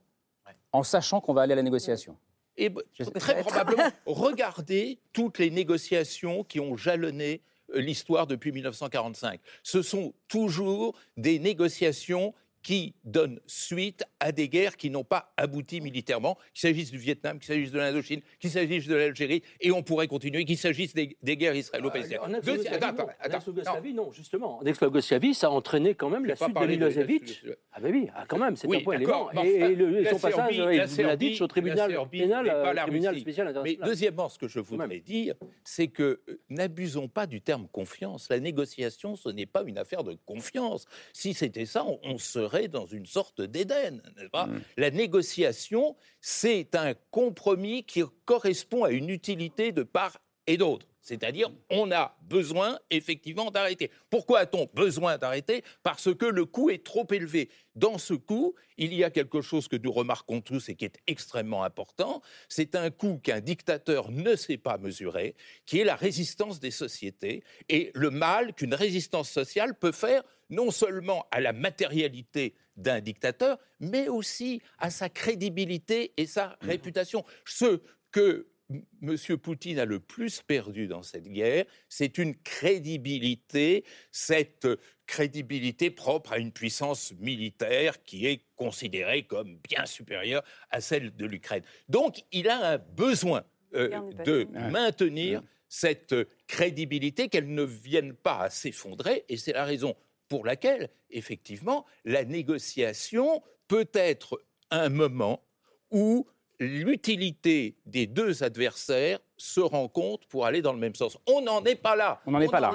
en 0.72 0.84
sachant 0.84 1.22
qu'on 1.22 1.34
va 1.34 1.44
aller 1.44 1.54
à 1.54 1.56
la 1.56 1.64
négociation. 1.64 2.18
Et 2.58 2.72
très 3.16 3.40
probablement, 3.42 3.90
regardez 4.06 5.00
toutes 5.14 5.40
les 5.40 5.50
négociations 5.50 6.44
qui 6.44 6.60
ont 6.60 6.78
jalonné 6.78 7.42
euh, 7.74 7.80
l'histoire 7.80 8.28
depuis 8.28 8.52
1945. 8.52 9.40
Ce 9.64 9.82
sont 9.82 10.14
toujours 10.28 10.96
des 11.18 11.40
négociations 11.40 12.34
qui 12.66 12.96
donne 13.04 13.40
suite 13.46 14.04
à 14.20 14.32
des 14.32 14.50
guerres 14.50 14.76
qui 14.76 14.90
n'ont 14.90 15.04
pas 15.04 15.32
abouti 15.38 15.82
militairement, 15.82 16.36
qu'il 16.52 16.62
s'agisse 16.62 16.90
du 16.90 16.98
Vietnam, 16.98 17.38
qu'il 17.38 17.46
s'agisse 17.46 17.72
de 17.72 17.78
l'Indochine, 17.78 18.22
qu'il 18.40 18.50
s'agisse 18.50 18.88
de 18.88 18.96
l'Algérie, 18.96 19.44
et 19.62 19.72
on 19.72 19.84
pourrait 19.84 20.08
continuer, 20.08 20.46
qu'il 20.46 20.58
s'agisse 20.58 20.96
des, 20.96 21.16
guerres 21.38 21.56
israélo-palestiniennes. 21.56 22.22
Euh, 22.24 22.40
en 22.50 23.34
ex-Yougoslavie, 23.36 23.94
non, 23.94 24.12
justement. 24.12 24.58
En 24.58 24.66
ex-Yougoslavie, 24.66 25.36
ça 25.36 25.46
a 25.46 25.50
entraîné 25.52 25.94
quand 25.94 26.10
même 26.10 26.26
la 26.26 26.36
suite 26.36 26.60
de 26.60 26.66
Milosevic. 26.66 27.46
Ah 27.72 27.80
ben 27.82 27.94
oui, 27.94 28.08
ah, 28.16 28.26
quand 28.28 28.40
même, 28.40 28.56
c'est 28.56 28.68
un 28.68 28.80
point 28.80 28.96
élément. 28.96 29.32
Et, 29.44 29.76
le, 29.76 30.04
son 30.06 30.18
passage, 30.18 30.56
il 30.58 31.06
l'a 31.06 31.16
dit, 31.16 31.38
au 31.40 31.48
tribunal 31.48 31.96
pénal, 32.10 32.50
euh, 32.50 32.74
tribunal 32.74 33.20
spécial 33.20 33.48
international. 33.48 33.80
Mais 33.80 33.88
deuxièmement, 33.88 34.28
ce 34.28 34.40
que 34.40 34.48
je 34.48 34.60
voudrais 34.60 35.02
dire, 35.02 35.36
c'est 35.64 35.90
que 35.90 36.20
euh, 36.28 36.42
n'abusons 36.50 37.10
pas 37.10 37.28
du 37.28 37.42
terme 37.42 37.68
confiance. 37.68 38.28
La 38.30 38.40
négociation, 38.40 39.16
ce 39.16 39.30
n'est 39.30 39.46
pas 39.46 39.62
une 39.68 39.78
affaire 39.78 40.04
de 40.04 40.18
confiance. 40.26 40.88
Si 41.14 41.36
c'était 41.36 41.68
ça, 41.68 41.86
on 41.86 42.18
serait 42.18 42.55
dans 42.64 42.86
une 42.86 43.06
sorte 43.06 43.42
d'Éden, 43.42 44.02
n'est-ce 44.16 44.30
pas? 44.30 44.48
Mm. 44.48 44.62
La 44.78 44.92
négociation, 44.92 45.96
c'est 46.22 46.76
un 46.76 46.94
compromis 47.12 47.84
qui 47.84 48.04
correspond 48.26 48.84
à 48.84 48.92
une 48.92 49.10
utilité 49.10 49.72
de 49.72 49.84
part 49.84 50.18
et 50.48 50.58
d'autre. 50.58 50.88
C'est-à-dire, 51.06 51.52
on 51.70 51.92
a 51.92 52.18
besoin 52.24 52.80
effectivement 52.90 53.52
d'arrêter. 53.52 53.92
Pourquoi 54.10 54.40
a-t-on 54.40 54.68
besoin 54.74 55.20
d'arrêter? 55.20 55.64
Parce 55.84 56.12
que 56.16 56.26
le 56.26 56.46
coût 56.46 56.72
est 56.72 56.84
trop 56.84 57.06
élevé. 57.12 57.52
Dans 57.76 58.00
ce 58.00 58.16
coût, 58.16 58.56
il 58.78 58.92
y 58.92 59.04
a 59.04 59.12
quelque 59.12 59.42
chose 59.42 59.68
que 59.68 59.76
nous 59.76 59.92
remarquons 59.92 60.42
tous 60.42 60.68
et 60.68 60.76
qui 60.76 60.84
est 60.84 60.98
extrêmement 61.06 61.64
important. 61.64 62.24
C'est 62.50 62.74
un 62.74 62.90
coût 62.90 63.20
qu'un 63.20 63.40
dictateur 63.40 64.10
ne 64.10 64.36
sait 64.36 64.58
pas 64.58 64.80
mesurer, 64.80 65.36
qui 65.68 65.80
est 65.80 65.84
la 65.84 65.96
résistance 65.96 66.60
des 66.60 66.72
sociétés 66.72 67.44
et 67.70 67.92
le 67.94 68.10
mal 68.10 68.56
qu'une 68.56 68.74
résistance 68.74 69.30
sociale 69.30 69.78
peut 69.78 69.92
faire 69.92 70.24
non 70.50 70.72
seulement 70.72 71.28
à 71.30 71.40
la 71.40 71.54
matérialité 71.54 72.56
d'un 72.78 73.00
dictateur, 73.00 73.60
mais 73.80 74.08
aussi 74.08 74.60
à 74.80 74.90
sa 74.90 75.10
crédibilité 75.10 76.14
et 76.18 76.26
sa 76.26 76.58
réputation. 76.62 77.24
Ce 77.46 77.80
que 78.12 78.48
M. 78.70 79.16
Poutine 79.38 79.80
a 79.80 79.86
le 79.86 80.00
plus 80.00 80.42
perdu 80.42 80.88
dans 80.88 81.04
cette 81.04 81.28
guerre, 81.28 81.66
c'est 81.88 82.18
une 82.18 82.36
crédibilité, 82.36 83.84
cette 84.12 84.68
crédibilité 85.06 85.92
propre 85.92 86.34
à 86.34 86.40
une 86.40 86.52
puissance 86.52 87.14
militaire 87.20 88.04
qui 88.04 88.26
est 88.26 88.42
considérée 88.56 89.24
comme 89.24 89.58
bien 89.58 89.86
supérieure 89.86 90.44
à 90.72 90.82
celle 90.82 91.16
de 91.16 91.26
l'Ukraine. 91.26 91.64
Donc 91.90 92.24
il 92.32 92.50
a 92.50 92.74
un 92.74 92.78
besoin 92.78 93.44
euh, 93.76 94.02
de 94.26 94.48
maintenir 94.72 95.44
cette 95.68 96.16
crédibilité, 96.48 97.28
qu'elle 97.28 97.54
ne 97.54 97.64
vienne 97.64 98.14
pas 98.14 98.40
à 98.40 98.50
s'effondrer, 98.50 99.26
et 99.30 99.38
c'est 99.38 99.54
la 99.54 99.66
raison 99.66 99.96
pour 100.30 100.46
laquelle, 100.46 100.90
effectivement, 101.10 101.86
la 102.06 102.24
négociation 102.24 103.44
peut 103.68 103.90
être 103.94 104.42
un 104.72 104.90
moment 104.90 105.44
où 105.92 106.28
l'utilité 106.60 107.76
des 107.86 108.08
deux 108.08 108.44
adversaires 108.44 109.20
se 109.38 109.60
rencontre 109.60 110.28
pour 110.28 110.46
aller 110.46 110.62
dans 110.62 110.72
le 110.72 110.80
même 110.80 110.96
sens. 110.96 111.18
On 111.28 111.42
n'en 111.42 111.64
est 111.66 111.76
pas 111.76 111.96
là. 111.96 112.22
On 112.26 112.32
n'en 112.32 112.40
est 112.40 112.48
pas 112.48 112.60
là. 112.60 112.72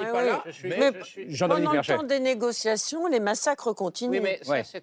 mais, 0.63 0.91
pendant 1.39 1.71
le 1.71 1.85
temps 1.85 2.03
des 2.03 2.19
négociations, 2.19 3.07
les 3.07 3.19
massacres 3.19 3.73
continuent. 3.73 4.21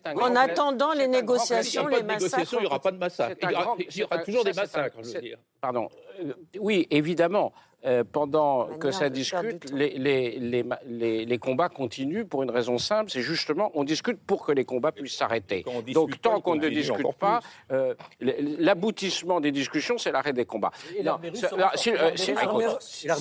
en 0.05 0.37
attendant 0.37 0.93
les 0.93 1.07
négociations, 1.07 1.87
les 1.87 2.03
massacres. 2.03 2.53
Il 2.55 2.61
n'y 2.61 2.67
aura 2.67 2.81
pas 2.81 2.91
de 2.91 2.99
massacre. 2.99 3.37
Il 3.43 3.97
y 3.97 4.03
aura, 4.03 4.19
toujours 4.19 4.45
des 4.45 4.53
massacres. 4.53 4.99
Je 5.03 5.13
veux 5.13 5.21
dire. 5.21 5.39
Pardon. 5.61 5.89
Euh, 6.21 6.35
oui, 6.59 6.87
évidemment. 6.91 7.53
Euh, 7.85 8.03
pendant 8.11 8.67
que 8.81 8.91
ça 8.91 9.09
discute, 9.09 9.71
les, 9.71 9.91
les, 9.99 10.39
les, 10.41 11.25
les, 11.25 11.39
combats 11.39 11.69
continuent 11.69 12.25
pour 12.25 12.43
une 12.43 12.51
raison 12.51 12.77
simple, 12.77 13.09
c'est 13.09 13.23
justement 13.23 13.71
on 13.75 13.85
discute 13.85 14.19
pour 14.19 14.45
que 14.45 14.51
les 14.51 14.65
combats 14.65 14.91
puissent 14.91 15.17
s'arrêter. 15.17 15.65
Donc 15.95 16.21
tant 16.21 16.41
qu'on 16.41 16.57
ne 16.57 16.69
discute 16.69 17.15
pas, 17.21 17.39
euh, 17.71 17.95
l'aboutissement 18.21 19.41
des 19.41 19.53
discussions, 19.53 19.97
c'est 19.97 20.11
l'arrêt 20.11 20.33
des 20.33 20.45
combats. 20.45 20.73
L'armée 21.01 21.31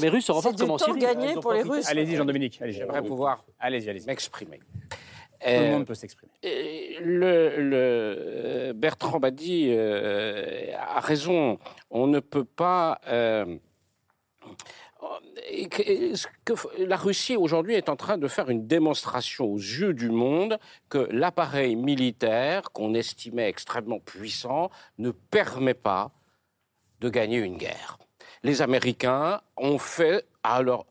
russe 0.10 0.30
aura 0.32 0.52
comment 0.58 0.78
gagné 0.98 1.36
pour 1.36 1.54
les 1.54 1.62
Russes. 1.62 1.88
Allez-y, 1.88 2.16
Jean-Dominique. 2.16 2.60
J'aimerais 2.66 3.04
pouvoir 3.04 3.46
allez 3.60 3.88
allez 3.88 4.02
m'exprimer. 4.06 4.60
Tout 5.40 5.52
le 5.52 5.72
monde 5.72 5.86
peut 5.86 5.94
s'exprimer. 5.94 6.32
Le, 6.44 7.62
le, 7.62 8.74
Bertrand 8.74 9.20
Badi 9.20 9.68
euh, 9.70 10.72
a 10.76 11.00
raison. 11.00 11.60
On 11.92 12.08
ne 12.08 12.20
peut 12.20 12.44
pas 12.44 13.00
que 15.70 16.84
la 16.84 16.98
Russie 16.98 17.36
aujourd'hui 17.36 17.76
est 17.76 17.90
en 17.90 17.96
train 17.96 18.18
de 18.18 18.28
faire 18.28 18.50
une 18.50 18.68
démonstration 18.68 19.46
aux 19.46 19.58
yeux 19.58 19.94
du 19.94 20.10
monde 20.10 20.60
que 20.90 21.08
l'appareil 21.12 21.76
militaire 21.76 22.72
qu'on 22.72 22.94
estimait 22.94 23.48
extrêmement 23.48 24.00
puissant 24.00 24.70
ne 24.98 25.12
permet 25.12 25.74
pas 25.74 26.12
de 27.00 27.10
gagner 27.10 27.38
une 27.38 27.58
guerre. 27.58 27.98
Les 28.44 28.62
Américains 28.62 29.42
ont 29.56 29.78
fait 29.78 30.26
alors 30.44 30.86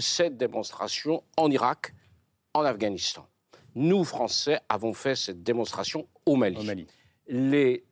cette 0.00 0.36
démonstration 0.36 1.22
en 1.36 1.50
Irak, 1.50 1.94
en 2.54 2.64
Afghanistan. 2.64 3.26
Nous, 3.74 4.04
Français, 4.04 4.60
avons 4.68 4.92
fait 4.92 5.14
cette 5.14 5.42
démonstration 5.42 6.08
au 6.26 6.36
Mali. 6.36 6.64
Mali. 6.64 6.86
Les, 7.28 7.84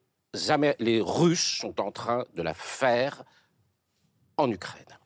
les 0.79 1.01
Russes 1.01 1.59
sont 1.59 1.81
en 1.81 1.93
train 1.93 2.24
de 2.35 2.43
la 2.43 2.55
faire 2.55 3.24
en 4.37 4.51
Ukraine. 4.51 4.99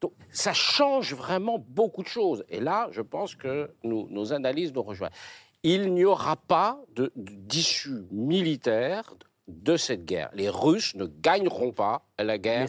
Donc 0.00 0.12
ça 0.30 0.52
change 0.52 1.14
vraiment 1.14 1.58
beaucoup 1.58 2.02
de 2.02 2.08
choses. 2.08 2.44
Et 2.48 2.60
là, 2.60 2.88
je 2.90 3.00
pense 3.00 3.34
que 3.34 3.70
nos 3.82 4.32
analyses 4.32 4.72
nous 4.72 4.82
rejoignent. 4.82 5.14
Il 5.62 5.94
n'y 5.94 6.04
aura 6.04 6.36
pas 6.36 6.80
d'issue 7.16 8.04
militaire 8.10 9.14
de 9.48 9.76
cette 9.76 10.04
guerre. 10.04 10.30
Les 10.34 10.48
Russes 10.48 10.94
ne 10.94 11.06
gagneront 11.06 11.72
pas 11.72 12.06
la 12.18 12.38
guerre 12.38 12.68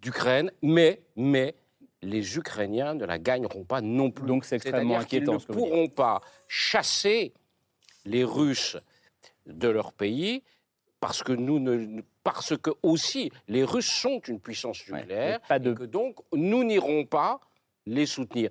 d'Ukraine, 0.00 0.50
mais, 0.62 1.02
mais 1.16 1.54
les 2.02 2.36
Ukrainiens 2.36 2.94
ne 2.94 3.04
la 3.04 3.18
gagneront 3.18 3.64
pas 3.64 3.80
non 3.80 4.10
plus. 4.10 4.26
Donc 4.26 4.44
c'est 4.44 4.56
extrêmement 4.56 4.98
inquiétant. 4.98 5.38
Ils 5.38 5.48
ne 5.48 5.54
pourront 5.54 5.88
pas 5.88 6.20
chasser 6.46 7.34
les 8.04 8.24
Russes 8.24 8.76
de 9.46 9.68
leur 9.68 9.92
pays, 9.92 10.42
parce 11.06 11.22
que 11.22 11.32
nous 11.32 11.60
ne, 11.60 12.02
parce 12.24 12.56
que 12.56 12.70
aussi 12.82 13.30
les 13.46 13.62
Russes 13.62 13.86
sont 13.86 14.18
une 14.26 14.40
puissance 14.40 14.88
nucléaire, 14.88 15.38
et 15.48 15.60
que 15.60 15.84
donc 15.84 16.16
nous 16.32 16.64
n'irons 16.64 17.04
pas 17.04 17.38
les 17.86 18.06
soutenir. 18.06 18.50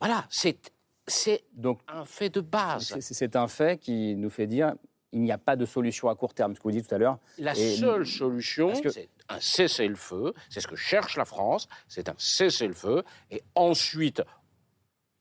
Voilà, 0.00 0.26
c'est 0.28 0.72
c'est 1.06 1.44
donc 1.52 1.78
un 1.86 2.04
fait 2.04 2.28
de 2.28 2.40
base. 2.40 2.98
C'est 2.98 3.36
un 3.36 3.46
fait 3.46 3.78
qui 3.78 4.16
nous 4.16 4.30
fait 4.30 4.48
dire 4.48 4.74
il 5.12 5.22
n'y 5.22 5.30
a 5.30 5.38
pas 5.38 5.54
de 5.54 5.64
solution 5.64 6.08
à 6.08 6.16
court 6.16 6.34
terme, 6.34 6.56
ce 6.56 6.58
que 6.58 6.64
vous 6.64 6.72
dites 6.72 6.88
tout 6.88 6.94
à 6.96 6.98
l'heure. 6.98 7.18
La 7.38 7.54
seule 7.54 8.04
solution, 8.04 8.74
c'est 8.74 9.08
un 9.28 9.38
cessez-le-feu. 9.38 10.34
C'est 10.50 10.60
ce 10.60 10.66
que 10.66 10.74
cherche 10.74 11.16
la 11.16 11.24
France. 11.24 11.68
C'est 11.86 12.08
un 12.08 12.16
cessez-le-feu. 12.18 13.04
Et 13.30 13.44
ensuite, 13.54 14.22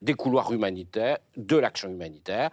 des 0.01 0.15
couloirs 0.15 0.51
humanitaires, 0.51 1.19
de 1.37 1.57
l'action 1.57 1.89
humanitaire. 1.91 2.49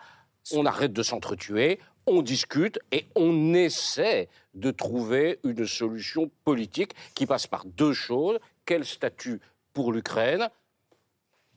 On 0.53 0.67
arrête 0.67 0.93
de 0.93 1.03
s'entretuer, 1.03 1.81
on 2.07 2.22
discute 2.22 2.78
et 2.90 3.07
on 3.14 3.55
essaie 3.55 4.28
de 4.55 4.70
trouver 4.70 5.38
une 5.44 5.66
solution 5.66 6.30
politique 6.44 6.92
qui 7.14 7.26
passe 7.26 7.46
par 7.46 7.64
deux 7.64 7.92
choses. 7.92 8.38
Quel 8.64 8.84
statut 8.84 9.40
pour 9.72 9.92
l'Ukraine? 9.92 10.48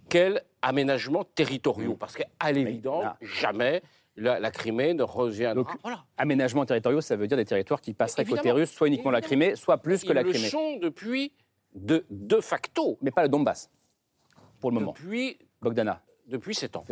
Quel 0.09 0.43
aménagement 0.61 1.23
territoriaux? 1.23 1.93
Mmh. 1.93 1.97
Parce 1.97 2.15
qu'à 2.15 2.51
l'évidence, 2.51 3.15
jamais 3.21 3.81
la, 4.15 4.51
Crimée 4.51 4.93
ne 4.93 5.03
reviendra. 5.03 5.55
Donc, 5.55 5.69
aménagement 6.17 6.65
territoriaux, 6.65 7.01
ça 7.01 7.15
veut 7.15 7.27
dire 7.27 7.37
des 7.37 7.45
territoires 7.45 7.81
qui 7.81 7.93
passeraient 7.93 8.25
côté 8.25 8.51
russe, 8.51 8.71
soit 8.71 8.87
uniquement 8.87 9.11
la 9.11 9.21
Crimée, 9.21 9.55
soit 9.55 9.77
plus 9.77 10.03
que 10.03 10.13
la 10.13 10.23
Crimée. 10.23 10.39
Ils 10.39 10.43
le 10.43 10.49
sont 10.49 10.77
depuis 10.77 11.33
de, 11.73 12.05
de 12.09 12.39
facto. 12.39 12.97
Mais 13.01 13.11
pas 13.11 13.23
le 13.23 13.29
Donbass, 13.29 13.69
pour 14.59 14.71
le 14.71 14.75
moment. 14.75 14.93
Depuis 14.93 15.37
Bogdana. 15.61 16.01
Depuis 16.27 16.55
sept 16.55 16.75
ans. 16.75 16.85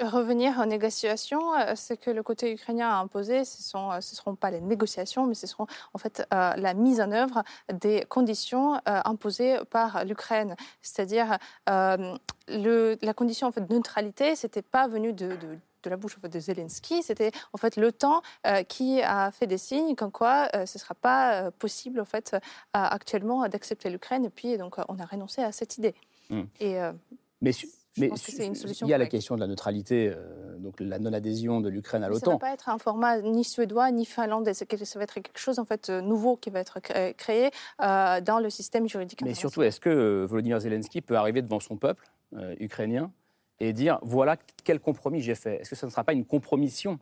Revenir 0.00 0.60
aux 0.60 0.66
négociations, 0.66 1.54
euh, 1.54 1.74
ce 1.74 1.92
que 1.94 2.10
le 2.10 2.22
côté 2.22 2.52
ukrainien 2.52 2.88
a 2.88 2.98
imposé, 2.98 3.44
ce 3.44 3.76
ne 3.76 3.96
euh, 3.96 4.00
seront 4.00 4.36
pas 4.36 4.50
les 4.50 4.60
négociations, 4.60 5.26
mais 5.26 5.34
ce 5.34 5.46
seront 5.46 5.66
en 5.92 5.98
fait 5.98 6.26
euh, 6.32 6.54
la 6.54 6.74
mise 6.74 7.00
en 7.00 7.10
œuvre 7.10 7.42
des 7.72 8.04
conditions 8.08 8.80
imposées 8.86 9.58
par 9.70 10.04
l'Ukraine. 10.04 10.54
C'est-à-dire 10.82 11.38
la 11.66 13.14
condition 13.14 13.48
en 13.48 13.52
fait, 13.52 13.66
de 13.66 13.74
neutralité, 13.74 14.36
c'était 14.36 14.62
pas 14.62 14.86
venu 14.88 15.12
de, 15.12 15.36
de 15.82 15.90
la 15.90 15.96
bouche 15.96 16.18
de 16.20 16.40
Zelensky, 16.40 17.02
c'était 17.02 17.32
en 17.52 17.58
fait 17.58 17.76
l'OTAN 17.76 18.22
qui 18.68 19.02
a 19.02 19.30
fait 19.30 19.46
des 19.46 19.58
signes 19.58 19.94
comme 19.94 20.12
quoi 20.12 20.48
ce 20.52 20.60
ne 20.60 20.80
sera 20.80 20.94
pas 20.94 21.50
possible 21.52 22.00
en 22.00 22.04
fait 22.04 22.36
actuellement 22.72 23.46
d'accepter 23.48 23.90
l'Ukraine 23.90 24.24
et 24.24 24.30
puis 24.30 24.58
donc 24.58 24.76
on 24.88 24.98
a 24.98 25.04
renoncé 25.04 25.42
à 25.42 25.52
cette 25.52 25.78
idée. 25.78 25.94
Et, 26.60 26.78
mais 27.40 27.52
mais 27.98 28.10
il 28.80 28.88
y 28.88 28.94
a 28.94 28.98
la 28.98 29.06
question 29.06 29.34
de 29.34 29.40
la 29.40 29.46
neutralité, 29.46 30.12
euh, 30.14 30.56
donc 30.58 30.80
la 30.80 30.98
non-adhésion 30.98 31.60
de 31.60 31.68
l'Ukraine 31.68 32.02
à 32.02 32.08
l'OTAN. 32.08 32.20
Ça 32.20 32.26
ne 32.28 32.32
va 32.34 32.38
pas 32.38 32.52
être 32.52 32.68
un 32.68 32.78
format 32.78 33.20
ni 33.20 33.44
suédois 33.44 33.90
ni 33.90 34.04
finlandais. 34.04 34.54
Ça 34.54 34.64
va 34.66 35.02
être 35.02 35.14
quelque 35.14 35.38
chose 35.38 35.58
en 35.58 35.64
fait 35.64 35.90
euh, 35.90 36.00
nouveau 36.00 36.36
qui 36.36 36.50
va 36.50 36.60
être 36.60 36.78
créé 37.16 37.50
euh, 37.82 38.20
dans 38.20 38.40
le 38.40 38.50
système 38.50 38.88
juridique. 38.88 39.22
Mais 39.22 39.34
surtout, 39.34 39.62
est-ce 39.62 39.80
que 39.80 40.24
Volodymyr 40.24 40.60
Zelensky 40.60 41.00
peut 41.00 41.16
arriver 41.16 41.42
devant 41.42 41.60
son 41.60 41.76
peuple 41.76 42.04
ukrainien 42.60 43.10
et 43.58 43.72
dire 43.72 43.98
voilà 44.02 44.36
quel 44.64 44.80
compromis 44.80 45.22
j'ai 45.22 45.34
fait? 45.34 45.60
Est-ce 45.60 45.70
que 45.70 45.76
ça 45.76 45.86
ne 45.86 45.90
sera 45.90 46.04
pas 46.04 46.12
une 46.12 46.24
compromission 46.24 46.98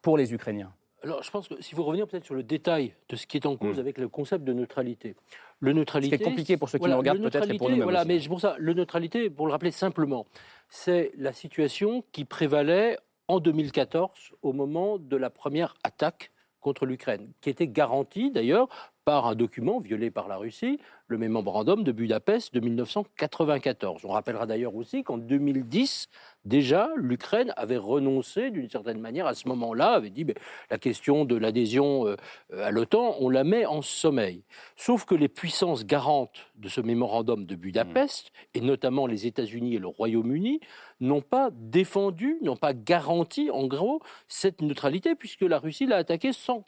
pour 0.00 0.16
les 0.16 0.32
Ukrainiens? 0.32 0.72
Alors, 1.04 1.22
je 1.22 1.30
pense 1.30 1.46
que 1.48 1.62
s'il 1.62 1.76
faut 1.76 1.84
revenir 1.84 2.08
peut-être 2.08 2.24
sur 2.24 2.34
le 2.34 2.42
détail 2.42 2.92
de 3.08 3.14
ce 3.14 3.26
qui 3.26 3.36
est 3.36 3.46
en 3.46 3.56
cause 3.56 3.76
hmm. 3.76 3.80
avec 3.80 3.98
le 3.98 4.08
concept 4.08 4.44
de 4.44 4.52
neutralité. 4.52 5.14
Le 5.60 5.72
neutralité. 5.72 6.18
C'est 6.18 6.24
compliqué 6.24 6.56
pour 6.56 6.68
ceux 6.68 6.78
qui 6.78 6.88
nous 6.88 6.96
regardent 6.96 7.22
peut-être 7.22 7.50
et 7.50 7.56
pour 7.56 7.70
nous 7.70 7.82
Voilà, 7.82 8.04
mais 8.04 8.18
pour 8.20 8.40
ça, 8.40 8.56
le 8.58 8.74
neutralité, 8.74 9.30
pour 9.30 9.46
le 9.46 9.52
rappeler 9.52 9.70
simplement, 9.70 10.26
c'est 10.68 11.12
la 11.16 11.32
situation 11.32 12.04
qui 12.12 12.24
prévalait 12.24 12.98
en 13.28 13.38
2014 13.38 14.10
au 14.42 14.52
moment 14.52 14.98
de 14.98 15.16
la 15.16 15.30
première 15.30 15.74
attaque 15.84 16.32
contre 16.60 16.86
l'Ukraine, 16.86 17.30
qui 17.40 17.50
était 17.50 17.68
garantie 17.68 18.32
d'ailleurs 18.32 18.68
par 19.08 19.26
un 19.26 19.34
document 19.34 19.78
violé 19.78 20.10
par 20.10 20.28
la 20.28 20.36
Russie, 20.36 20.78
le 21.06 21.16
mémorandum 21.16 21.82
de 21.82 21.92
Budapest 21.92 22.52
de 22.52 22.60
1994. 22.60 24.04
On 24.04 24.10
rappellera 24.10 24.44
d'ailleurs 24.44 24.76
aussi 24.76 25.02
qu'en 25.02 25.16
2010, 25.16 26.10
déjà, 26.44 26.90
l'Ukraine 26.94 27.54
avait 27.56 27.78
renoncé 27.78 28.50
d'une 28.50 28.68
certaine 28.68 29.00
manière 29.00 29.26
à 29.26 29.32
ce 29.32 29.48
moment-là, 29.48 29.92
avait 29.92 30.10
dit 30.10 30.26
la 30.70 30.76
question 30.76 31.24
de 31.24 31.36
l'adhésion 31.36 32.06
euh, 32.06 32.16
à 32.52 32.70
l'OTAN, 32.70 33.16
on 33.18 33.30
la 33.30 33.44
met 33.44 33.64
en 33.64 33.80
sommeil. 33.80 34.42
Sauf 34.76 35.06
que 35.06 35.14
les 35.14 35.28
puissances 35.28 35.86
garantes 35.86 36.50
de 36.56 36.68
ce 36.68 36.82
mémorandum 36.82 37.46
de 37.46 37.54
Budapest, 37.54 38.30
et 38.52 38.60
notamment 38.60 39.06
les 39.06 39.26
États-Unis 39.26 39.76
et 39.76 39.78
le 39.78 39.88
Royaume-Uni, 39.88 40.60
n'ont 41.00 41.22
pas 41.22 41.48
défendu, 41.50 42.36
n'ont 42.42 42.56
pas 42.56 42.74
garanti, 42.74 43.50
en 43.50 43.68
gros, 43.68 44.02
cette 44.26 44.60
neutralité, 44.60 45.14
puisque 45.14 45.40
la 45.40 45.58
Russie 45.58 45.86
l'a 45.86 45.96
attaqué 45.96 46.34
sans 46.34 46.62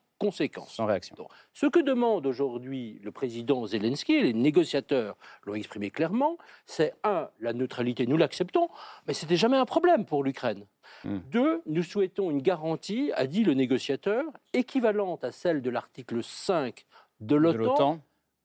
Sans 0.68 0.86
réaction. 0.86 1.16
ce 1.52 1.66
que 1.66 1.80
demande 1.80 2.26
aujourd'hui 2.26 3.00
le 3.02 3.10
président 3.10 3.66
Zelensky, 3.66 4.12
et 4.12 4.22
les 4.22 4.32
négociateurs 4.34 5.16
l'ont 5.44 5.54
exprimé 5.54 5.90
clairement, 5.90 6.36
c'est 6.66 6.94
un, 7.04 7.28
la 7.40 7.52
neutralité, 7.52 8.06
nous 8.06 8.16
l'acceptons, 8.16 8.68
mais 9.06 9.14
c'était 9.14 9.36
jamais 9.36 9.56
un 9.56 9.64
problème 9.64 10.04
pour 10.04 10.22
l'Ukraine. 10.22 10.66
Hmm. 11.04 11.18
Deux, 11.30 11.62
nous 11.66 11.82
souhaitons 11.82 12.30
une 12.30 12.42
garantie, 12.42 13.12
a 13.14 13.26
dit 13.26 13.44
le 13.44 13.54
négociateur, 13.54 14.24
équivalente 14.52 15.24
à 15.24 15.32
celle 15.32 15.62
de 15.62 15.70
l'article 15.70 16.22
5 16.22 16.86
de 17.20 17.36
l'OTAN 17.36 18.00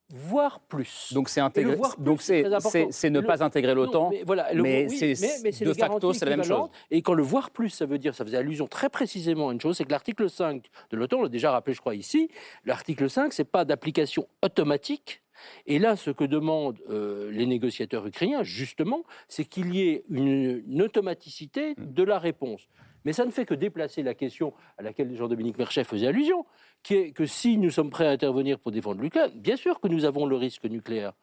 voire 0.10 0.60
plus. 0.60 1.12
Donc 1.14 1.30
c'est 1.30 1.41
intégrer, 1.41 1.78
donc 1.97 2.22
c'est 2.22 3.10
ne 3.10 3.22
pas 3.22 3.43
intégrer 3.43 3.74
l'OTAN, 3.74 4.10
mais, 4.12 4.24
voilà, 4.26 4.53
mais 4.53 4.89
c'est 4.89 5.66
de 5.66 5.74
facto 5.74 6.14
c'est 6.14 6.26
la 6.26 6.38
même 6.38 6.45
chose. 6.45 6.70
Et 6.91 7.01
quand 7.01 7.14
le 7.14 7.24
voir 7.24 7.49
plus, 7.51 7.70
ça 7.70 7.86
veut 7.86 7.97
dire, 7.97 8.14
ça 8.14 8.24
faisait 8.26 8.38
allusion 8.38 8.68
très 8.68 8.89
précisément 8.89 9.49
à 9.49 9.53
une 9.53 9.62
chose, 9.62 9.78
c'est 9.78 9.86
que 9.86 9.91
l'article 9.91 10.30
5 10.30 10.66
de 10.91 10.97
l'OTAN, 10.97 11.18
on 11.20 11.24
l'a 11.24 11.30
déjà 11.30 11.51
rappelé, 11.51 11.74
je 11.74 11.82
crois 11.82 11.95
ici, 11.95 12.30
l'article 12.66 13.10
5, 13.10 13.34
c'est 13.34 13.43
pas 13.43 13.66
d'application 13.66 14.28
automatique. 14.41 15.22
Et 15.66 15.80
là, 15.80 15.95
ce 15.95 16.12
que 16.12 16.24
demandent 16.24 16.80
euh, 16.89 17.30
les 17.30 17.45
négociateurs 17.45 18.08
ukrainiens, 18.08 18.41
justement, 18.43 19.03
c'est 19.28 19.43
qu'il 19.43 19.76
y 19.76 19.89
ait 19.89 20.06
une, 20.10 20.64
une 20.66 20.82
automaticité 20.82 21.76
de 21.78 22.03
la 22.03 22.20
réponse. 22.20 22.68
Mais 23.03 23.14
ça 23.14 23.26
ne 23.26 23.32
fait 23.32 23.45
que 23.45 23.53
déplacer 23.53 24.01
la 24.01 24.16
question 24.16 24.53
à 24.78 24.82
laquelle 24.82 25.16
Jean-Dominique 25.16 25.58
Merchet 25.58 25.84
faisait 25.84 26.08
allusion, 26.08 26.45
qui 26.86 26.93
est 26.93 27.11
que 27.11 27.25
si 27.25 27.57
nous 27.57 27.71
sommes 27.71 27.89
prêts 27.89 28.05
à 28.05 28.11
intervenir 28.11 28.59
pour 28.59 28.71
défendre 28.71 29.01
l'Ukraine, 29.01 29.31
bien 29.33 29.55
sûr 29.55 29.79
que 29.79 29.88
nous 29.88 30.05
avons 30.05 30.27
le 30.27 30.36
risque 30.36 30.65
nucléaire. 30.65 31.13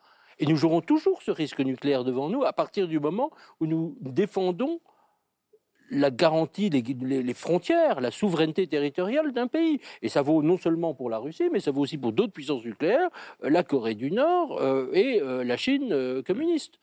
Et 0.40 0.46
nous 0.46 0.64
aurons 0.64 0.80
toujours 0.80 1.22
ce 1.22 1.30
risque 1.30 1.60
nucléaire 1.60 2.02
devant 2.02 2.28
nous 2.28 2.42
à 2.42 2.52
partir 2.52 2.88
du 2.88 2.98
moment 2.98 3.30
où 3.60 3.66
nous 3.66 3.96
défendons 4.00 4.80
la 5.88 6.10
garantie, 6.10 6.68
les, 6.68 7.34
frontières, 7.34 8.00
la 8.00 8.10
souveraineté 8.10 8.66
territoriale 8.66 9.32
d'un 9.32 9.46
pays. 9.46 9.78
Et 10.00 10.08
ça 10.08 10.22
vaut 10.22 10.42
non 10.42 10.58
seulement 10.58 10.94
pour 10.94 11.08
la 11.08 11.18
Russie, 11.18 11.48
mais 11.52 11.60
ça 11.60 11.70
vaut 11.70 11.82
aussi 11.82 11.96
pour 11.96 12.12
d'autres 12.12 12.32
puissances 12.32 12.64
nucléaires, 12.64 13.10
la 13.42 13.62
Corée 13.62 13.94
du 13.94 14.10
Nord 14.10 14.60
euh, 14.60 14.90
et 14.92 15.20
euh, 15.22 15.44
la 15.44 15.56
Chine 15.56 15.92
euh, 15.92 16.22
communiste. 16.22 16.80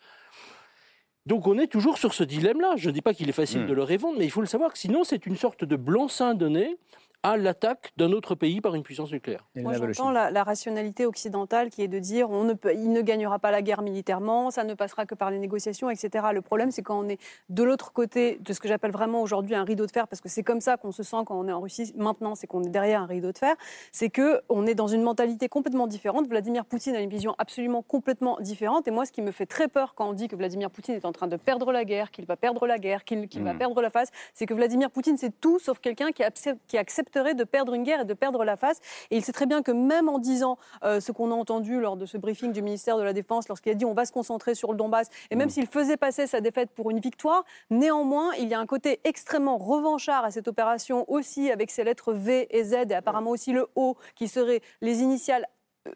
Donc 1.26 1.48
on 1.48 1.58
est 1.58 1.68
toujours 1.68 1.98
sur 1.98 2.14
ce 2.14 2.24
dilemme-là. 2.24 2.76
Je 2.78 2.88
ne 2.88 2.94
dis 2.94 3.02
pas 3.02 3.14
qu'il 3.14 3.28
est 3.28 3.34
facile 3.34 3.64
hmm. 3.64 3.68
de 3.68 3.74
le 3.74 3.84
répondre, 3.84 4.18
mais 4.18 4.26
il 4.26 4.32
faut 4.32 4.42
le 4.42 4.48
savoir 4.48 4.72
que 4.72 4.78
sinon 4.78 5.04
c'est 5.04 5.26
une 5.26 5.36
sorte 5.36 5.66
de 5.66 5.76
blanc-seing 5.76 6.36
donné 6.36 6.78
à 7.24 7.36
l'attaque 7.36 7.92
d'un 7.98 8.12
autre 8.14 8.34
pays 8.34 8.62
par 8.62 8.76
une 8.76 8.84
puissance 8.84 9.12
nucléaire. 9.12 9.46
Moi, 9.56 9.74
j'entends 9.74 10.12
la, 10.12 10.44
rationalité 10.44 11.06
occidentale 11.06 11.70
qui 11.70 11.82
est 11.82 11.90
de 11.90 12.00
dire 12.00 12.30
on 12.30 12.44
ne 12.46 12.54
peut, 12.54 12.74
il 12.74 12.94
ne 12.94 13.02
gagnera 13.02 13.40
pas 13.40 13.52
la 13.52 13.62
guerre 13.62 13.82
militairement, 13.82 14.52
ça 14.52 14.64
ne 14.64 14.74
passera 14.74 15.06
que 15.06 15.16
par 15.16 15.30
les 15.30 15.38
négociations, 15.38 15.90
etc. 15.90 16.28
Le 16.34 16.42
problème, 16.42 16.72
c'est 16.72 16.82
quand 16.82 16.98
on 16.98 17.10
est 17.10 17.20
de 17.50 17.64
l'autre 17.64 17.92
côté 17.92 18.38
de 18.40 18.54
ce 18.54 18.60
que 18.62 18.70
j'appelle 18.70 18.92
vraiment 18.92 19.22
aujourd'hui 19.22 19.56
un 19.56 19.66
rideau 19.66 19.86
de 19.86 19.92
fer, 19.92 20.08
parce 20.08 20.22
que 20.22 20.30
c'est 20.30 20.44
comme 20.44 20.62
ça 20.62 20.78
qu'on 20.78 20.94
se 20.94 21.04
sent 21.04 21.18
quand 21.26 21.38
on 21.38 21.48
est 21.48 21.52
en 21.52 21.60
Russie 21.60 21.94
maintenant, 21.98 22.36
c'est 22.36 22.48
qu'on 22.48 22.64
est 22.64 22.70
derrière 22.70 23.02
un 23.02 23.06
rideau 23.06 23.34
de 23.34 23.38
fer, 23.38 23.56
c'est 23.92 24.10
que 24.10 24.42
on 24.48 24.66
est 24.66 24.76
dans 24.76 24.88
une 24.88 25.04
mentalité 25.04 25.50
complètement 25.50 25.88
différente. 25.88 26.28
Vladimir 26.28 26.66
Poutine 26.66 26.96
a 26.96 27.02
une 27.02 27.10
vision 27.10 27.36
absolument 27.38 27.82
complètement 27.82 28.38
différente. 28.40 28.88
Et 28.88 28.92
moi, 28.92 29.06
ce 29.06 29.12
qui 29.12 29.22
me 29.22 29.32
fait 29.32 29.46
très 29.46 29.68
peur 29.68 29.94
quand 29.94 30.10
on 30.10 30.14
dit 30.14 30.30
que 30.30 30.38
Vladimir 30.38 30.72
Poutine 30.72 30.96
est 30.96 31.06
en 31.06 31.12
train 31.12 31.28
de 31.28 31.36
perdre 31.36 31.74
la 31.74 31.84
guerre, 31.84 32.12
qu'il 32.12 32.26
va 32.26 32.38
perdre 32.38 32.66
la 32.66 32.78
guerre, 32.78 33.04
qu'il 33.04 33.28
va 33.44 33.54
hmm. 33.54 33.58
perdre 33.58 33.82
la 33.82 33.90
face, 33.90 34.10
c'est 34.34 34.46
que 34.46 34.54
Vladimir 34.54 34.90
Poutine, 34.90 35.18
c'est 35.18 35.38
tout 35.42 35.60
sauf 35.60 35.80
quelqu'un 35.80 36.12
qui, 36.12 36.24
qui 36.68 36.78
accepte 36.78 37.09
de 37.14 37.44
perdre 37.44 37.74
une 37.74 37.84
guerre 37.84 38.02
et 38.02 38.06
de 38.06 38.14
perdre 38.14 38.44
la 38.44 38.56
face. 38.56 38.80
Et 39.12 39.18
il 39.18 39.24
sait 39.24 39.32
très 39.32 39.46
bien 39.46 39.62
que 39.62 39.72
même 39.72 40.10
en 40.10 40.20
disant 40.20 40.58
euh, 40.84 41.00
ce 41.00 41.12
qu'on 41.12 41.32
a 41.32 41.36
entendu 41.36 41.80
lors 41.80 41.98
de 41.98 42.06
ce 42.06 42.18
briefing 42.18 42.52
du 42.52 42.62
ministère 42.62 42.98
de 42.98 43.04
la 43.04 43.14
Défense, 43.14 43.48
lorsqu'il 43.48 43.72
a 43.72 43.76
dit 43.76 43.86
on 43.86 43.94
va 43.94 44.06
se 44.06 44.12
concentrer 44.12 44.56
sur 44.56 44.72
le 44.72 44.78
Donbass, 44.78 45.10
et 45.32 45.36
même 45.36 45.48
mm. 45.48 45.52
s'il 45.52 45.68
faisait 45.68 45.98
passer 45.98 46.28
sa 46.28 46.42
défaite 46.42 46.70
pour 46.72 46.92
une 46.92 47.00
victoire, 47.00 47.44
néanmoins, 47.70 48.32
il 48.40 48.48
y 48.48 48.54
a 48.54 48.60
un 48.60 48.66
côté 48.66 49.00
extrêmement 49.04 49.58
revanchard 49.58 50.24
à 50.24 50.32
cette 50.32 50.48
opération 50.48 51.10
aussi, 51.10 51.52
avec 51.52 51.72
ses 51.72 51.84
lettres 51.84 52.14
V 52.14 52.48
et 52.52 52.64
Z, 52.64 52.74
et 52.90 52.94
apparemment 52.94 53.32
aussi 53.32 53.52
le 53.52 53.68
O, 53.76 53.98
qui 54.16 54.28
seraient 54.28 54.62
les 54.82 55.02
initiales 55.02 55.48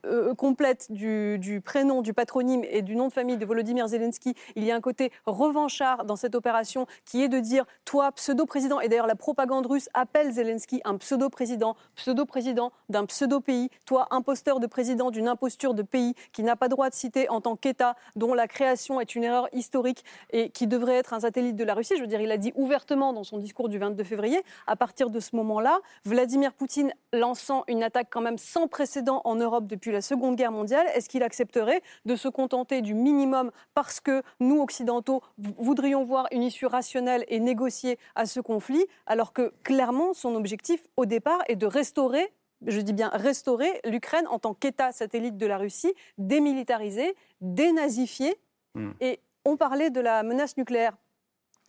euh, 0.05 0.33
complète 0.35 0.91
du, 0.91 1.61
prénom, 1.63 2.01
du 2.01 2.13
patronyme 2.13 2.63
et 2.69 2.81
du 2.81 2.95
nom 2.95 3.07
de 3.07 3.13
famille 3.13 3.37
de 3.37 3.45
Volodymyr 3.45 3.87
Zelensky, 3.87 4.35
il 4.55 4.63
y 4.63 4.71
a 4.71 4.75
un 4.75 4.81
côté 4.81 5.11
revanchard 5.25 6.05
dans 6.05 6.15
cette 6.15 6.35
opération 6.35 6.85
qui 7.05 7.23
est 7.23 7.29
de 7.29 7.39
dire 7.39 7.65
toi, 7.85 8.11
pseudo-président, 8.11 8.79
et 8.79 8.87
d'ailleurs 8.87 9.07
la 9.07 9.15
propagande 9.15 9.65
russe 9.65 9.89
appelle 9.93 10.31
Zelensky 10.31 10.81
un 10.85 10.97
pseudo-président, 10.97 11.75
pseudo-président 11.95 12.71
d'un 12.89 13.05
pseudo-pays, 13.05 13.69
toi, 13.85 14.07
imposteur 14.11 14.59
de 14.59 14.67
président 14.67 15.11
d'une 15.11 15.27
imposture 15.27 15.73
de 15.73 15.81
pays 15.81 16.13
qui 16.31 16.43
n'a 16.43 16.55
pas 16.55 16.67
droit 16.67 16.89
de 16.89 16.95
citer 16.95 17.29
en 17.29 17.41
tant 17.41 17.55
qu'État, 17.55 17.95
dont 18.15 18.33
la 18.33 18.47
création 18.47 18.99
est 18.99 19.15
une 19.15 19.23
erreur 19.23 19.47
historique 19.53 20.03
et 20.31 20.49
qui 20.49 20.67
devrait 20.67 20.95
être 20.95 21.13
un 21.13 21.21
satellite 21.21 21.55
de 21.55 21.63
la 21.63 21.73
Russie. 21.73 21.95
Je 21.95 22.01
veux 22.01 22.07
dire, 22.07 22.21
il 22.21 22.31
a 22.31 22.37
dit 22.37 22.51
ouvertement 22.55 23.13
dans 23.13 23.23
son 23.23 23.37
discours 23.37 23.69
du 23.69 23.77
22 23.77 24.03
février, 24.03 24.41
à 24.67 24.75
partir 24.75 25.09
de 25.09 25.19
ce 25.19 25.35
moment-là, 25.35 25.79
Vladimir 26.05 26.53
Poutine 26.53 26.93
lançant 27.11 27.63
une 27.67 27.83
attaque 27.83 28.07
quand 28.09 28.21
même 28.21 28.37
sans 28.37 28.67
précédent 28.67 29.21
en 29.25 29.35
Europe 29.35 29.67
depuis 29.67 29.82
la 29.91 30.01
Seconde 30.01 30.36
Guerre 30.36 30.51
mondiale, 30.51 30.86
est-ce 30.95 31.09
qu'il 31.09 31.23
accepterait 31.23 31.81
de 32.05 32.15
se 32.15 32.27
contenter 32.27 32.81
du 32.81 32.93
minimum 32.93 33.51
parce 33.73 33.99
que 33.99 34.21
nous, 34.39 34.61
Occidentaux, 34.61 35.21
voudrions 35.38 36.03
voir 36.03 36.27
une 36.31 36.43
issue 36.43 36.65
rationnelle 36.65 37.25
et 37.27 37.39
négociée 37.39 37.97
à 38.15 38.25
ce 38.25 38.39
conflit, 38.39 38.86
alors 39.05 39.34
que 39.34 39.53
clairement, 39.63 40.13
son 40.13 40.36
objectif 40.36 40.81
au 40.97 41.05
départ 41.05 41.39
est 41.47 41.55
de 41.55 41.65
restaurer 41.65 42.31
je 42.65 42.79
dis 42.79 42.93
bien 42.93 43.09
restaurer 43.09 43.81
l'Ukraine 43.86 44.25
en 44.27 44.39
tant 44.39 44.53
qu'État 44.53 44.93
satellite 44.93 45.38
de 45.38 45.45
la 45.45 45.57
Russie, 45.57 45.93
démilitarisé, 46.17 47.15
dénazifié. 47.41 48.38
Hmm. 48.75 48.91
Et 49.01 49.19
on 49.45 49.57
parlait 49.57 49.89
de 49.89 49.99
la 49.99 50.23
menace 50.23 50.55
nucléaire. 50.57 50.95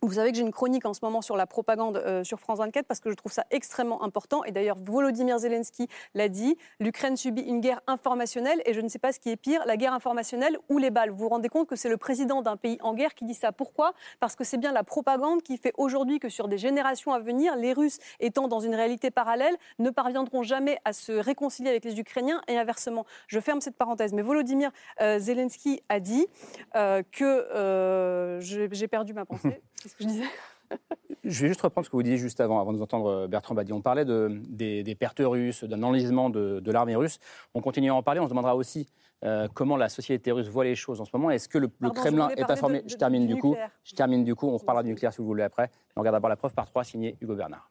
Vous 0.05 0.13
savez 0.13 0.29
que 0.31 0.37
j'ai 0.37 0.43
une 0.43 0.51
chronique 0.51 0.85
en 0.85 0.93
ce 0.93 0.99
moment 1.01 1.23
sur 1.23 1.35
la 1.35 1.47
propagande 1.47 1.97
euh, 1.97 2.23
sur 2.23 2.39
France 2.39 2.59
24 2.59 2.85
parce 2.85 2.99
que 2.99 3.09
je 3.09 3.15
trouve 3.15 3.31
ça 3.31 3.43
extrêmement 3.49 4.03
important. 4.03 4.43
Et 4.43 4.51
d'ailleurs, 4.51 4.77
Volodymyr 4.77 5.39
Zelensky 5.39 5.87
l'a 6.13 6.29
dit, 6.29 6.57
l'Ukraine 6.79 7.17
subit 7.17 7.41
une 7.41 7.59
guerre 7.59 7.81
informationnelle 7.87 8.61
et 8.67 8.75
je 8.75 8.81
ne 8.81 8.87
sais 8.87 8.99
pas 8.99 9.11
ce 9.11 9.19
qui 9.19 9.31
est 9.31 9.35
pire, 9.35 9.63
la 9.65 9.77
guerre 9.77 9.93
informationnelle 9.93 10.59
ou 10.69 10.77
les 10.77 10.91
balles. 10.91 11.09
Vous 11.09 11.17
vous 11.17 11.29
rendez 11.29 11.49
compte 11.49 11.67
que 11.67 11.75
c'est 11.75 11.89
le 11.89 11.97
président 11.97 12.43
d'un 12.43 12.55
pays 12.55 12.77
en 12.81 12.93
guerre 12.93 13.15
qui 13.15 13.25
dit 13.25 13.33
ça. 13.33 13.51
Pourquoi? 13.51 13.93
Parce 14.19 14.35
que 14.35 14.43
c'est 14.43 14.59
bien 14.59 14.71
la 14.71 14.83
propagande 14.83 15.41
qui 15.41 15.57
fait 15.57 15.73
aujourd'hui 15.75 16.19
que 16.19 16.29
sur 16.29 16.47
des 16.47 16.59
générations 16.59 17.11
à 17.11 17.17
venir, 17.17 17.55
les 17.55 17.73
Russes 17.73 17.97
étant 18.19 18.47
dans 18.47 18.59
une 18.59 18.75
réalité 18.75 19.09
parallèle 19.09 19.55
ne 19.79 19.89
parviendront 19.89 20.43
jamais 20.43 20.77
à 20.85 20.93
se 20.93 21.13
réconcilier 21.13 21.71
avec 21.71 21.83
les 21.83 21.99
Ukrainiens 21.99 22.43
et 22.47 22.59
inversement. 22.59 23.07
Je 23.25 23.39
ferme 23.39 23.59
cette 23.59 23.75
parenthèse. 23.75 24.13
Mais 24.13 24.21
Volodymyr 24.21 24.69
euh, 25.01 25.17
Zelensky 25.17 25.81
a 25.89 25.99
dit 25.99 26.27
euh, 26.75 27.01
que 27.11 28.37
j'ai 28.41 28.87
perdu 28.87 29.13
ma 29.13 29.25
pensée. 29.25 29.63
ce 29.89 29.95
que 29.95 30.03
je 30.03 30.09
disais 30.09 30.25
Je 31.23 31.41
vais 31.41 31.47
juste 31.47 31.61
reprendre 31.61 31.85
ce 31.85 31.89
que 31.89 31.95
vous 31.95 32.03
disiez 32.03 32.17
juste 32.17 32.39
avant, 32.39 32.59
avant 32.59 32.71
de 32.71 32.77
vous 32.77 32.83
entendre 32.83 33.07
euh, 33.07 33.27
Bertrand 33.27 33.55
Badi. 33.55 33.73
On 33.73 33.81
parlait 33.81 34.05
de, 34.05 34.41
des, 34.47 34.95
pertes 34.95 35.21
russes, 35.23 35.63
d'un 35.63 35.83
enlisement 35.83 36.29
de, 36.29 36.71
l'armée 36.71 36.95
russe. 36.95 37.19
On 37.53 37.61
continue 37.61 37.89
à 37.89 37.95
en 37.95 38.03
parler. 38.03 38.19
On 38.19 38.25
se 38.25 38.29
demandera 38.29 38.55
aussi 38.55 38.87
euh, 39.23 39.47
comment 39.53 39.77
la 39.77 39.89
société 39.89 40.31
russe 40.31 40.47
voit 40.47 40.63
les 40.63 40.75
choses 40.75 41.01
en 41.01 41.05
ce 41.05 41.11
moment. 41.13 41.29
Est-ce 41.29 41.49
que 41.49 41.57
le, 41.57 41.69
Kremlin 41.89 42.29
est 42.29 42.49
informé 42.49 42.83
Je 42.87 42.95
termine 42.95 43.27
du, 43.27 43.37
coup. 43.37 43.55
Je 43.83 43.93
termine 43.93 44.23
du 44.23 44.35
coup. 44.35 44.47
On 44.47 44.57
reparlera 44.57 44.83
du 44.83 44.89
nucléaire 44.89 45.13
si 45.13 45.19
vous 45.19 45.27
voulez 45.27 45.43
après. 45.43 45.69
On 45.95 46.01
regarde 46.01 46.15
d'abord 46.15 46.29
la 46.29 46.35
preuve 46.35 46.53
par 46.53 46.65
trois, 46.65 46.83
signée 46.83 47.15
Hugo 47.21 47.35
Bernard. 47.35 47.69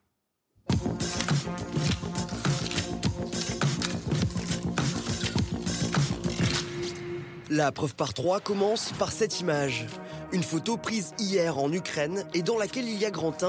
La 7.51 7.71
preuve 7.71 7.95
par 7.95 8.15
trois 8.15 8.41
commence 8.41 8.93
par 8.93 9.13
cette 9.13 9.41
image. 9.41 9.87
Une 10.34 10.44
photo 10.44 10.78
prise 10.78 11.14
hier 11.20 11.58
en 11.58 11.72
Ukraine 11.72 12.24
et 12.34 12.42
dans 12.42 12.58
laquelle 12.58 12.88
il 12.88 13.00
y 13.00 13.06
a 13.06 13.12
grand 13.12 13.44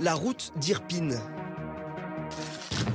la 0.00 0.14
route 0.14 0.52
d'Irpin. 0.56 1.10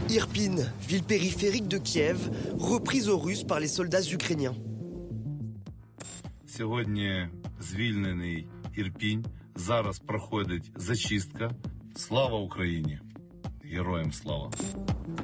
Irpin, 0.10 0.56
ville 0.88 1.04
périphérique 1.04 1.68
de 1.68 1.78
Kiev, 1.78 2.30
reprise 2.58 3.10
aux 3.10 3.18
Russes 3.18 3.44
par 3.44 3.60
les 3.60 3.68
soldats 3.68 4.02
ukrainiens. 4.12 4.56
Сьогодні 6.46 7.28
звільнений 7.60 8.48
Ірпінь. 8.76 9.26
Зараз 9.56 10.00
проходить 10.00 10.72
зачистка. 10.76 11.52
Слава 11.96 12.40
Україні! 12.40 13.00
Героям 13.64 14.14
слава! 14.14 14.50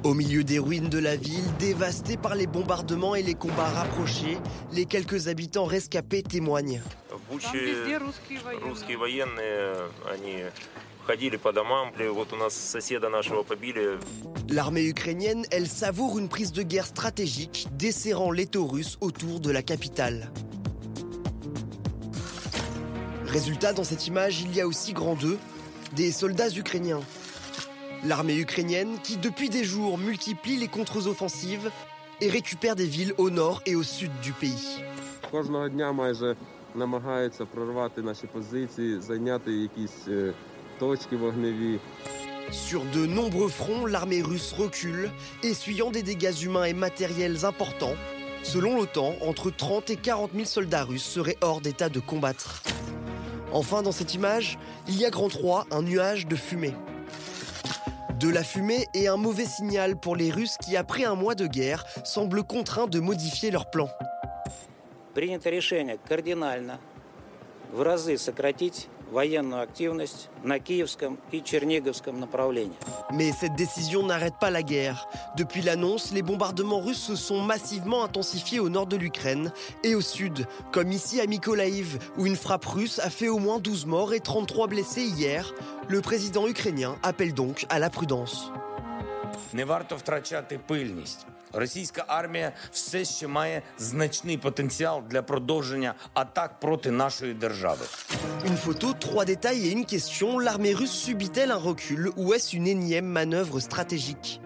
Au 0.04 0.14
milieu 0.14 0.44
des 0.44 0.58
ruines 0.58 0.88
de 0.88 0.98
la 0.98 1.16
ville, 1.16 1.48
dévastée 1.58 2.16
par 2.16 2.34
les 2.34 2.46
bombardements 2.46 3.14
et 3.14 3.22
les 3.22 3.34
combats 3.34 3.72
rapprochés, 3.80 4.38
les 4.72 4.84
quelques 4.84 5.28
habitants 5.28 5.64
rescapés 5.64 6.22
témoignent. 6.22 6.80
L'armée 14.49 14.85
ukrainienne, 14.85 15.45
elle 15.51 15.67
savoure 15.67 16.19
une 16.19 16.29
prise 16.29 16.51
de 16.51 16.61
guerre 16.61 16.85
stratégique, 16.85 17.67
desserrant 17.73 18.31
les 18.31 18.47
russes 18.55 18.97
autour 19.01 19.39
de 19.39 19.49
la 19.51 19.61
capitale. 19.61 20.31
Résultat, 23.25 23.71
dans 23.73 23.85
cette 23.85 24.07
image, 24.07 24.41
il 24.41 24.53
y 24.53 24.59
a 24.59 24.67
aussi 24.67 24.91
grand 24.91 25.15
deux, 25.15 25.39
des 25.95 26.11
soldats 26.11 26.49
ukrainiens. 26.49 26.99
L'armée 28.03 28.37
ukrainienne 28.37 28.97
qui 29.03 29.17
depuis 29.17 29.49
des 29.49 29.63
jours 29.63 29.97
multiplie 29.97 30.57
les 30.57 30.67
contre-offensives 30.67 31.71
et 32.19 32.29
récupère 32.29 32.75
des 32.75 32.85
villes 32.85 33.13
au 33.17 33.29
nord 33.29 33.61
et 33.65 33.75
au 33.75 33.83
sud 33.83 34.11
du 34.21 34.33
pays. 34.33 34.83
Sur 42.51 42.83
de 42.85 43.05
nombreux 43.05 43.49
fronts, 43.49 43.85
l'armée 43.85 44.21
russe 44.21 44.53
recule, 44.53 45.11
essuyant 45.43 45.91
des 45.91 46.01
dégâts 46.01 46.43
humains 46.43 46.63
et 46.65 46.73
matériels 46.73 47.45
importants. 47.45 47.95
Selon 48.43 48.77
l'OTAN, 48.77 49.15
entre 49.21 49.51
30 49.51 49.89
et 49.89 49.95
40 49.97 50.31
000 50.33 50.45
soldats 50.45 50.83
russes 50.83 51.03
seraient 51.03 51.37
hors 51.41 51.61
d'état 51.61 51.89
de 51.89 51.99
combattre. 51.99 52.63
Enfin, 53.51 53.81
dans 53.81 53.91
cette 53.91 54.13
image, 54.13 54.57
il 54.87 54.97
y 54.97 55.05
a 55.05 55.09
grand 55.09 55.29
3, 55.29 55.67
un 55.71 55.81
nuage 55.81 56.25
de 56.25 56.35
fumée. 56.35 56.73
De 58.19 58.29
la 58.29 58.43
fumée 58.43 58.87
et 58.93 59.07
un 59.07 59.17
mauvais 59.17 59.45
signal 59.45 59.99
pour 59.99 60.15
les 60.15 60.31
Russes 60.31 60.55
qui, 60.63 60.77
après 60.77 61.03
un 61.03 61.15
mois 61.15 61.35
de 61.35 61.47
guerre, 61.47 61.85
semblent 62.03 62.43
contraints 62.43 62.87
de 62.87 62.99
modifier 62.99 63.51
leur 63.51 63.69
plan. 63.69 63.89
Mais 73.11 73.31
cette 73.33 73.55
décision 73.55 74.05
n'arrête 74.05 74.35
pas 74.39 74.49
la 74.49 74.63
guerre. 74.63 75.07
Depuis 75.35 75.61
l'annonce, 75.61 76.13
les 76.13 76.21
bombardements 76.21 76.79
russes 76.79 77.03
se 77.03 77.15
sont 77.15 77.41
massivement 77.41 78.03
intensifiés 78.03 78.59
au 78.59 78.69
nord 78.69 78.87
de 78.87 78.95
l'Ukraine 78.95 79.51
et 79.83 79.95
au 79.95 80.01
sud, 80.01 80.47
comme 80.71 80.91
ici 80.91 81.19
à 81.19 81.27
Mykolaïv, 81.27 81.99
où 82.17 82.25
une 82.25 82.37
frappe 82.37 82.65
russe 82.65 82.99
a 82.99 83.09
fait 83.09 83.27
au 83.27 83.37
moins 83.37 83.59
12 83.59 83.85
morts 83.85 84.13
et 84.13 84.21
33 84.21 84.67
blessés 84.67 85.03
hier. 85.03 85.53
Le 85.89 85.99
président 85.99 86.47
ukrainien 86.47 86.95
appelle 87.03 87.33
donc 87.33 87.65
à 87.69 87.79
la 87.79 87.89
prudence 87.89 88.51
Російська 91.52 92.04
армія 92.08 92.52
все 92.70 93.04
ще 93.04 93.26
має 93.26 93.62
значний 93.78 94.38
потенціал 94.38 95.02
для 95.10 95.22
продовження 95.22 95.94
атак 96.14 96.60
проти 96.60 96.90
нашої 96.90 97.34
держави. 97.34 97.86
Une 98.44 98.56
photo, 98.56 98.94
trois 98.94 99.24
détails 99.24 99.62
et 99.66 99.72
une 99.76 99.86
question. 99.86 100.38
L'armée 100.38 100.74
russe 100.74 100.96
subit-elle 101.06 101.50
un 101.50 101.62
recul 101.70 102.10
ou 102.16 102.34
est-ce 102.34 102.56
une 102.56 102.66
énième 102.66 103.06
manœuvre 103.06 103.60
stratégique 103.60 104.40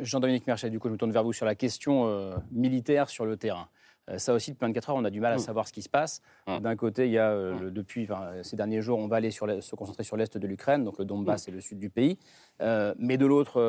Jean-Dominique 0.00 0.46
Merchet, 0.46 0.70
du 0.70 0.78
coup, 0.78 0.88
je 0.88 0.92
me 0.92 0.98
tourne 0.98 1.12
vers 1.12 1.24
vous 1.24 1.32
sur 1.32 1.46
la 1.46 1.54
question 1.54 2.08
euh, 2.08 2.36
militaire 2.52 3.08
sur 3.08 3.24
le 3.24 3.36
terrain. 3.36 3.68
Euh, 4.09 4.17
ça 4.17 4.33
aussi, 4.33 4.51
depuis 4.51 4.65
24 4.65 4.89
heures, 4.89 4.95
on 4.95 5.05
a 5.05 5.09
du 5.09 5.19
mal 5.19 5.33
à 5.33 5.35
mm. 5.37 5.39
savoir 5.39 5.67
ce 5.67 5.73
qui 5.73 5.81
se 5.81 5.89
passe. 5.89 6.21
Mm. 6.47 6.59
D'un 6.59 6.75
côté, 6.75 7.05
il 7.05 7.11
y 7.11 7.17
a, 7.17 7.29
euh, 7.31 7.53
mm. 7.53 7.71
depuis 7.71 8.07
ces 8.43 8.55
derniers 8.55 8.81
jours, 8.81 8.99
on 8.99 9.07
va 9.07 9.17
aller 9.17 9.31
se 9.31 9.75
concentrer 9.75 10.03
sur 10.03 10.17
l'est 10.17 10.37
de 10.37 10.47
l'Ukraine, 10.47 10.83
donc 10.83 10.97
le 10.99 11.05
Donbass 11.05 11.47
et 11.47 11.51
le 11.51 11.61
sud 11.61 11.79
du 11.79 11.89
pays. 11.89 12.17
Euh, 12.61 12.93
mais 12.97 13.17
de 13.17 13.25
l'autre, 13.25 13.61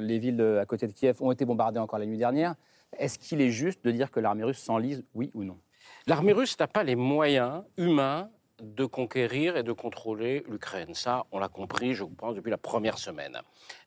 les 0.00 0.18
villes 0.18 0.40
à 0.60 0.66
côté 0.66 0.86
de 0.86 0.92
Kiev 0.92 1.22
ont 1.22 1.32
été 1.32 1.44
bombardées 1.44 1.80
encore 1.80 1.98
la 1.98 2.06
nuit 2.06 2.18
dernière. 2.18 2.54
Est-ce 2.98 3.18
qu'il 3.18 3.40
est 3.40 3.50
juste 3.50 3.84
de 3.84 3.90
dire 3.90 4.10
que 4.10 4.20
l'armée 4.20 4.44
russe 4.44 4.58
s'enlise, 4.58 5.04
oui 5.14 5.30
ou 5.34 5.44
non? 5.44 5.58
L'armée 6.06 6.32
russe 6.32 6.58
n'a 6.58 6.66
pas 6.66 6.84
les 6.84 6.94
moyens 6.94 7.62
humains 7.76 8.30
de 8.64 8.84
conquérir 8.84 9.56
et 9.56 9.62
de 9.62 9.72
contrôler 9.72 10.44
l'Ukraine. 10.48 10.94
Ça, 10.94 11.26
on 11.32 11.38
l'a 11.38 11.48
compris, 11.48 11.94
je 11.94 12.04
pense, 12.04 12.34
depuis 12.34 12.50
la 12.50 12.58
première 12.58 12.98
semaine. 12.98 13.40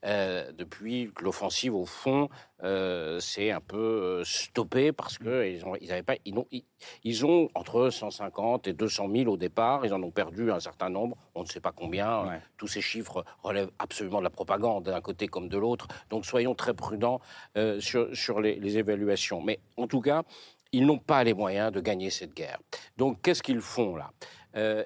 Euh, 0.05 0.51
depuis 0.51 1.11
que 1.15 1.23
l'offensive, 1.23 1.73
au 1.75 1.85
fond, 1.85 2.29
euh, 2.63 3.19
s'est 3.19 3.51
un 3.51 3.59
peu 3.59 3.77
euh, 3.77 4.23
stoppée 4.23 4.91
parce 4.91 5.17
qu'ils 5.17 5.65
ont, 5.65 5.75
ils 5.75 6.03
pas, 6.03 6.15
ils 6.25 6.37
ont, 6.37 6.45
ils, 7.03 7.25
ont, 7.25 7.49
entre 7.55 7.89
150 7.89 8.67
et 8.67 8.73
200 8.73 9.09
000 9.13 9.31
au 9.31 9.37
départ. 9.37 9.85
Ils 9.85 9.93
en 9.93 10.01
ont 10.03 10.11
perdu 10.11 10.51
un 10.51 10.59
certain 10.59 10.89
nombre, 10.89 11.17
on 11.35 11.41
ne 11.41 11.47
sait 11.47 11.61
pas 11.61 11.71
combien. 11.71 12.39
Tous 12.57 12.67
ces 12.67 12.81
chiffres 12.81 13.25
relèvent 13.43 13.71
absolument 13.79 14.19
de 14.19 14.23
la 14.23 14.29
propagande 14.29 14.85
d'un 14.85 15.01
côté 15.01 15.27
comme 15.27 15.49
de 15.49 15.57
l'autre. 15.57 15.87
Donc 16.09 16.25
soyons 16.25 16.55
très 16.55 16.73
prudents 16.73 17.19
sur, 17.79 18.15
sur 18.15 18.39
les, 18.39 18.55
les 18.55 18.77
évaluations. 18.77 19.41
Mais 19.41 19.59
en 19.77 19.87
tout 19.87 20.01
cas, 20.01 20.23
ils 20.71 20.85
n'ont 20.85 20.99
pas 20.99 21.23
les 21.23 21.33
moyens 21.33 21.71
de 21.71 21.79
gagner 21.79 22.09
cette 22.09 22.33
guerre. 22.33 22.59
Donc 22.97 23.21
qu'est-ce 23.21 23.43
qu'ils 23.43 23.61
font 23.61 23.95
là? 23.95 24.11
Euh, 24.55 24.83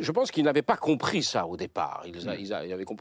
je 0.00 0.10
pense 0.10 0.30
qu'ils 0.30 0.44
n'avaient 0.44 0.62
pas 0.62 0.76
compris 0.76 1.22
ça 1.22 1.46
au 1.46 1.56
départ. 1.56 2.02
Ils, 2.06 2.16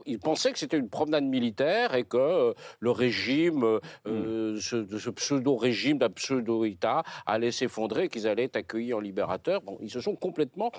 ils, 0.06 0.20
pensaient 0.20 0.52
que 0.52 0.60
c'était 0.60 0.78
une 0.78 0.90
promenade 0.90 1.24
militaire 1.24 1.96
et 1.96 2.04
que 2.04 2.18
euh, 2.18 2.54
le 2.80 2.92
régime, 2.92 3.80
euh, 4.08 4.54
hmm. 4.56 4.60
ce, 4.60 5.10
pseudo-régime 5.10 5.98
d'un 5.98 6.10
pseudo-État 6.10 7.04
allait 7.26 7.52
s'effondrer, 7.52 8.10
qu'ils 8.10 8.28
allaient 8.28 8.44
être 8.44 8.58
accueillis 8.58 8.94
en 8.94 9.00
libérateurs. 9.00 9.62
Bon, 9.62 9.78
ils 9.82 9.90
se 9.90 10.02
sont 10.02 10.16
complètement 10.16 10.72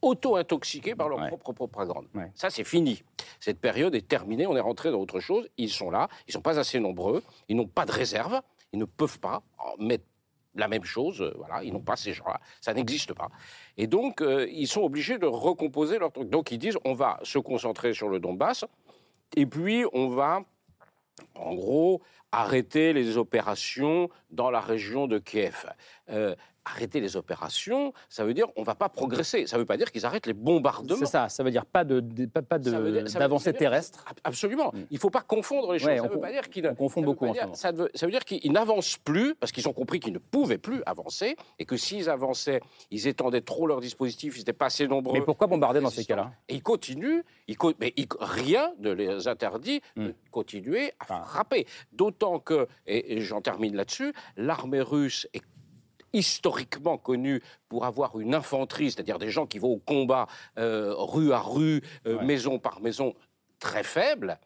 auto-intoxiqués 0.00 0.94
par 0.94 1.08
leur 1.08 1.26
propre 1.26 1.52
propagande. 1.52 2.06
Ça, 2.34 2.50
c'est 2.50 2.64
fini. 2.64 3.02
Cette 3.40 3.60
période 3.60 3.94
est 3.94 4.06
terminée, 4.06 4.46
on 4.46 4.56
est 4.56 4.60
rentré 4.60 4.90
dans 4.92 5.00
autre 5.00 5.20
chose. 5.20 5.48
Ils 5.56 5.70
sont 5.70 5.90
là, 5.90 6.08
ils 6.26 6.30
ne 6.30 6.32
sont 6.34 6.42
pas 6.42 6.58
assez 6.58 6.78
nombreux, 6.78 7.22
ils 7.48 7.56
n'ont 7.56 7.66
pas 7.66 7.84
de 7.84 7.92
réserve, 7.92 8.40
ils 8.72 8.78
ne 8.78 8.84
peuvent 8.84 9.18
pas 9.18 9.42
mettre 9.78 10.04
la 10.56 10.68
même 10.68 10.84
chose. 10.84 11.22
Euh, 11.22 11.32
voilà, 11.36 11.62
ils 11.62 11.72
n'ont 11.72 11.80
pas 11.80 11.96
ces 11.96 12.12
gens-là. 12.12 12.40
Ça 12.60 12.74
n'existe 12.74 13.12
pas. 13.12 13.28
Et 13.76 13.86
donc, 13.86 14.20
euh, 14.20 14.46
ils 14.50 14.66
sont 14.66 14.82
obligés 14.82 15.18
de 15.18 15.26
recomposer 15.26 15.98
leur 15.98 16.12
truc. 16.12 16.28
Donc, 16.28 16.50
ils 16.50 16.58
disent 16.58 16.78
on 16.84 16.94
va 16.94 17.18
se 17.22 17.38
concentrer 17.38 17.92
sur 17.92 18.08
le 18.08 18.18
Donbass, 18.18 18.64
et 19.36 19.46
puis 19.46 19.84
on 19.92 20.08
va, 20.08 20.42
en 21.34 21.54
gros, 21.54 22.02
arrêter 22.32 22.92
les 22.92 23.16
opérations 23.16 24.10
dans 24.30 24.50
la 24.50 24.60
région 24.60 25.06
de 25.06 25.18
Kiev. 25.18 25.66
Euh, 26.10 26.34
arrêter 26.66 27.00
les 27.00 27.16
opérations, 27.16 27.92
ça 28.08 28.24
veut 28.24 28.34
dire 28.34 28.48
on 28.56 28.60
ne 28.60 28.66
va 28.66 28.74
pas 28.74 28.88
progresser. 28.88 29.46
Ça 29.46 29.56
ne 29.56 29.62
veut 29.62 29.66
pas 29.66 29.76
dire 29.76 29.90
qu'ils 29.92 30.04
arrêtent 30.04 30.26
les 30.26 30.34
bombardements. 30.34 30.96
C'est 30.98 31.06
ça, 31.06 31.28
ça 31.28 31.42
veut 31.42 31.50
dire 31.50 31.64
pas 31.64 31.84
de, 31.84 32.00
pas, 32.26 32.42
pas 32.42 32.58
d'avancée 32.58 33.52
terrestre. 33.52 34.04
Absolument. 34.24 34.72
Mm. 34.74 34.86
Il 34.90 34.94
ne 34.94 34.98
faut 34.98 35.10
pas 35.10 35.22
confondre 35.22 35.72
les 35.72 35.78
choses. 35.78 35.96
ça 35.96 36.08
veut 36.08 36.20
pas 36.20 36.32
dire 36.32 36.48
qu'ils 36.50 36.74
confond 36.76 37.02
beaucoup. 37.02 37.32
ça, 37.54 37.72
veut, 37.72 37.90
ça, 37.94 38.06
veut, 38.06 38.12
dire 38.12 38.24
qu'ils 38.24 38.52
n'avancent 38.52 38.98
plus 38.98 39.34
parce 39.36 39.52
qu'ils 39.52 39.68
ont 39.68 39.72
compris 39.72 40.00
qu'ils 40.00 40.12
ne 40.12 40.18
pouvaient 40.18 40.58
plus 40.58 40.82
avancer 40.86 41.36
et 41.58 41.64
que 41.64 41.76
s'ils 41.76 42.10
avançaient, 42.10 42.60
ils 42.90 43.06
étendaient 43.06 43.40
trop 43.40 43.66
leur 43.66 43.80
dispositif, 43.80 44.36
ils 44.36 44.40
n'étaient 44.40 44.52
pas 44.52 44.66
assez 44.66 44.88
nombreux. 44.88 45.14
Mais 45.18 45.24
pourquoi 45.24 45.46
bombarder 45.46 45.80
dans 45.80 45.90
ces 45.90 46.04
cas-là? 46.04 46.32
Et 46.48 46.56
ils 46.56 46.62
continuent, 46.62 47.22
ils, 47.46 47.56
mais 47.80 47.94
rien 48.20 48.72
ne 48.80 48.90
les 48.90 49.28
interdit 49.28 49.80
de 49.96 50.08
mm. 50.08 50.14
continuer 50.30 50.92
à 50.98 51.04
frapper. 51.24 51.66
D'autant 51.92 52.40
que, 52.40 52.66
et 52.86 53.20
j'en 53.20 53.40
termine 53.40 53.76
là-dessus, 53.76 54.12
l'armée 54.36 54.80
russe 54.80 55.28
est 55.32 55.42
historiquement 56.16 56.96
connu 56.96 57.42
pour 57.68 57.84
avoir 57.84 58.18
une 58.18 58.34
infanterie, 58.34 58.90
c'est-à-dire 58.90 59.18
des 59.18 59.30
gens 59.30 59.46
qui 59.46 59.58
vont 59.58 59.72
au 59.72 59.78
combat 59.78 60.26
euh, 60.58 60.94
rue 60.96 61.32
à 61.32 61.40
rue, 61.40 61.82
euh, 62.06 62.20
maison 62.22 62.58
par 62.58 62.80
maison, 62.80 63.14
très 63.58 63.82
faible. 63.82 64.38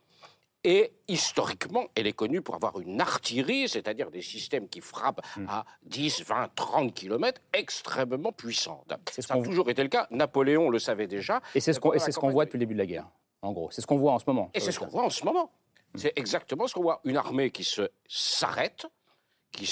Et 0.63 0.93
historiquement, 1.09 1.87
elle 1.95 2.07
est 2.07 2.13
connue 2.13 2.43
pour 2.43 2.55
avoir 2.55 2.81
une 2.81 3.01
artillerie, 3.01 3.67
c'est-à-dire 3.67 4.11
des 4.11 4.21
systèmes 4.21 4.69
qui 4.69 4.83
frappent 4.83 5.25
hmm. 5.37 5.47
à 5.49 5.65
10, 5.85 6.25
20, 6.27 6.51
30 6.55 6.93
km, 6.93 7.41
extrêmement 7.55 8.33
puissantes. 8.33 8.93
Ça 9.19 9.35
a 9.35 9.41
toujours 9.41 9.71
été 9.71 9.83
le 9.83 9.89
cas. 9.89 10.07
Napoléon 10.11 10.69
le 10.69 10.79
savait 10.79 11.07
déjà. 11.07 11.41
Et 11.55 11.61
c'est 11.61 11.73
ce 11.73 11.81
qu'on 11.81 12.31
voit 12.31 12.45
depuis 12.45 12.59
le 12.59 12.67
début 12.67 12.75
de 12.75 12.81
la 12.81 12.87
guerre, 12.87 13.09
en 13.41 13.53
gros. 13.53 13.71
C'est 13.71 13.81
ce 13.81 13.87
qu'on 13.87 13.97
voit 13.97 14.13
en 14.13 14.19
ce 14.19 14.25
moment. 14.27 14.51
Et 14.53 14.61
c'est 14.61 14.73
ce 14.73 14.79
qu'on 14.79 14.89
voit 14.89 15.05
en 15.05 15.11
ce 15.11 15.25
moment. 15.25 15.51
C'est 15.95 16.13
exactement 16.17 16.67
ce 16.67 16.75
qu'on 16.75 16.83
voit. 16.83 17.01
Une 17.05 17.17
armée 17.17 17.51
qui 17.51 17.65
se 17.65 17.91
s'arrête, 18.07 18.87
qui, 19.53 19.69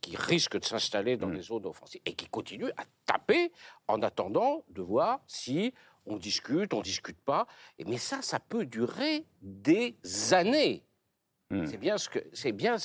qui 0.00 0.16
risque 0.16 0.58
de 0.58 0.64
s'installer 0.64 1.16
dans 1.16 1.28
mm. 1.28 1.34
les 1.34 1.42
zones 1.42 1.66
offensives 1.66 2.00
et 2.06 2.14
qui 2.14 2.28
continue 2.28 2.70
à 2.76 2.84
taper 3.06 3.52
en 3.88 4.02
attendant 4.02 4.64
de 4.70 4.82
voir 4.82 5.20
si 5.26 5.74
on 6.06 6.16
discute, 6.16 6.72
on 6.74 6.80
discute 6.80 7.20
pas. 7.20 7.46
Mais 7.86 7.98
ça, 7.98 8.22
ça 8.22 8.40
peut 8.40 8.64
durer 8.64 9.24
des 9.42 9.96
années. 10.32 10.84
Mm. 11.50 11.66
C'est 11.66 11.76
bien 11.78 11.98
ce 11.98 12.08
que 12.08 12.20
c'est 12.32 12.52
bien. 12.52 12.76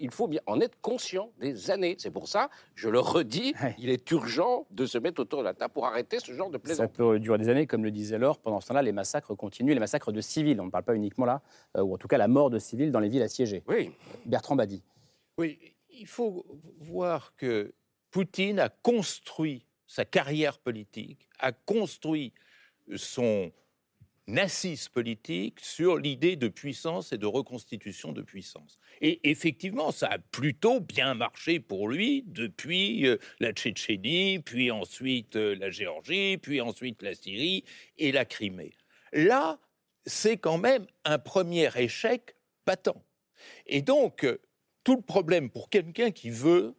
Il 0.00 0.10
faut 0.10 0.28
bien 0.28 0.40
en 0.46 0.60
être 0.60 0.80
conscient 0.80 1.30
des 1.38 1.70
années. 1.70 1.96
C'est 1.98 2.10
pour 2.10 2.26
ça, 2.26 2.48
je 2.74 2.88
le 2.88 3.00
redis, 3.00 3.54
il 3.78 3.90
est 3.90 4.10
urgent 4.10 4.66
de 4.70 4.86
se 4.86 4.96
mettre 4.96 5.20
autour 5.20 5.40
de 5.40 5.44
la 5.44 5.54
table 5.54 5.74
pour 5.74 5.86
arrêter 5.86 6.18
ce 6.18 6.32
genre 6.32 6.50
de 6.50 6.56
plaisanterie. 6.56 6.96
Ça 6.96 6.96
peut 6.96 7.18
durer 7.18 7.38
des 7.38 7.48
années, 7.50 7.66
comme 7.66 7.84
le 7.84 7.90
disait 7.90 8.18
Laure. 8.18 8.38
Pendant 8.38 8.60
ce 8.60 8.68
temps-là, 8.68 8.82
les 8.82 8.92
massacres 8.92 9.34
continuent, 9.34 9.74
les 9.74 9.80
massacres 9.80 10.12
de 10.12 10.20
civils. 10.22 10.60
On 10.60 10.66
ne 10.66 10.70
parle 10.70 10.84
pas 10.84 10.94
uniquement 10.94 11.26
là, 11.26 11.42
euh, 11.76 11.82
ou 11.82 11.94
en 11.94 11.98
tout 11.98 12.08
cas 12.08 12.16
la 12.16 12.28
mort 12.28 12.48
de 12.48 12.58
civils 12.58 12.90
dans 12.90 13.00
les 13.00 13.10
villes 13.10 13.22
assiégées. 13.22 13.62
Oui. 13.68 13.92
Bertrand 14.24 14.56
Badi. 14.56 14.82
Oui, 15.38 15.76
il 15.88 16.08
faut 16.08 16.44
voir 16.80 17.34
que 17.36 17.72
Poutine 18.10 18.58
a 18.58 18.68
construit 18.68 19.64
sa 19.86 20.04
carrière 20.04 20.58
politique, 20.58 21.28
a 21.38 21.52
construit 21.52 22.32
son 22.96 23.52
assise 24.36 24.88
politique 24.88 25.60
sur 25.60 25.96
l'idée 25.96 26.34
de 26.34 26.48
puissance 26.48 27.12
et 27.12 27.18
de 27.18 27.26
reconstitution 27.26 28.12
de 28.12 28.20
puissance. 28.20 28.80
Et 29.00 29.30
effectivement, 29.30 29.92
ça 29.92 30.08
a 30.08 30.18
plutôt 30.18 30.80
bien 30.80 31.14
marché 31.14 31.60
pour 31.60 31.88
lui 31.88 32.24
depuis 32.26 33.06
euh, 33.06 33.16
la 33.38 33.52
Tchétchénie, 33.52 34.40
puis 34.40 34.72
ensuite 34.72 35.36
euh, 35.36 35.54
la 35.54 35.70
Géorgie, 35.70 36.36
puis 36.36 36.60
ensuite 36.60 37.00
la 37.02 37.14
Syrie 37.14 37.64
et 37.96 38.10
la 38.10 38.24
Crimée. 38.24 38.74
Là, 39.12 39.60
c'est 40.04 40.36
quand 40.36 40.58
même 40.58 40.86
un 41.04 41.18
premier 41.18 41.70
échec 41.78 42.34
patent. 42.64 43.02
Et 43.66 43.82
donc, 43.82 44.26
tout 44.84 44.96
le 44.96 45.02
problème 45.02 45.50
pour 45.50 45.70
quelqu'un 45.70 46.10
qui 46.10 46.30
veut 46.30 46.74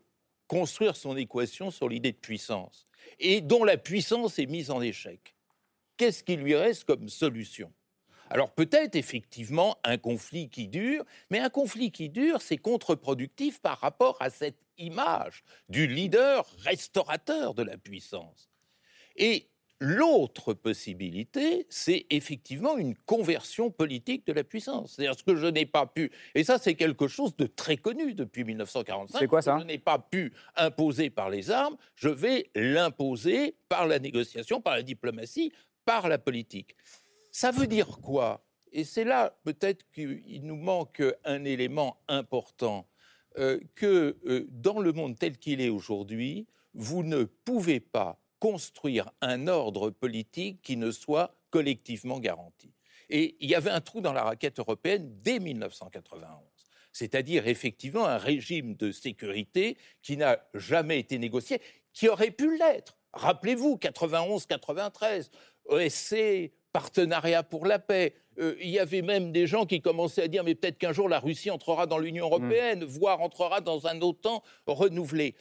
construire 0.48 0.96
son 0.96 1.16
équation 1.16 1.72
sur 1.72 1.88
l'idée 1.88 2.12
de 2.12 2.18
puissance 2.18 2.88
et 3.20 3.42
dont 3.42 3.64
la 3.64 3.78
puissance 3.78 4.40
est 4.40 4.48
mise 4.48 4.72
en 4.72 4.82
échec. 4.82 5.36
Qu'est-ce 5.98 6.24
qui 6.24 6.36
lui 6.36 6.56
reste 6.56 6.86
comme 6.86 7.10
solution? 7.10 7.72
Alors 8.30 8.52
peut-être 8.52 8.96
effectivement 8.96 9.78
un 9.84 9.98
conflit 9.98 10.50
qui 10.50 10.68
dure, 10.68 11.04
mais 11.30 11.40
un 11.40 11.50
conflit 11.50 11.92
qui 11.92 12.10
dure, 12.10 12.42
c'est 12.42 12.58
contre-productif 12.58 13.60
par 13.60 13.80
rapport 13.80 14.18
à 14.22 14.30
cette 14.30 14.60
image 14.78 15.44
du 15.68 15.88
leader 15.88 16.46
restaurateur 16.60 17.54
de 17.54 17.64
la 17.64 17.78
puissance. 17.78 18.50
Et 19.16 19.49
L'autre 19.82 20.54
possibilité, 20.54 21.66
c'est 21.70 22.06
effectivement 22.10 22.78
une 22.78 22.96
conversion 22.96 23.72
politique 23.72 24.28
de 24.28 24.34
la 24.34 24.44
puissance. 24.44 24.94
C'est-à-dire 24.94 25.18
ce 25.18 25.24
que 25.24 25.38
je 25.38 25.48
n'ai 25.48 25.66
pas 25.66 25.86
pu, 25.86 26.12
et 26.36 26.44
ça 26.44 26.58
c'est 26.58 26.76
quelque 26.76 27.08
chose 27.08 27.34
de 27.38 27.46
très 27.46 27.78
connu 27.78 28.14
depuis 28.14 28.44
1945. 28.44 29.18
C'est 29.18 29.28
quoi 29.28 29.42
ça 29.42 29.58
Je 29.60 29.64
n'ai 29.66 29.78
pas 29.78 29.98
pu 29.98 30.34
imposer 30.58 31.10
par 31.10 31.30
les 31.30 31.50
armes, 31.50 31.78
je 31.96 32.10
vais 32.10 32.50
l'imposer 32.56 33.56
par 33.70 33.88
la 33.88 34.00
négociation, 34.00 34.60
par 34.60 34.74
la 34.74 34.84
diplomatie, 34.84 35.54
par 35.86 36.10
la 36.10 36.18
politique. 36.18 36.76
Ça 37.32 37.52
veut 37.52 37.68
dire 37.68 38.00
quoi? 38.02 38.46
Et 38.74 38.84
c'est 38.84 39.06
là 39.06 39.34
peut-être 39.46 39.86
qu'il 39.94 40.42
nous 40.44 40.58
manque 40.58 41.02
un 41.24 41.46
élément 41.46 42.02
important, 42.10 42.86
euh, 43.38 43.60
que 43.76 44.18
euh, 44.26 44.46
dans 44.50 44.80
le 44.80 44.92
monde 44.92 45.18
tel 45.18 45.38
qu'il 45.38 45.62
est 45.62 45.70
aujourd'hui, 45.70 46.48
vous 46.74 47.04
ne 47.04 47.24
pouvez 47.24 47.80
pas 47.80 48.20
construire 48.40 49.12
un 49.22 49.48
ordre 49.48 49.90
politique 49.90 50.62
qui 50.62 50.78
ne 50.78 50.92
soit 50.92 51.36
collectivement 51.50 52.20
garanti. 52.20 52.72
Et 53.10 53.36
il 53.40 53.50
y 53.50 53.56
avait 53.56 53.72
un 53.72 53.82
trou 53.82 54.02
dans 54.02 54.14
la 54.14 54.24
raquette 54.24 54.60
européenne 54.60 55.20
dès 55.22 55.40
1991 55.40 56.50
c'est-à-dire 56.92 57.48
effectivement 57.48 58.06
un 58.06 58.18
régime 58.18 58.76
de 58.76 58.92
sécurité 58.92 59.78
qui 60.02 60.18
n'a 60.18 60.40
jamais 60.54 61.00
été 61.00 61.18
négocié, 61.18 61.62
qui 61.94 62.10
aurait 62.10 62.32
pu 62.32 62.58
l'être. 62.58 62.98
Rappelez-vous, 63.14 63.78
91-93, 63.78 65.30
ESC, 65.72 66.52
partenariat 66.72 67.44
pour 67.44 67.66
la 67.66 67.80
paix. 67.80 68.16
Euh, 68.40 68.56
il 68.62 68.70
y 68.70 68.80
avait 68.80 69.02
même 69.02 69.32
des 69.32 69.48
gens 69.48 69.66
qui 69.66 69.82
commençaient 69.82 70.24
à 70.24 70.28
dire 70.28 70.44
mais 70.44 70.56
peut-être 70.56 70.78
qu'un 70.78 70.94
jour 70.94 71.10
la 71.10 71.20
Russie 71.20 71.50
entrera 71.50 71.88
dans 71.88 71.98
l'Union 71.98 72.26
européenne, 72.26 72.82
mmh. 72.82 72.88
voire 72.88 73.22
entrera 73.22 73.62
dans 73.62 73.88
un 73.88 74.00
OTAN 74.02 74.44
renouvelé. 74.68 75.36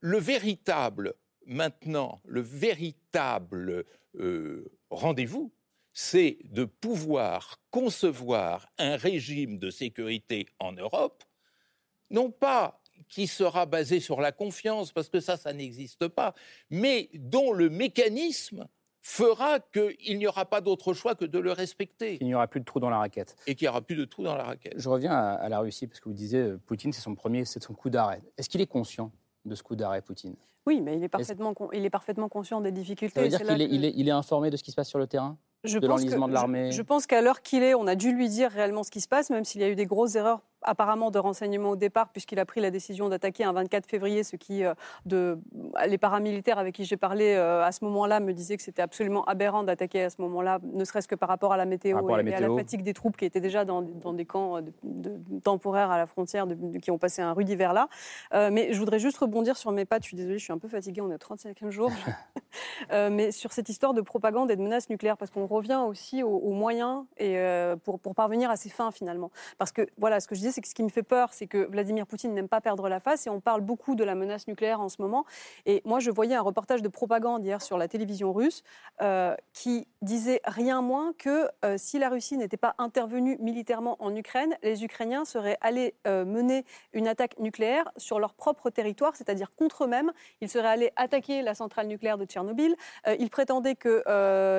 Le 0.00 0.18
véritable 0.18 1.14
maintenant, 1.46 2.20
le 2.24 2.40
véritable 2.40 3.84
euh, 4.18 4.70
rendez-vous, 4.90 5.52
c'est 5.92 6.38
de 6.44 6.64
pouvoir 6.64 7.60
concevoir 7.70 8.68
un 8.78 8.96
régime 8.96 9.58
de 9.58 9.70
sécurité 9.70 10.46
en 10.58 10.72
Europe, 10.72 11.24
non 12.10 12.30
pas 12.30 12.82
qui 13.08 13.26
sera 13.26 13.66
basé 13.66 14.00
sur 14.00 14.20
la 14.20 14.32
confiance, 14.32 14.92
parce 14.92 15.08
que 15.08 15.20
ça, 15.20 15.36
ça 15.36 15.52
n'existe 15.52 16.08
pas, 16.08 16.34
mais 16.70 17.08
dont 17.14 17.52
le 17.52 17.70
mécanisme 17.70 18.66
fera 19.00 19.60
qu'il 19.60 20.18
n'y 20.18 20.26
aura 20.26 20.46
pas 20.46 20.60
d'autre 20.60 20.92
choix 20.92 21.14
que 21.14 21.24
de 21.24 21.38
le 21.38 21.52
respecter. 21.52 22.18
Il 22.20 22.26
n'y 22.26 22.34
aura 22.34 22.48
plus 22.48 22.60
de 22.60 22.64
trous 22.64 22.80
dans 22.80 22.90
la 22.90 22.98
raquette. 22.98 23.36
Et 23.46 23.54
qu'il 23.54 23.66
n'y 23.66 23.68
aura 23.68 23.80
plus 23.80 23.94
de 23.94 24.04
trous 24.04 24.24
dans 24.24 24.34
la 24.34 24.42
raquette. 24.42 24.74
Je 24.76 24.88
reviens 24.88 25.12
à, 25.12 25.48
la 25.48 25.60
Russie, 25.60 25.86
parce 25.86 26.00
que 26.00 26.08
vous 26.08 26.14
disiez, 26.14 26.40
euh, 26.40 26.58
Poutine, 26.66 26.92
c'est 26.92 27.00
son 27.00 27.14
premier, 27.14 27.44
c'est 27.44 27.62
son 27.62 27.72
coup 27.72 27.88
d'arrêt. 27.88 28.22
Est-ce 28.36 28.48
qu'il 28.48 28.60
est 28.60 28.66
conscient 28.66 29.12
de 29.44 29.54
ce 29.54 29.62
coup 29.62 29.76
d'arrêt, 29.76 30.02
Poutine? 30.02 30.34
Oui, 30.66 30.80
mais 30.80 30.96
il 30.96 31.04
est 31.04 31.08
parfaitement, 31.08 31.54
il 31.72 31.84
est 31.84 31.90
parfaitement 31.90 32.28
conscient 32.28 32.60
des 32.60 32.72
difficultés. 32.72 33.14
Ça 33.14 33.22
veut 33.22 33.28
dire 33.28 33.70
qu'il 33.70 33.84
est, 33.84 33.92
il 33.96 34.08
est, 34.08 34.12
informé 34.12 34.50
de 34.50 34.56
ce 34.56 34.64
qui 34.64 34.72
se 34.72 34.76
passe 34.76 34.88
sur 34.88 34.98
le 34.98 35.06
terrain 35.06 35.38
je 35.64 35.78
de 35.78 35.86
l'enlisement 35.86 36.28
de 36.28 36.32
l'armée? 36.32 36.72
Je, 36.72 36.82
pense 36.82 37.06
qu'à 37.06 37.20
l'heure 37.22 37.42
qu'il 37.42 37.62
est, 37.62 37.74
on 37.74 37.86
a 37.86 37.94
dû 37.94 38.12
lui 38.12 38.28
dire 38.28 38.50
réellement 38.50 38.82
ce 38.82 38.90
qui 38.90 39.00
se 39.00 39.08
passe, 39.08 39.30
même 39.30 39.44
s'il 39.44 39.60
y 39.60 39.64
a 39.64 39.68
eu 39.68 39.74
des 39.74 39.86
grosses 39.86 40.14
erreurs 40.14 40.42
apparemment 40.62 41.10
de 41.10 41.18
renseignements 41.18 41.70
au 41.70 41.76
départ, 41.76 42.08
puisqu'il 42.08 42.38
a 42.38 42.44
pris 42.44 42.60
la 42.60 42.70
décision 42.70 43.08
d'attaquer 43.08 43.44
un 43.44 43.52
24 43.52 43.86
février, 43.86 44.24
ce 44.24 44.36
qui, 44.36 44.64
euh, 44.64 44.74
de, 45.04 45.38
les 45.86 45.98
paramilitaires 45.98 46.58
avec 46.58 46.74
qui 46.74 46.84
j'ai 46.84 46.96
parlé 46.96 47.34
euh, 47.34 47.64
à 47.64 47.72
ce 47.72 47.84
moment-là 47.84 48.20
me 48.20 48.32
disaient 48.32 48.56
que 48.56 48.62
c'était 48.62 48.82
absolument 48.82 49.24
aberrant 49.24 49.62
d'attaquer 49.62 50.04
à 50.04 50.10
ce 50.10 50.20
moment-là, 50.22 50.58
ne 50.62 50.84
serait-ce 50.84 51.08
que 51.08 51.14
par 51.14 51.28
rapport 51.28 51.52
à 51.52 51.56
la 51.56 51.64
météo 51.64 52.08
et, 52.08 52.34
à 52.34 52.40
la 52.40 52.54
fatigue 52.54 52.82
des 52.82 52.94
troupes 52.94 53.16
qui 53.16 53.24
étaient 53.24 53.40
déjà 53.40 53.64
dans, 53.64 53.82
des 53.82 54.24
camps 54.24 54.60
de, 54.62 55.12
temporaires 55.42 55.90
à 55.90 55.98
la 55.98 56.06
frontière, 56.06 56.46
qui 56.82 56.90
ont 56.90 56.98
passé 56.98 57.22
un 57.22 57.32
rude 57.32 57.48
hiver 57.48 57.72
là. 57.72 57.88
Euh, 58.34 58.50
mais 58.52 58.72
je 58.72 58.78
voudrais 58.78 58.98
juste 58.98 59.18
rebondir 59.18 59.56
sur 59.56 59.72
mes 59.72 59.84
pattes. 59.84 60.02
Je 60.02 60.08
suis 60.08 60.16
désolée, 60.16 60.38
je 60.38 60.44
suis 60.44 60.52
un 60.52 60.58
peu 60.58 60.68
fatiguée, 60.68 61.00
on 61.00 61.10
est 61.10 61.14
au 61.14 61.34
35e 61.34 61.70
jour. 61.70 61.90
mais 62.90 63.30
sur 63.30 63.52
cette 63.52 63.68
histoire 63.68 63.94
de 63.94 64.00
propagande 64.00 64.50
et 64.50 64.56
de 64.56 64.62
menaces 64.62 64.88
nucléaires, 64.88 65.16
parce 65.16 65.30
qu'on 65.30 65.46
revient 65.46 65.82
aussi 65.86 66.22
aux, 66.22 66.52
moyens 66.52 67.04
et, 67.18 67.38
pour, 67.84 68.00
pour 68.00 68.14
parvenir 68.14 68.50
à 68.50 68.56
ces 68.56 68.70
fins 68.70 68.90
finalement. 68.90 69.30
Parce 69.58 69.72
que 69.72 69.86
voilà, 69.98 70.20
ce 70.20 70.28
que 70.28 70.34
je 70.34 70.40
c'est 70.52 70.60
que 70.60 70.68
ce 70.68 70.74
qui 70.74 70.82
me 70.82 70.88
fait 70.88 71.02
peur, 71.02 71.32
c'est 71.32 71.46
que 71.46 71.68
Vladimir 71.70 72.06
Poutine 72.06 72.34
n'aime 72.34 72.48
pas 72.48 72.60
perdre 72.60 72.88
la 72.88 73.00
face 73.00 73.26
et 73.26 73.30
on 73.30 73.40
parle 73.40 73.60
beaucoup 73.60 73.94
de 73.94 74.04
la 74.04 74.14
menace 74.14 74.46
nucléaire 74.46 74.80
en 74.80 74.88
ce 74.88 75.00
moment. 75.00 75.24
Et 75.64 75.82
moi, 75.84 76.00
je 76.00 76.10
voyais 76.10 76.34
un 76.34 76.42
reportage 76.42 76.82
de 76.82 76.88
propagande 76.88 77.44
hier 77.44 77.62
sur 77.62 77.78
la 77.78 77.88
télévision 77.88 78.32
russe 78.32 78.62
euh, 79.02 79.34
qui 79.52 79.86
disait 80.02 80.40
rien 80.44 80.82
moins 80.82 81.12
que 81.18 81.48
euh, 81.64 81.76
si 81.78 81.98
la 81.98 82.08
Russie 82.08 82.36
n'était 82.36 82.56
pas 82.56 82.74
intervenue 82.78 83.36
militairement 83.40 83.96
en 84.00 84.14
Ukraine, 84.14 84.56
les 84.62 84.84
Ukrainiens 84.84 85.24
seraient 85.24 85.58
allés 85.60 85.94
euh, 86.06 86.24
mener 86.24 86.64
une 86.92 87.08
attaque 87.08 87.38
nucléaire 87.38 87.90
sur 87.96 88.18
leur 88.18 88.34
propre 88.34 88.70
territoire, 88.70 89.16
c'est-à-dire 89.16 89.52
contre 89.54 89.84
eux-mêmes. 89.84 90.12
Ils 90.40 90.48
seraient 90.48 90.68
allés 90.68 90.92
attaquer 90.96 91.42
la 91.42 91.54
centrale 91.54 91.86
nucléaire 91.86 92.18
de 92.18 92.24
Tchernobyl. 92.24 92.76
ils 93.18 93.30
prétendaient 93.30 93.74
que 93.74 94.02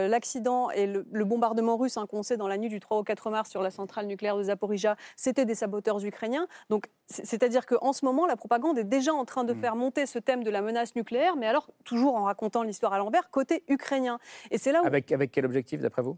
l'accident 0.07 0.69
et 0.71 0.88
le, 0.88 1.25
bombardement 1.25 1.77
russe 1.77 1.97
hein, 1.97 2.05
qu'on 2.07 2.23
sait 2.23 2.38
dans 2.38 2.47
la 2.47 2.57
nuit 2.57 2.69
du 2.69 2.79
3 2.79 2.97
au 2.97 3.03
4 3.03 3.29
mars 3.29 3.49
sur 3.49 3.61
la 3.61 3.71
centrale 3.71 4.07
nucléaire 4.07 4.38
de 4.38 4.43
Zaporizhia, 4.43 4.95
c'était 5.15 5.45
des 5.45 5.55
saboteurs 5.78 6.03
ukrainiens. 6.03 6.47
Donc, 6.69 6.88
c'est-à-dire 7.07 7.65
qu'en 7.65 7.93
ce 7.93 8.05
moment, 8.05 8.25
la 8.25 8.36
propagande 8.36 8.78
est 8.78 8.84
déjà 8.84 9.13
en 9.13 9.25
train 9.25 9.43
de 9.43 9.53
mm. 9.53 9.59
faire 9.59 9.75
monter 9.75 10.05
ce 10.05 10.19
thème 10.19 10.43
de 10.43 10.49
la 10.49 10.61
menace 10.61 10.95
nucléaire, 10.95 11.36
mais 11.36 11.47
alors 11.47 11.69
toujours 11.84 12.15
en 12.15 12.23
racontant 12.23 12.63
l'histoire 12.63 12.93
à 12.93 12.97
l'envers, 12.97 13.30
côté 13.30 13.63
ukrainien. 13.67 14.19
Et 14.51 14.57
c'est 14.57 14.71
là 14.71 14.82
où... 14.82 14.86
avec, 14.86 15.11
avec 15.11 15.32
quel 15.32 15.45
objectif, 15.45 15.82
d'après 15.82 16.01
vous? 16.01 16.17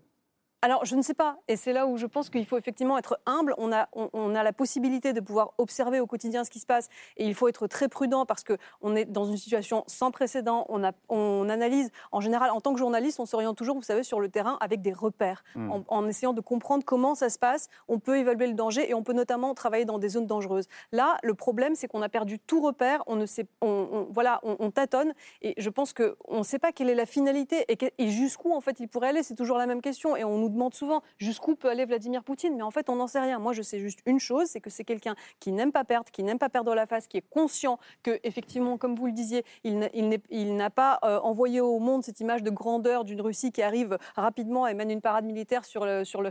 Alors, 0.62 0.84
je 0.84 0.95
ne 0.95 1.01
sais 1.01 1.14
pas. 1.14 1.38
Et 1.47 1.55
c'est 1.55 1.72
là 1.72 1.88
où 1.88 1.95
je 1.95 2.05
pense 2.05 2.30
qu'il 2.30 2.45
faut 2.45 2.57
effectivement 2.57 2.97
être 2.97 3.18
humble. 3.26 3.55
On 3.57 3.72
a, 3.72 3.88
on, 3.93 4.36
a 4.36 4.43
la 4.43 4.51
possibilité 4.51 5.14
de 5.14 5.22
pouvoir 5.22 5.53
observer 5.57 6.01
au 6.01 6.05
quotidien 6.05 6.43
ce 6.43 6.49
qui 6.49 6.60
se 6.60 6.66
passe. 6.66 6.89
Et 7.16 7.26
il 7.26 7.34
faut 7.34 7.47
être 7.47 7.68
très 7.68 7.88
prudent 7.88 8.26
parce 8.26 8.43
qu'on 8.43 8.95
est 8.95 9.05
dans 9.05 9.24
une 9.24 9.38
situation 9.38 9.86
sans 9.88 10.12
précédent. 10.12 10.66
On, 10.68 10.84
a, 10.84 10.91
on 11.07 11.47
analyse, 11.47 11.91
en 12.12 12.20
général, 12.20 12.51
en 12.51 12.60
tant 12.60 12.74
que 12.74 12.80
journaliste, 12.80 13.22
on 13.22 13.26
s'oriente 13.26 13.57
toujours, 13.57 13.76
vous 13.76 13.84
savez, 13.84 14.03
sur 14.03 14.20
le 14.20 14.28
terrain 14.28 14.57
avec 14.60 14.82
des 14.82 14.91
repères. 14.91 15.43
Hmm. 15.55 15.82
En, 15.88 16.07
essayant 16.10 16.34
de 16.34 16.41
comprendre 16.41 16.84
comment 16.84 17.16
ça 17.16 17.30
se 17.30 17.39
passe, 17.39 17.70
on 17.88 17.99
peut 17.99 18.18
évaluer 18.18 18.47
le 18.47 18.53
danger 18.53 18.89
et 18.89 18.93
on 18.93 19.03
peut 19.03 19.14
notamment 19.14 19.53
travailler 19.53 19.86
dans 19.86 19.99
des 19.99 20.10
zones 20.10 20.28
dangereuses. 20.28 20.68
Là, 20.91 21.18
le 21.24 21.36
problème, 21.36 21.76
c'est 21.76 21.88
qu'on 21.88 22.01
a 22.01 22.10
perdu 22.10 22.38
tout 22.38 22.62
repère. 22.62 23.03
On 23.07 23.16
ne 23.16 23.26
sait, 23.26 23.47
on, 23.62 24.07
voilà, 24.12 24.41
on, 24.43 24.72
tâtonne. 24.72 25.14
Et 25.41 25.53
je 25.57 25.70
pense 25.70 25.93
qu'on 25.93 26.39
ne 26.39 26.43
sait 26.43 26.60
pas 26.60 26.74
quelle 26.74 26.89
est 26.89 26.95
la 26.95 27.05
finalité 27.05 27.66
et, 27.70 27.78
et 27.97 28.10
jusqu'où, 28.10 28.53
en 28.53 28.62
fait, 28.62 28.80
il 28.80 28.88
pourrait 28.88 29.10
aller. 29.10 29.24
C'est 29.24 29.36
toujours 29.36 29.57
la 29.57 29.66
même 29.66 29.82
question. 29.82 30.16
Et 30.18 30.24
on 30.24 30.38
nous 30.38 30.49
demande 30.50 30.74
souvent 30.74 31.02
jusqu'où 31.18 31.56
peut 31.56 31.70
aller 31.70 31.86
Vladimir 31.86 32.24
Poutine, 32.24 32.56
mais 32.56 32.64
en 32.64 32.72
fait, 32.72 32.89
on 32.89 32.95
n'en 32.95 33.08
sait 33.08 33.20
rien. 33.20 33.39
Moi, 33.39 33.54
je 33.54 33.62
sais 33.62 33.80
juste 33.80 34.00
une 34.06 34.20
chose, 34.20 34.47
c'est 34.47 34.62
que 34.62 34.70
c'est 34.70 34.84
quelqu'un 34.84 35.16
qui 35.39 35.52
n'aime 35.52 35.72
pas 35.72 35.84
perdre, 35.84 36.12
qui 36.12 36.24
n'aime 36.24 36.39
pas 36.39 36.50
perdre 36.50 36.74
la 36.76 36.86
face, 36.86 37.08
qui 37.08 37.18
est 37.18 37.30
conscient 37.30 37.80
que, 38.04 38.20
effectivement, 38.24 38.78
comme 38.78 38.95
vous 38.95 39.06
le 39.06 39.12
disiez, 39.12 39.45
il 39.64 40.56
n'a 40.56 40.70
pas 40.70 41.00
euh, 41.04 41.20
envoyé 41.22 41.62
au 41.62 41.80
monde 41.80 42.04
cette 42.04 42.20
image 42.20 42.43
de 42.43 42.50
grandeur 42.50 43.06
d'une 43.06 43.22
Russie 43.22 43.52
qui 43.52 43.62
arrive 43.62 43.97
rapidement 44.16 44.68
et 44.68 44.74
mène 44.74 44.91
une 44.91 45.02
parade 45.02 45.26
militaire 45.26 45.66
sur 45.66 45.86
le, 45.86 46.04
sur 46.04 46.22
le 46.22 46.30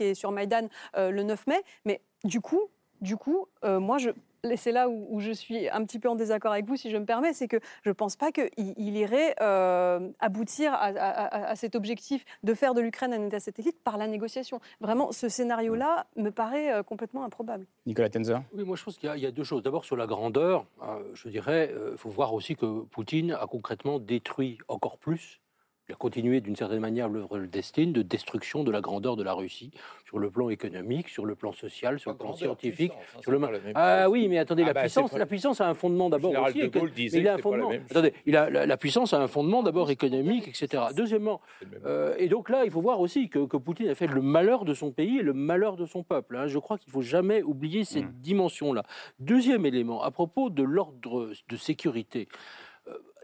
et 0.00 0.14
sur 0.14 0.32
Maïdan 0.32 0.68
euh, 0.96 1.10
le 1.10 1.22
9 1.22 1.46
mai. 1.46 1.62
Mais 1.84 2.00
du 2.24 2.40
coup, 2.40 2.62
du 3.00 3.16
coup, 3.16 3.46
euh, 3.64 3.80
moi, 3.80 3.98
je, 3.98 4.10
c'est 4.56 4.72
là 4.72 4.88
où, 4.88 5.20
je 5.20 5.32
suis 5.32 5.68
un 5.68 5.84
petit 5.84 5.98
peu 5.98 6.08
en 6.08 6.14
désaccord 6.14 6.52
avec 6.52 6.66
vous, 6.66 6.76
si 6.76 6.90
je 6.90 6.96
me 6.96 7.04
permets, 7.04 7.32
c'est 7.32 7.48
que 7.48 7.58
je 7.82 7.90
ne 7.90 7.94
pense 7.94 8.16
pas 8.16 8.32
qu'il 8.32 8.50
il 8.56 8.96
irait 8.96 9.34
euh, 9.40 10.08
aboutir 10.20 10.72
à, 10.74 11.54
cet 11.56 11.74
objectif 11.74 12.24
de 12.42 12.54
faire 12.54 12.74
de 12.74 12.80
l'Ukraine 12.80 13.12
un 13.12 13.26
État 13.26 13.40
satellite 13.40 13.82
par 13.82 13.98
la 13.98 14.06
négociation. 14.06 14.60
Vraiment, 14.80 15.12
ce 15.12 15.28
scénario-là 15.28 16.06
me 16.16 16.30
paraît 16.30 16.72
euh, 16.72 16.82
complètement 16.82 17.24
improbable. 17.24 17.66
Nicolas 17.86 18.08
Tenzer? 18.08 18.42
Oui, 18.52 18.64
moi 18.64 18.76
je 18.76 18.84
pense 18.84 18.98
qu'il 18.98 19.14
y, 19.16 19.26
a 19.26 19.30
deux 19.30 19.44
choses. 19.44 19.62
D'abord, 19.62 19.84
sur 19.84 19.96
la 19.96 20.06
grandeur, 20.06 20.66
je 21.14 21.28
dirais, 21.28 21.74
il 21.92 21.98
faut 21.98 22.10
voir 22.10 22.34
aussi 22.34 22.56
que 22.56 22.82
Poutine 22.84 23.32
a 23.32 23.46
concrètement 23.46 23.98
détruit 23.98 24.58
encore 24.68 24.98
plus 24.98 25.40
il 25.88 25.92
a 25.92 25.96
continué 25.96 26.40
d'une 26.40 26.56
certaine 26.56 26.80
manière 26.80 27.08
l'œuvre 27.08 27.38
destin 27.38 27.86
de 27.86 28.02
destruction 28.02 28.64
de 28.64 28.72
la 28.72 28.80
grandeur 28.80 29.16
de 29.16 29.22
la 29.22 29.34
Russie 29.34 29.70
sur 30.04 30.18
le 30.18 30.30
plan 30.30 30.48
économique, 30.48 31.08
sur 31.08 31.24
le 31.24 31.36
plan 31.36 31.52
social, 31.52 32.00
sur 32.00 32.10
le 32.10 32.16
plan 32.16 32.32
scientifique. 32.32 32.92
Hein, 32.92 33.20
sur 33.20 33.30
le... 33.30 33.40
Ah 33.74 34.10
oui, 34.10 34.26
mais 34.28 34.38
attendez, 34.38 34.62
ah 34.64 34.66
la, 34.66 34.72
bah, 34.72 34.80
puissance, 34.80 35.12
la 35.12 35.26
puissance 35.26 35.60
a 35.60 35.68
un 35.68 35.74
fondement 35.74 36.10
d'abord 36.10 36.32
aussi. 36.44 36.70
il 36.96 37.28
a 37.28 37.34
un 37.34 37.38
fondement. 37.38 37.70
Attendez, 37.90 38.12
il 38.24 38.36
a, 38.36 38.50
la, 38.50 38.76
puissance 38.76 39.14
a 39.14 39.20
un 39.20 39.28
fondement 39.28 39.62
d'abord 39.62 39.90
économique, 39.90 40.48
etc. 40.48 40.84
Deuxièmement, 40.94 41.40
euh, 41.84 42.14
et 42.18 42.28
donc 42.28 42.50
là, 42.50 42.64
il 42.64 42.70
faut 42.70 42.80
voir 42.80 43.00
aussi 43.00 43.28
que, 43.28 43.46
que, 43.46 43.56
Poutine 43.56 43.88
a 43.88 43.94
fait 43.94 44.06
le 44.06 44.22
malheur 44.22 44.64
de 44.64 44.74
son 44.74 44.90
pays 44.90 45.18
et 45.18 45.22
le 45.22 45.34
malheur 45.34 45.76
de 45.76 45.86
son 45.86 46.02
peuple. 46.02 46.36
Hein. 46.36 46.46
Je 46.46 46.58
crois 46.58 46.78
qu'il 46.78 46.88
ne 46.88 46.92
faut 46.92 47.02
jamais 47.02 47.42
oublier 47.42 47.84
cette 47.84 48.04
hmm. 48.04 48.20
dimension-là. 48.20 48.82
Deuxième 49.20 49.66
élément, 49.66 50.02
à 50.02 50.10
propos 50.10 50.50
de 50.50 50.62
l'ordre 50.62 51.30
de 51.48 51.56
sécurité 51.56 52.28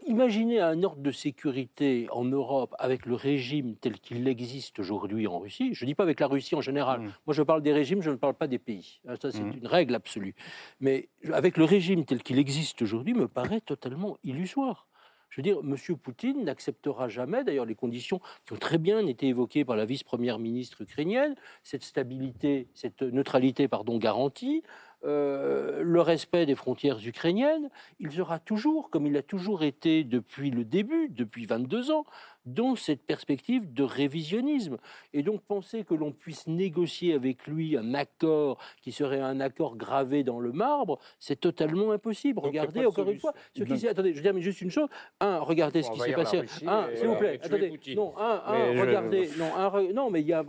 imaginez 0.07 0.59
un 0.59 0.83
ordre 0.83 1.01
de 1.01 1.11
sécurité 1.11 2.07
en 2.11 2.25
Europe 2.25 2.75
avec 2.79 3.05
le 3.05 3.15
régime 3.15 3.75
tel 3.75 3.99
qu'il 3.99 4.27
existe 4.27 4.79
aujourd'hui 4.79 5.27
en 5.27 5.39
Russie. 5.39 5.73
Je 5.73 5.85
ne 5.85 5.89
dis 5.89 5.95
pas 5.95 6.03
avec 6.03 6.19
la 6.19 6.27
Russie 6.27 6.55
en 6.55 6.61
général. 6.61 7.01
Mmh. 7.01 7.13
Moi, 7.25 7.33
je 7.33 7.43
parle 7.43 7.61
des 7.61 7.73
régimes, 7.73 8.01
je 8.01 8.09
ne 8.09 8.15
parle 8.15 8.33
pas 8.33 8.47
des 8.47 8.59
pays. 8.59 8.99
Ah, 9.07 9.15
ça, 9.15 9.31
c'est 9.31 9.41
mmh. 9.41 9.57
une 9.57 9.67
règle 9.67 9.95
absolue. 9.95 10.35
Mais 10.79 11.09
avec 11.31 11.57
le 11.57 11.65
régime 11.65 12.05
tel 12.05 12.23
qu'il 12.23 12.39
existe 12.39 12.81
aujourd'hui, 12.81 13.13
me 13.13 13.27
paraît 13.27 13.61
totalement 13.61 14.17
illusoire. 14.23 14.87
Je 15.33 15.41
veux 15.41 15.43
dire, 15.43 15.57
M. 15.63 15.97
Poutine 15.97 16.43
n'acceptera 16.43 17.09
jamais, 17.09 17.43
d'ailleurs 17.43 17.65
les 17.65 17.73
conditions 17.73 18.21
qui 18.45 18.53
ont 18.53 18.57
très 18.57 18.77
bien 18.77 19.07
été 19.07 19.27
évoquées 19.27 19.65
par 19.65 19.75
la 19.75 19.83
vice-première 19.83 20.37
ministre 20.37 20.81
ukrainienne, 20.81 21.33
cette 21.63 21.81
stabilité, 21.81 22.67
cette 22.75 23.01
neutralité 23.01 23.67
pardon, 23.67 23.97
garantie, 23.97 24.61
euh, 25.05 25.83
le 25.83 26.01
respect 26.01 26.45
des 26.45 26.55
frontières 26.55 26.99
ukrainiennes, 27.05 27.69
il 27.99 28.11
sera 28.11 28.39
toujours, 28.39 28.89
comme 28.89 29.05
il 29.05 29.17
a 29.17 29.21
toujours 29.21 29.63
été 29.63 30.03
depuis 30.03 30.49
le 30.49 30.63
début, 30.63 31.09
depuis 31.09 31.45
22 31.45 31.91
ans, 31.91 32.05
dans 32.45 32.75
cette 32.75 33.05
perspective 33.05 33.73
de 33.73 33.83
révisionnisme. 33.83 34.77
Et 35.13 35.23
donc 35.23 35.41
penser 35.41 35.83
que 35.83 35.93
l'on 35.93 36.11
puisse 36.11 36.47
négocier 36.47 37.13
avec 37.13 37.47
lui 37.47 37.77
un 37.77 37.93
accord 37.93 38.57
qui 38.81 38.91
serait 38.91 39.21
un 39.21 39.39
accord 39.39 39.75
gravé 39.75 40.23
dans 40.23 40.39
le 40.39 40.51
marbre, 40.51 40.99
c'est 41.19 41.39
totalement 41.39 41.91
impossible. 41.91 42.39
regardez 42.39 42.85
encore 42.85 43.09
une 43.09 43.19
fois 43.19 43.33
ce 43.55 43.63
qui 43.63 43.79
s'est. 43.79 43.89
Attendez, 43.89 44.11
je 44.11 44.17
veux 44.17 44.23
dire 44.23 44.33
mais 44.33 44.41
juste 44.41 44.61
une 44.61 44.71
chose. 44.71 44.87
Un, 45.19 45.39
regardez 45.39 45.83
ce 45.83 45.91
qui 45.91 45.99
s'est 45.99 46.13
passé. 46.13 46.41
Un, 46.67 46.87
s'il 46.95 47.07
vous 47.07 47.15
plaît. 47.15 47.39
Attendez. 47.41 47.79
Non, 47.95 48.13
un, 48.17 48.41
un 48.45 48.81
regardez. 48.81 49.29
Non, 49.37 49.55
un, 49.55 49.93
non, 49.93 50.09
mais 50.09 50.21
il 50.21 50.27
y 50.27 50.33
a. 50.33 50.43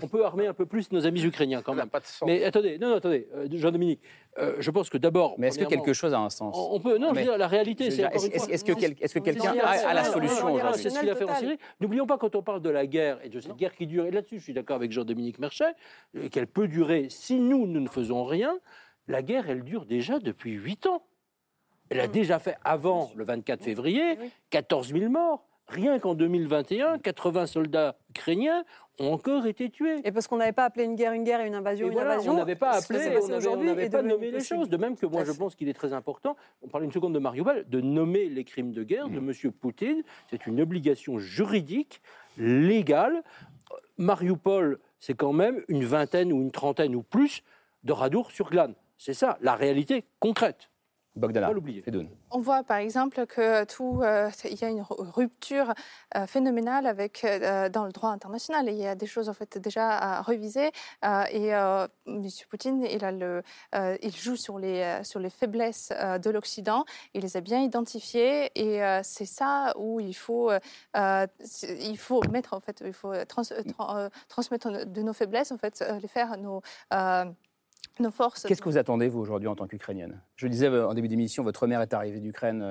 On 0.00 0.08
peut 0.08 0.24
armer 0.24 0.46
un 0.46 0.54
peu 0.54 0.66
plus 0.66 0.90
nos 0.92 1.06
amis 1.06 1.24
ukrainiens 1.24 1.62
quand 1.62 1.74
même. 1.74 1.88
Pas 1.88 2.00
de 2.00 2.06
sens. 2.06 2.26
Mais 2.26 2.44
attendez, 2.44 2.78
non, 2.78 2.90
non, 2.90 2.96
attendez, 2.96 3.28
euh, 3.34 3.48
Jean-Dominique. 3.50 4.00
Euh, 4.38 4.56
je 4.60 4.70
pense 4.70 4.88
que 4.88 4.96
d'abord. 4.96 5.34
Mais 5.38 5.48
est-ce 5.48 5.58
que 5.58 5.64
quelque 5.64 5.92
chose 5.92 6.14
a 6.14 6.18
un 6.18 6.30
sens 6.30 6.56
On 6.56 6.80
peut. 6.80 6.96
Non, 6.96 7.10
je 7.10 7.18
veux 7.18 7.22
dire, 7.22 7.38
la 7.38 7.48
réalité, 7.48 7.90
c'est. 7.90 8.02
Est-ce 8.02 8.64
que, 8.64 8.72
est 8.72 9.12
que 9.12 9.18
quelqu'un 9.18 9.54
a, 9.62 9.92
la 9.92 10.04
solution 10.04 10.58
C'est 10.74 10.90
ce 10.90 11.00
qu'il 11.00 11.10
a 11.10 11.14
fait 11.14 11.26
N'oublions 11.80 12.06
pas 12.06 12.18
quand 12.18 12.34
on 12.34 12.42
parle 12.42 12.62
de 12.62 12.70
la 12.70 12.86
guerre 12.86 13.18
et 13.22 13.28
de 13.28 13.40
cette 13.40 13.56
guerre 13.56 13.74
qui 13.74 13.86
dure, 13.86 14.06
et 14.06 14.10
là-dessus 14.10 14.38
je 14.38 14.44
suis 14.44 14.54
d'accord 14.54 14.76
avec 14.76 14.92
Jean-Dominique 14.92 15.38
Merchet, 15.38 15.74
euh, 16.16 16.28
qu'elle 16.28 16.46
peut 16.46 16.68
durer 16.68 17.08
si 17.10 17.38
nous, 17.38 17.66
nous 17.66 17.80
ne 17.80 17.88
faisons 17.88 18.24
rien, 18.24 18.58
la 19.08 19.22
guerre, 19.22 19.50
elle 19.50 19.64
dure 19.64 19.84
déjà 19.84 20.18
depuis 20.18 20.52
8 20.52 20.86
ans. 20.86 21.02
Elle 21.90 22.00
a 22.00 22.08
mm. 22.08 22.12
déjà 22.12 22.38
fait, 22.38 22.56
avant 22.64 23.10
le 23.14 23.24
24 23.24 23.62
février, 23.62 24.16
14 24.50 24.92
000 24.92 25.10
morts. 25.10 25.46
Rien 25.68 25.98
qu'en 25.98 26.14
2021, 26.14 26.98
80 26.98 27.46
soldats 27.46 27.96
ukrainiens 28.12 28.64
ont 28.98 29.12
encore 29.12 29.46
été 29.46 29.70
tués. 29.70 30.00
Et 30.04 30.12
parce 30.12 30.26
qu'on 30.26 30.36
n'avait 30.36 30.52
pas 30.52 30.64
appelé 30.64 30.84
une 30.84 30.96
guerre 30.96 31.12
une 31.12 31.24
guerre 31.24 31.40
et 31.40 31.46
une 31.46 31.54
invasion 31.54 31.90
une 31.90 31.98
invasion. 31.98 32.32
On 32.32 32.36
n'avait 32.36 32.56
pas 32.56 32.72
appelé, 32.72 33.18
on 33.22 33.56
n'avait 33.56 33.88
pas 33.88 34.02
nommé 34.02 34.30
les 34.30 34.40
choses. 34.40 34.68
De 34.68 34.76
même 34.76 34.96
que 34.96 35.06
moi, 35.06 35.24
je 35.24 35.32
pense 35.32 35.54
qu'il 35.54 35.68
est 35.68 35.74
très 35.74 35.92
important, 35.92 36.36
on 36.62 36.68
parle 36.68 36.84
une 36.84 36.92
seconde 36.92 37.14
de 37.14 37.18
Mariupol, 37.18 37.64
de 37.68 37.80
nommer 37.80 38.28
les 38.28 38.44
crimes 38.44 38.72
de 38.72 38.82
guerre 38.82 39.08
de 39.08 39.18
M. 39.18 39.32
Mm. 39.44 39.50
Poutine. 39.52 40.02
C'est 40.30 40.46
une 40.46 40.60
obligation 40.60 41.18
juridique, 41.18 42.02
légale. 42.36 43.22
Mariupol, 43.98 44.78
c'est 45.00 45.14
quand 45.14 45.32
même 45.32 45.62
une 45.68 45.84
vingtaine 45.84 46.32
ou 46.32 46.40
une 46.42 46.50
trentaine 46.50 46.94
ou 46.94 47.02
plus 47.02 47.42
de 47.84 47.92
radours 47.92 48.30
sur 48.30 48.50
glane. 48.50 48.74
C'est 48.98 49.14
ça, 49.14 49.38
la 49.40 49.54
réalité 49.54 50.04
concrète. 50.20 50.71
Bogdana, 51.14 51.50
On 52.30 52.40
voit 52.40 52.62
par 52.62 52.78
exemple 52.78 53.26
que 53.26 53.64
tout, 53.64 54.00
euh, 54.02 54.30
il 54.44 54.58
y 54.58 54.64
a 54.64 54.70
une 54.70 54.82
rupture 54.88 55.74
euh, 56.16 56.26
phénoménale 56.26 56.86
avec 56.86 57.22
euh, 57.24 57.68
dans 57.68 57.84
le 57.84 57.92
droit 57.92 58.10
international. 58.10 58.66
il 58.68 58.76
y 58.76 58.86
a 58.86 58.94
des 58.94 59.06
choses 59.06 59.28
en 59.28 59.34
fait 59.34 59.58
déjà 59.58 59.90
à 59.90 60.22
réviser. 60.22 60.70
et 61.02 61.48
M. 61.48 61.88
Poutine, 62.48 62.86
il 62.90 63.04
a 63.04 63.12
le, 63.12 63.42
il 64.02 64.16
joue 64.16 64.36
sur 64.36 64.58
les 64.58 65.04
sur 65.04 65.20
les 65.20 65.28
faiblesses 65.28 65.90
de 65.90 66.30
l'Occident. 66.30 66.86
Il 67.12 67.22
les 67.22 67.36
a 67.36 67.42
bien 67.42 67.60
identifiées. 67.60 68.50
Et 68.54 68.80
c'est 69.02 69.26
ça 69.26 69.74
où 69.76 70.00
il 70.00 70.14
faut 70.14 70.50
il 70.94 71.98
faut 71.98 72.22
mettre 72.30 72.54
en 72.54 72.60
fait, 72.60 72.82
il 72.86 72.94
faut 72.94 73.12
transmettre 73.26 74.86
de 74.86 75.02
nos 75.02 75.12
faiblesses 75.12 75.52
en 75.52 75.58
fait, 75.58 75.84
les 76.00 76.08
faire 76.08 76.38
nos 76.38 76.62
nos 78.00 78.10
forces. 78.10 78.44
Qu'est-ce 78.44 78.62
que 78.62 78.68
vous 78.68 78.78
attendez, 78.78 79.08
vous, 79.08 79.20
aujourd'hui, 79.20 79.48
en 79.48 79.54
tant 79.54 79.66
qu'Ukrainienne? 79.66 80.20
Je 80.36 80.46
disais 80.46 80.68
en 80.68 80.94
début 80.94 81.08
d'émission, 81.08 81.42
votre 81.42 81.66
mère 81.66 81.80
est 81.80 81.94
arrivée 81.94 82.20
d'Ukraine 82.20 82.62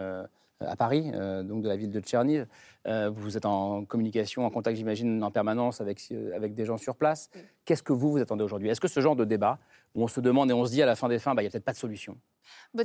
à 0.59 0.75
Paris, 0.75 1.11
donc 1.11 1.63
de 1.63 1.67
la 1.67 1.75
ville 1.75 1.91
de 1.91 1.99
Tcherniv. 1.99 2.45
vous 2.85 3.37
êtes 3.37 3.45
en 3.45 3.85
communication, 3.85 4.45
en 4.45 4.49
contact, 4.49 4.77
j'imagine, 4.77 5.23
en 5.23 5.31
permanence 5.31 5.81
avec, 5.81 6.01
avec 6.35 6.53
des 6.53 6.65
gens 6.65 6.77
sur 6.77 6.95
place. 6.95 7.29
Qu'est-ce 7.65 7.83
que 7.83 7.93
vous, 7.93 8.11
vous 8.11 8.19
attendez 8.19 8.43
aujourd'hui? 8.43 8.69
Est-ce 8.69 8.81
que 8.81 8.87
ce 8.87 8.99
genre 8.99 9.15
de 9.15 9.25
débat, 9.25 9.59
où 9.95 10.03
on 10.03 10.07
se 10.07 10.21
demande 10.21 10.49
et 10.49 10.53
on 10.53 10.65
se 10.65 10.71
dit 10.71 10.81
à 10.81 10.85
la 10.85 10.95
fin 10.95 11.09
des 11.09 11.19
fins, 11.19 11.35
bah, 11.35 11.41
il 11.41 11.45
n'y 11.45 11.49
a 11.49 11.51
peut-être 11.51 11.65
pas 11.65 11.73
de 11.73 11.77
solution? 11.77 12.17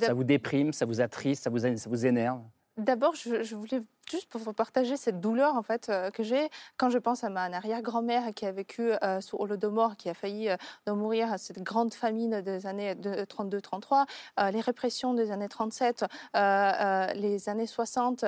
Ça 0.00 0.14
vous 0.14 0.24
déprime, 0.24 0.72
ça 0.72 0.86
vous 0.86 1.00
attriste, 1.00 1.44
ça 1.44 1.50
vous, 1.50 1.58
ça 1.58 1.88
vous 1.90 2.06
énerve? 2.06 2.40
D'abord, 2.76 3.14
je, 3.14 3.54
voulais 3.54 3.82
juste 4.10 4.28
pour 4.28 4.38
vous 4.38 4.52
partager 4.52 4.98
cette 4.98 5.18
douleur 5.18 5.54
en 5.54 5.62
fait 5.62 5.88
euh, 5.88 6.10
que 6.10 6.22
j'ai 6.22 6.50
quand 6.76 6.90
je 6.90 6.98
pense 6.98 7.24
à 7.24 7.30
ma 7.30 7.44
arrière-grand-mère 7.44 8.34
qui 8.34 8.44
a 8.44 8.52
vécu 8.52 8.92
euh, 9.02 9.22
sous 9.22 9.38
Holodomor, 9.38 9.96
qui 9.96 10.10
a 10.10 10.14
failli 10.14 10.50
euh, 10.50 10.94
mourir 10.94 11.32
à 11.32 11.38
cette 11.38 11.62
grande 11.62 11.94
famine 11.94 12.42
des 12.42 12.66
années 12.66 12.92
32-33, 12.94 14.04
les 14.52 14.60
répressions 14.60 15.14
des 15.14 15.30
années 15.30 15.48
37, 15.48 16.04
les 16.34 17.48
années 17.48 17.66
60, 17.66 18.24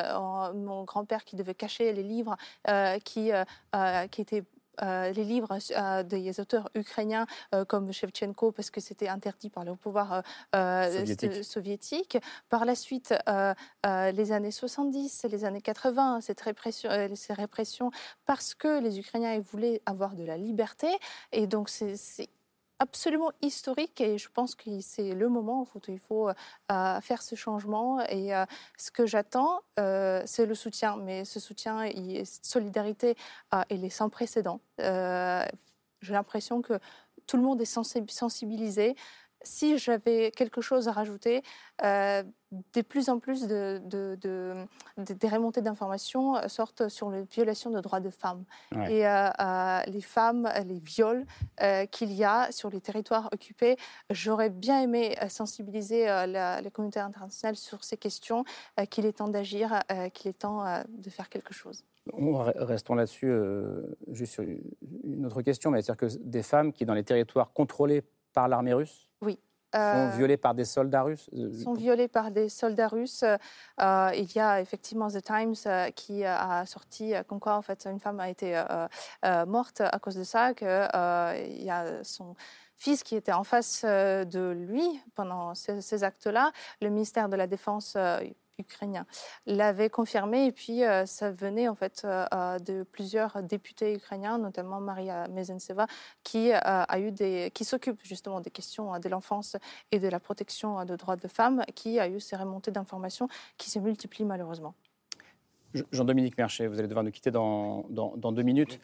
mon 0.54 0.84
grand-père 0.84 1.24
qui 1.24 1.36
devait 1.36 1.54
cacher 1.54 1.92
les 1.92 2.02
livres 2.02 2.36
qui, 3.04 3.30
qui 4.10 4.20
étaient 4.20 4.42
euh, 4.42 4.57
les 4.82 5.24
livres 5.24 5.58
euh, 5.76 6.02
des 6.02 6.40
auteurs 6.40 6.68
ukrainiens 6.74 7.26
euh, 7.54 7.64
comme 7.64 7.92
Shevchenko 7.92 8.52
parce 8.52 8.70
que 8.70 8.80
c'était 8.80 9.08
interdit 9.08 9.50
par 9.50 9.64
le 9.64 9.74
pouvoir 9.74 10.22
soviétique. 11.42 12.18
Par 12.48 12.64
la 12.64 12.74
suite, 12.74 13.14
les 13.84 14.32
années 14.32 14.50
70, 14.50 15.26
les 15.30 15.44
années 15.44 15.60
80, 15.60 16.20
cette 16.20 16.40
répression, 16.40 16.90
ces 17.14 17.32
répressions 17.32 17.90
parce 18.26 18.54
que 18.54 18.80
les 18.80 18.98
Ukrainiens 18.98 19.38
voulaient 19.40 19.82
avoir 19.86 20.14
de 20.14 20.24
la 20.24 20.36
liberté. 20.36 20.88
Et 21.32 21.46
donc, 21.46 21.68
c'est 21.68 22.28
absolument 22.78 23.30
historique 23.42 24.00
et 24.00 24.18
je 24.18 24.28
pense 24.32 24.54
que 24.54 24.80
c'est 24.80 25.14
le 25.14 25.28
moment 25.28 25.66
où 25.74 25.80
il 25.88 25.98
faut 25.98 26.28
euh, 26.28 27.00
faire 27.00 27.22
ce 27.22 27.34
changement. 27.34 28.00
Et 28.08 28.34
euh, 28.34 28.44
ce 28.76 28.90
que 28.90 29.06
j'attends, 29.06 29.60
euh, 29.78 30.22
c'est 30.26 30.46
le 30.46 30.54
soutien. 30.54 30.96
Mais 30.96 31.24
ce 31.24 31.40
soutien, 31.40 31.82
et 31.82 32.24
cette 32.24 32.46
solidarité, 32.46 33.16
il 33.70 33.84
est 33.84 33.90
sans 33.90 34.08
précédent. 34.08 34.60
J'ai 34.78 36.12
l'impression 36.12 36.62
que 36.62 36.78
tout 37.26 37.36
le 37.36 37.42
monde 37.42 37.60
est 37.60 37.64
sensibilisé 37.64 38.94
si 39.42 39.78
j'avais 39.78 40.30
quelque 40.32 40.60
chose 40.60 40.88
à 40.88 40.92
rajouter, 40.92 41.42
euh, 41.84 42.22
de 42.74 42.80
plus 42.80 43.08
en 43.08 43.18
plus 43.18 43.46
de, 43.46 43.80
des 44.96 45.28
remontées 45.28 45.60
d'informations 45.60 46.36
euh, 46.36 46.48
sortent 46.48 46.88
sur 46.88 47.10
les 47.10 47.22
violations 47.24 47.70
de 47.70 47.80
droits 47.80 48.00
de 48.00 48.10
femmes. 48.10 48.44
Et 48.88 49.06
euh, 49.06 49.80
les 49.86 50.00
femmes, 50.00 50.48
les 50.66 50.78
viols 50.78 51.24
qu'il 51.90 52.12
y 52.12 52.24
a 52.24 52.50
sur 52.50 52.70
les 52.70 52.80
territoires 52.80 53.28
occupés, 53.32 53.76
j'aurais 54.10 54.50
bien 54.50 54.80
aimé 54.80 55.16
sensibiliser 55.28 56.06
la, 56.06 56.60
communauté 56.72 57.00
internationale 57.00 57.56
sur 57.56 57.84
ces 57.84 57.96
questions, 57.96 58.44
qu'il 58.90 59.06
est 59.06 59.18
temps 59.18 59.28
d'agir, 59.28 59.80
qu'il 60.14 60.30
est 60.30 60.40
temps 60.40 60.64
de 60.88 61.10
faire 61.10 61.28
quelque 61.28 61.54
chose. 61.54 61.84
Restons 62.14 62.94
là-dessus, 62.94 63.32
juste 64.08 64.32
sur 64.32 64.44
une 65.04 65.26
autre 65.26 65.42
question, 65.42 65.70
mais 65.70 65.82
c'est-à-dire 65.82 66.08
que 66.08 66.16
des 66.22 66.42
femmes 66.42 66.72
qui, 66.72 66.86
dans 66.86 66.94
les 66.94 67.04
territoires 67.04 67.52
contrôlés 67.52 68.02
par 68.38 68.46
l'armée 68.46 68.72
russe, 68.72 69.10
oui. 69.20 69.40
Sont 69.74 69.80
euh, 69.80 70.10
violés 70.16 70.36
par 70.36 70.54
des 70.54 70.64
soldats 70.64 71.02
russes 71.02 71.28
euh, 71.34 71.52
Sont 71.64 71.74
violés 71.74 72.06
par 72.06 72.30
des 72.30 72.48
soldats 72.48 72.86
russes. 72.86 73.24
Euh, 73.24 74.10
il 74.14 74.32
y 74.32 74.38
a 74.38 74.60
effectivement 74.60 75.08
The 75.08 75.20
Times 75.20 75.56
qui 75.96 76.24
a 76.24 76.64
sorti 76.64 77.14
comme 77.26 77.40
quoi 77.40 77.56
en 77.56 77.62
fait 77.62 77.84
une 77.86 77.98
femme 77.98 78.20
a 78.20 78.30
été 78.30 78.62
morte 79.48 79.80
à 79.80 79.98
cause 79.98 80.14
de 80.14 80.22
ça. 80.22 80.52
il 80.52 81.64
y 81.64 81.70
a 81.70 82.04
son 82.04 82.36
fils 82.76 83.02
qui 83.02 83.16
était 83.16 83.32
en 83.32 83.42
face 83.42 83.84
de 83.84 84.50
lui 84.52 84.86
pendant 85.16 85.56
ces, 85.56 85.80
ces 85.80 86.04
actes-là. 86.04 86.52
Le 86.80 86.90
ministère 86.90 87.28
de 87.28 87.34
la 87.34 87.48
Défense 87.48 87.96
ukrainien 88.58 89.06
l'avait 89.46 89.90
confirmé 89.90 90.46
et 90.46 90.52
puis 90.52 90.84
euh, 90.84 91.06
ça 91.06 91.30
venait 91.30 91.68
en 91.68 91.74
fait 91.74 92.02
euh, 92.04 92.26
euh, 92.34 92.58
de 92.58 92.82
plusieurs 92.82 93.42
députés 93.42 93.94
ukrainiens, 93.94 94.38
notamment 94.38 94.80
Maria 94.80 95.28
Mezenseva, 95.28 95.86
qui 96.22 96.52
a 96.52 96.98
eu 96.98 97.12
des, 97.12 97.50
qui 97.54 97.64
s'occupe 97.64 98.00
justement 98.04 98.40
des 98.40 98.50
questions 98.50 98.98
de 98.98 99.08
l'enfance 99.08 99.56
et 99.92 99.98
de 99.98 100.08
la 100.08 100.20
protection 100.20 100.84
des 100.84 100.96
droits 100.96 101.16
de 101.16 101.28
femmes, 101.28 101.64
qui 101.74 101.98
a 101.98 102.08
eu 102.08 102.20
ces 102.20 102.36
remontées 102.36 102.70
d'informations 102.70 103.28
qui 103.56 103.70
se 103.70 103.78
multiplient 103.78 104.24
malheureusement. 104.24 104.74
Jean-Dominique 105.92 106.36
Merchet, 106.38 106.66
vous 106.66 106.78
allez 106.78 106.88
devoir 106.88 107.04
nous 107.04 107.10
quitter 107.10 107.30
dans, 107.30 107.84
dans, 107.90 108.32
deux 108.32 108.42
minutes. 108.42 108.80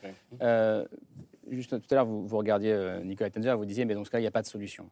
Juste 1.51 1.71
tout 1.71 1.87
à 1.91 1.95
l'heure, 1.95 2.07
vous, 2.07 2.27
vous, 2.27 2.37
regardiez 2.37 3.01
Nicolas 3.05 3.31
Tenzer, 3.31 3.57
vous 3.57 3.65
disiez, 3.65 3.85
mais 3.85 3.95
dans 3.95 4.05
ce 4.05 4.11
cas, 4.11 4.19
il 4.19 4.23
n'y 4.23 4.29
a 4.29 4.33
pas 4.33 4.43
de 4.43 4.47
solution. 4.47 4.91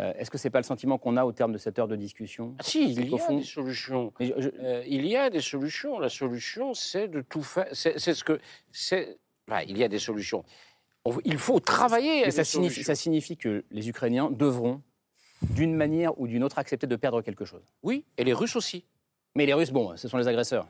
Euh, 0.00 0.12
est-ce 0.18 0.30
que 0.30 0.38
ce 0.38 0.48
n'est 0.48 0.50
pas 0.50 0.58
le 0.58 0.64
sentiment 0.64 0.98
qu'on 0.98 1.16
a 1.16 1.24
au 1.24 1.32
terme 1.32 1.52
de 1.52 1.58
cette 1.58 1.78
heure 1.78 1.86
de 1.86 1.94
discussion 1.94 2.56
ah, 2.58 2.64
Si, 2.64 2.84
il 2.84 3.08
y 3.08 3.14
a 3.14 3.28
des 3.28 3.42
solutions. 3.44 4.12
Euh, 4.20 4.82
il 4.86 5.06
y 5.06 5.16
a 5.16 5.30
des 5.30 5.40
solutions. 5.40 5.98
La 6.00 6.08
solution, 6.08 6.74
c'est 6.74 7.06
de 7.06 7.20
tout 7.20 7.42
faire. 7.42 7.68
C'est 7.72 7.98
ce 7.98 8.24
que. 8.24 8.40
il 9.68 9.78
y 9.78 9.84
a 9.84 9.88
des 9.88 10.00
solutions. 10.00 10.44
il 11.24 11.38
faut 11.38 11.60
travailler. 11.60 12.28
ça, 12.32 12.42
signifie, 12.42 12.82
ça 12.82 12.96
signifie 12.96 13.36
que 13.36 13.64
les 13.70 13.88
Ukrainiens 13.88 14.30
devront, 14.30 14.82
d'une 15.42 15.74
manière 15.74 16.18
ou 16.20 16.26
d'une 16.26 16.42
autre, 16.42 16.58
accepter 16.58 16.88
de 16.88 16.96
perdre 16.96 17.22
quelque 17.22 17.44
chose. 17.44 17.62
Oui, 17.82 18.04
et 18.16 18.24
les 18.24 18.32
Russes 18.32 18.56
aussi. 18.56 18.84
Mais 19.36 19.46
les 19.46 19.54
Russes, 19.54 19.70
bon, 19.70 19.96
ce 19.96 20.08
sont 20.08 20.16
les 20.16 20.26
agresseurs. 20.26 20.66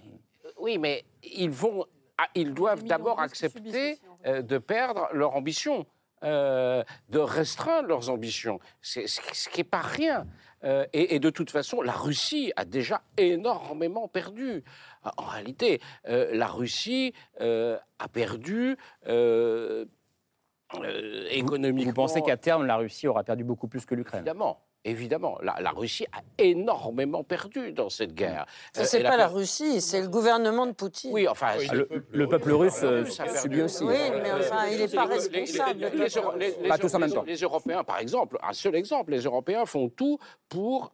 Oui, 0.59 0.77
mais 0.77 1.05
ils 1.23 1.51
vont. 1.51 1.87
Ah, 2.19 2.29
ils 2.35 2.53
doivent 2.53 2.85
d'abord 2.85 3.19
accepter 3.21 3.93
euh, 3.93 3.95
de 4.25 4.59
perdre 4.59 5.09
leur 5.13 5.37
ambition. 5.37 5.87
Euh, 6.25 6.83
de 7.11 7.19
restreindre 7.19 7.89
leurs 7.89 8.09
ambitions, 8.09 8.59
c'est, 8.81 9.07
ce 9.07 9.49
qui 9.51 9.61
n'est 9.61 9.65
pas 9.65 9.83
rien. 9.83 10.27
Euh, 10.63 10.87
et, 10.95 11.19
de 11.19 11.29
toute 11.29 11.51
façon, 11.51 11.83
la 11.83 11.93
Russie 11.93 12.51
a 12.57 12.65
déjà 12.65 13.03
énormément 13.19 14.09
perdu. 14.09 14.65
En 15.19 15.25
réalité, 15.25 15.83
euh, 16.09 16.35
la 16.35 16.47
Russie 16.47 17.13
a 17.39 18.09
perdu 18.11 18.79
économiquement. 21.31 21.91
Vous 21.91 21.95
pensez 21.95 22.23
qu'à 22.23 22.39
terme, 22.39 22.65
la 22.65 22.77
Russie 22.77 23.07
aura 23.07 23.23
perdu 23.23 23.45
beaucoup 23.45 23.69
plus 23.69 23.85
que 23.85 23.95
l'Ukraine? 23.95 24.21
Évidemment. 24.21 24.63
Évidemment, 24.87 25.39
la, 25.43 25.71
Russie 25.71 26.07
a 26.13 26.21
énormément 26.37 27.25
perdu 27.25 27.73
dans 27.73 27.89
cette 27.89 28.15
guerre. 28.15 28.45
Ce 28.75 28.97
n'est 28.97 29.03
pas 29.03 29.17
la 29.17 29.29
Russie, 29.29 29.81
c'est 29.81 30.03
le 30.03 30.09
gouvernement 30.09 30.67
de 30.67 30.73
Poutine. 30.73 31.11
Oui, 31.13 31.27
enfin, 31.27 31.53
le, 32.13 32.29
peuple, 32.29 32.53
russe 32.53 32.81
euh, 32.83 33.05
subit 33.05 33.63
aussi. 33.63 33.83
Oui, 33.83 33.97
mais 34.23 34.33
enfin, 34.33 34.67
il 34.71 34.79
n'est 34.79 34.89
pas 34.89 35.07
responsable. 35.07 35.91
pas 36.69 36.79
tous 36.79 36.95
en 36.95 36.99
même 36.99 37.13
temps. 37.13 37.25
Les 37.27 37.37
Européens, 37.37 37.83
par 37.83 37.99
exemple, 37.99 38.39
un 38.43 38.53
seul 38.53 38.75
exemple, 38.75 39.13
les 39.13 39.23
Européens 39.23 39.65
font 39.65 39.89
tout 39.89 40.19
pour 40.49 40.93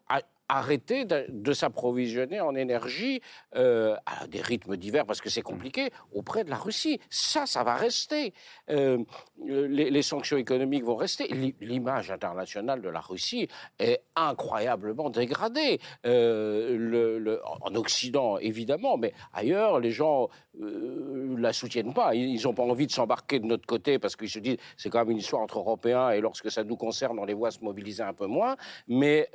arrêter 0.50 1.04
de, 1.04 1.52
s'approvisionner 1.52 2.40
en 2.40 2.54
énergie 2.54 3.20
euh, 3.56 3.96
à 4.06 4.26
des 4.26 4.40
rythmes 4.40 4.76
divers, 4.76 5.06
parce 5.06 5.20
que 5.20 5.30
c'est 5.30 5.42
compliqué, 5.42 5.90
auprès 6.12 6.44
de 6.44 6.50
la 6.50 6.56
Russie. 6.56 7.00
Ça, 7.08 7.46
ça 7.46 7.62
va 7.62 7.74
rester. 7.74 8.32
Euh, 8.70 8.98
les, 9.38 10.02
sanctions 10.02 10.36
économiques 10.36 10.84
vont 10.84 10.96
rester. 10.96 11.28
L'image 11.60 12.10
internationale 12.10 12.80
de 12.80 12.88
la 12.88 13.00
Russie 13.00 13.48
est 13.78 14.02
incroyablement 14.16 15.10
dégradée. 15.10 15.78
Euh, 16.06 16.76
le, 16.78 17.40
en 17.44 17.74
Occident, 17.74 18.38
évidemment, 18.38 18.96
mais 18.96 19.12
ailleurs, 19.32 19.78
les 19.78 19.90
gens 19.90 20.28
ne 20.58 21.36
la 21.36 21.52
soutiennent 21.52 21.94
pas. 21.94 22.14
Ils 22.14 22.42
n'ont 22.42 22.54
pas 22.54 22.64
envie 22.64 22.86
de 22.86 22.92
s'embarquer 22.92 23.38
de 23.38 23.46
notre 23.46 23.66
côté 23.66 23.98
parce 23.98 24.16
qu'ils 24.16 24.30
se 24.30 24.38
disent 24.38 24.56
c'est 24.76 24.90
quand 24.90 24.98
même 25.00 25.10
une 25.10 25.18
histoire 25.18 25.42
entre 25.42 25.58
Européens 25.58 26.10
et 26.10 26.20
lorsque 26.20 26.50
ça 26.50 26.64
nous 26.64 26.76
concerne, 26.76 27.18
on 27.18 27.24
les 27.24 27.34
voit 27.34 27.50
se 27.50 27.60
mobiliser 27.60 28.02
un 28.02 28.14
peu 28.14 28.26
moins. 28.26 28.56
Mais 28.88 29.28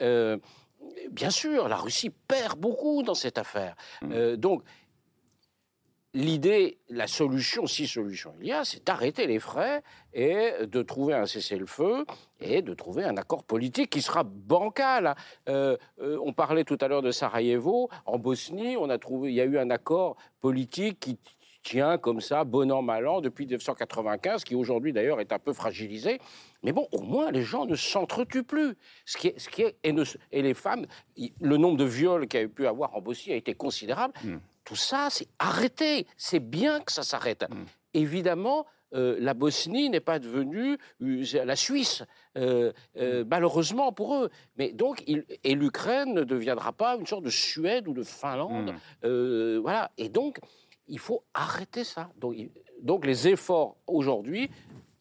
bien 1.11 1.29
sûr, 1.29 1.67
la 1.67 1.77
Russie 1.77 2.11
perd 2.27 2.59
beaucoup 2.59 3.03
dans 3.03 3.13
cette 3.13 3.37
affaire. 3.37 3.75
Mm. 4.01 4.11
Euh, 4.11 4.37
donc, 4.37 4.63
l'idée, 6.15 6.79
la 6.89 7.07
solution, 7.07 7.67
si 7.67 7.87
solution 7.87 8.33
il 8.39 8.47
y 8.47 8.51
a, 8.51 8.63
c'est 8.63 8.85
d'arrêter 8.87 9.27
les 9.27 9.39
frais 9.39 9.83
et 10.13 10.65
de 10.65 10.81
trouver 10.81 11.13
un 11.13 11.25
cessez-le-feu 11.25 12.05
et 12.39 12.61
de 12.61 12.73
trouver 12.73 13.03
un 13.03 13.17
accord 13.17 13.43
politique 13.43 13.89
qui 13.89 14.01
sera 14.01 14.23
bancal. 14.23 15.15
Euh, 15.49 15.77
euh, 15.99 16.17
on 16.23 16.31
parlait 16.31 16.63
tout 16.63 16.77
à 16.79 16.87
l'heure 16.87 17.01
de 17.01 17.11
Sarajevo. 17.11 17.89
En 18.05 18.17
Bosnie, 18.17 18.77
on 18.77 18.89
a 18.89 18.97
trouvé, 18.97 19.31
il 19.31 19.35
y 19.35 19.41
a 19.41 19.45
eu 19.45 19.57
un 19.57 19.69
accord 19.69 20.15
politique 20.39 20.99
qui 21.01 21.19
tient 21.65 21.97
comme 21.97 22.21
ça, 22.21 22.43
bon 22.43 22.71
an, 22.71 22.81
mal 22.81 23.07
an, 23.07 23.19
depuis 23.19 23.45
1995, 23.45 24.43
qui 24.43 24.55
aujourd'hui 24.55 24.93
d'ailleurs 24.93 25.19
est 25.19 25.33
un 25.33 25.39
peu 25.39 25.51
fragilisé. 25.51 26.19
Mais 26.63 26.71
bon, 26.71 26.87
au 26.91 27.01
moins 27.01 27.31
les 27.31 27.41
gens 27.41 27.65
ne 27.65 27.75
s'entretuent 27.75 28.43
plus. 28.43 28.75
Ce 29.05 29.17
qui 29.17 29.27
est, 29.29 29.39
ce 29.39 29.49
qui 29.49 29.63
est, 29.63 29.75
et, 29.83 30.41
les 30.41 30.53
femmes, 30.53 30.85
le 31.41 31.57
nombre 31.57 31.77
de 31.77 31.83
viols 31.83 32.27
qu'il 32.27 32.39
y 32.39 32.43
a 32.43 32.47
pu 32.47 32.67
avoir 32.67 32.95
en 32.95 33.01
Bosnie 33.01 33.33
a 33.33 33.35
été 33.35 33.53
considérable. 33.55 34.13
Hmm. 34.23 34.37
Tout 34.63 34.75
ça, 34.75 35.09
c'est 35.09 35.27
arrêté. 35.39 36.07
C'est 36.17 36.39
bien 36.39 36.79
que 36.79 36.91
ça 36.91 37.03
s'arrête. 37.03 37.45
Hmm. 37.49 37.65
Évidemment, 37.93 38.65
euh, 38.93 39.17
la 39.19 39.33
Bosnie 39.33 39.89
n'est 39.89 39.99
pas 39.99 40.19
devenue 40.19 40.77
euh, 41.01 41.23
la 41.45 41.55
Suisse, 41.55 42.03
euh, 42.37 42.71
hmm. 42.95 43.27
malheureusement 43.27 43.91
pour 43.91 44.15
eux. 44.15 44.29
Mais 44.57 44.71
donc, 44.71 45.03
et 45.07 45.55
l'Ukraine 45.55 46.13
ne 46.13 46.23
deviendra 46.23 46.73
pas 46.73 46.95
une 46.95 47.07
sorte 47.07 47.23
de 47.23 47.29
Suède 47.31 47.87
ou 47.87 47.93
de 47.93 48.03
Finlande. 48.03 48.73
voilà. 49.01 49.91
Et 49.97 50.09
donc, 50.09 50.39
il 50.87 50.99
faut 50.99 51.23
arrêter 51.33 51.83
ça. 51.83 52.09
Donc, 52.17 52.35
donc 52.81 53.05
les 53.05 53.27
efforts 53.27 53.77
aujourd'hui, 53.87 54.49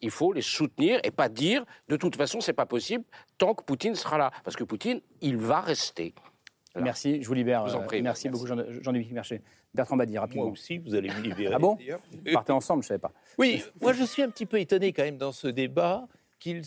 il 0.01 0.11
faut 0.11 0.33
les 0.33 0.41
soutenir 0.41 0.99
et 1.03 1.11
pas 1.11 1.29
dire 1.29 1.65
de 1.87 1.97
toute 1.97 2.15
façon 2.15 2.41
c'est 2.41 2.53
pas 2.53 2.65
possible 2.65 3.03
tant 3.37 3.53
que 3.53 3.63
Poutine 3.63 3.95
sera 3.95 4.17
là, 4.17 4.31
parce 4.43 4.55
que 4.55 4.63
Poutine, 4.63 5.01
il 5.21 5.37
va 5.37 5.61
rester. 5.61 6.13
Merci, 6.75 7.21
je 7.21 7.27
vous 7.27 7.33
libère. 7.33 7.65
vous 7.65 7.75
en 7.75 7.83
prie, 7.83 8.01
merci, 8.01 8.27
beaucoup 8.27 8.47
Jean-Luc 8.47 9.11
Merchet. 9.11 9.41
Bertrand 9.73 9.95
Badi, 9.97 10.17
rapidement. 10.17 10.43
Moi 10.43 10.51
aussi, 10.51 10.77
vous 10.77 10.93
allez 10.93 11.09
me 11.09 11.21
libérer. 11.21 11.53
ah 11.53 11.59
bon 11.59 11.77
partez 12.33 12.51
ensemble, 12.51 12.83
je 12.83 12.87
ne 12.87 12.89
savais 12.89 12.99
pas. 12.99 13.11
Oui, 13.37 13.63
moi 13.81 13.93
je 13.93 14.03
suis 14.03 14.21
un 14.21 14.29
petit 14.29 14.45
peu 14.45 14.59
étonné 14.59 14.91
quand 14.93 15.03
même 15.03 15.17
dans 15.17 15.31
ce 15.31 15.47
débat 15.47 16.07
qu'il 16.39 16.63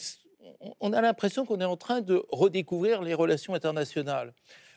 on 0.80 0.92
a 0.92 1.00
l'impression 1.00 1.44
qu'on 1.44 1.60
est 1.60 1.64
en 1.64 1.76
train 1.76 2.00
de 2.00 2.24
redécouvrir 2.30 3.02
les 3.02 3.14
relations 3.14 3.54
internationales. 3.54 4.32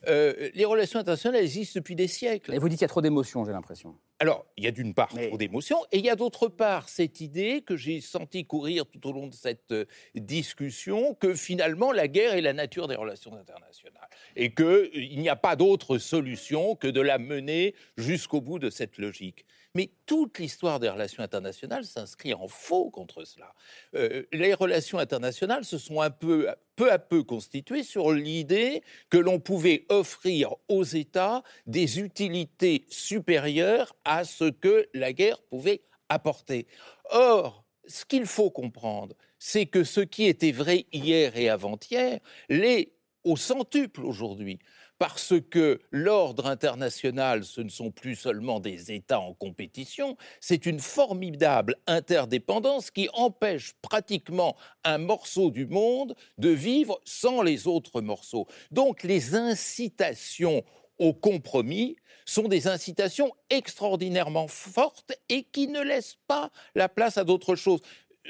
Euh, 0.07 0.49
les 0.53 0.65
relations 0.65 0.99
internationales 0.99 1.41
existent 1.41 1.79
depuis 1.79 1.95
des 1.95 2.07
siècles. 2.07 2.53
Et 2.53 2.57
vous 2.57 2.69
dites 2.69 2.79
qu'il 2.79 2.85
y 2.85 2.85
a 2.85 2.89
trop 2.89 3.01
d'émotions, 3.01 3.45
j'ai 3.45 3.51
l'impression. 3.51 3.95
Alors, 4.19 4.45
il 4.57 4.63
y 4.63 4.67
a 4.67 4.71
d'une 4.71 4.93
part 4.93 5.09
trop 5.09 5.37
d'émotions, 5.37 5.79
et 5.91 5.99
il 5.99 6.05
y 6.05 6.09
a 6.09 6.15
d'autre 6.15 6.47
part 6.47 6.89
cette 6.89 7.21
idée 7.21 7.61
que 7.61 7.75
j'ai 7.75 8.01
senti 8.01 8.45
courir 8.45 8.85
tout 8.85 9.07
au 9.07 9.13
long 9.13 9.27
de 9.27 9.33
cette 9.33 9.71
euh, 9.71 9.85
discussion 10.15 11.15
que 11.15 11.33
finalement 11.33 11.91
la 11.91 12.07
guerre 12.07 12.33
est 12.33 12.41
la 12.41 12.53
nature 12.53 12.87
des 12.87 12.95
relations 12.95 13.35
internationales, 13.35 14.09
et 14.35 14.53
qu'il 14.53 14.65
euh, 14.65 15.15
n'y 15.17 15.29
a 15.29 15.35
pas 15.35 15.55
d'autre 15.55 15.97
solution 15.97 16.75
que 16.75 16.87
de 16.87 17.01
la 17.01 17.17
mener 17.17 17.75
jusqu'au 17.97 18.41
bout 18.41 18.59
de 18.59 18.69
cette 18.69 18.97
logique. 18.97 19.45
Mais 19.73 19.89
toute 20.05 20.39
l'histoire 20.39 20.79
des 20.79 20.89
relations 20.89 21.23
internationales 21.23 21.85
s'inscrit 21.85 22.33
en 22.33 22.47
faux 22.47 22.89
contre 22.89 23.23
cela. 23.23 23.53
Euh, 23.95 24.23
les 24.33 24.53
relations 24.53 24.99
internationales 24.99 25.63
se 25.63 25.77
sont 25.77 26.01
un 26.01 26.09
peu, 26.09 26.49
peu 26.75 26.91
à 26.91 26.99
peu 26.99 27.23
constituées 27.23 27.83
sur 27.83 28.11
l'idée 28.11 28.83
que 29.09 29.17
l'on 29.17 29.39
pouvait 29.39 29.85
offrir 29.89 30.55
aux 30.67 30.83
États 30.83 31.43
des 31.67 31.99
utilités 31.99 32.85
supérieures 32.89 33.95
à 34.03 34.25
ce 34.25 34.49
que 34.49 34.89
la 34.93 35.13
guerre 35.13 35.41
pouvait 35.43 35.83
apporter. 36.09 36.67
Or, 37.09 37.63
ce 37.87 38.03
qu'il 38.03 38.25
faut 38.25 38.51
comprendre, 38.51 39.15
c'est 39.39 39.65
que 39.65 39.85
ce 39.85 40.01
qui 40.01 40.25
était 40.25 40.51
vrai 40.51 40.85
hier 40.91 41.37
et 41.37 41.49
avant-hier 41.49 42.19
l'est 42.49 42.91
au 43.23 43.37
centuple 43.37 44.03
aujourd'hui 44.03 44.59
parce 45.01 45.33
que 45.49 45.81
l'ordre 45.89 46.45
international, 46.45 47.43
ce 47.43 47.61
ne 47.61 47.69
sont 47.69 47.89
plus 47.89 48.15
seulement 48.15 48.59
des 48.59 48.91
États 48.91 49.19
en 49.19 49.33
compétition, 49.33 50.15
c'est 50.39 50.67
une 50.67 50.79
formidable 50.79 51.75
interdépendance 51.87 52.91
qui 52.91 53.09
empêche 53.13 53.73
pratiquement 53.81 54.55
un 54.83 54.99
morceau 54.99 55.49
du 55.49 55.65
monde 55.65 56.15
de 56.37 56.49
vivre 56.49 57.01
sans 57.03 57.41
les 57.41 57.65
autres 57.65 58.01
morceaux. 58.01 58.45
Donc 58.69 59.01
les 59.01 59.33
incitations 59.33 60.63
au 60.99 61.13
compromis 61.13 61.95
sont 62.25 62.47
des 62.47 62.67
incitations 62.67 63.31
extraordinairement 63.49 64.47
fortes 64.47 65.13
et 65.29 65.45
qui 65.51 65.67
ne 65.67 65.81
laissent 65.81 66.19
pas 66.27 66.51
la 66.75 66.89
place 66.89 67.17
à 67.17 67.23
d'autres 67.23 67.55
choses. 67.55 67.81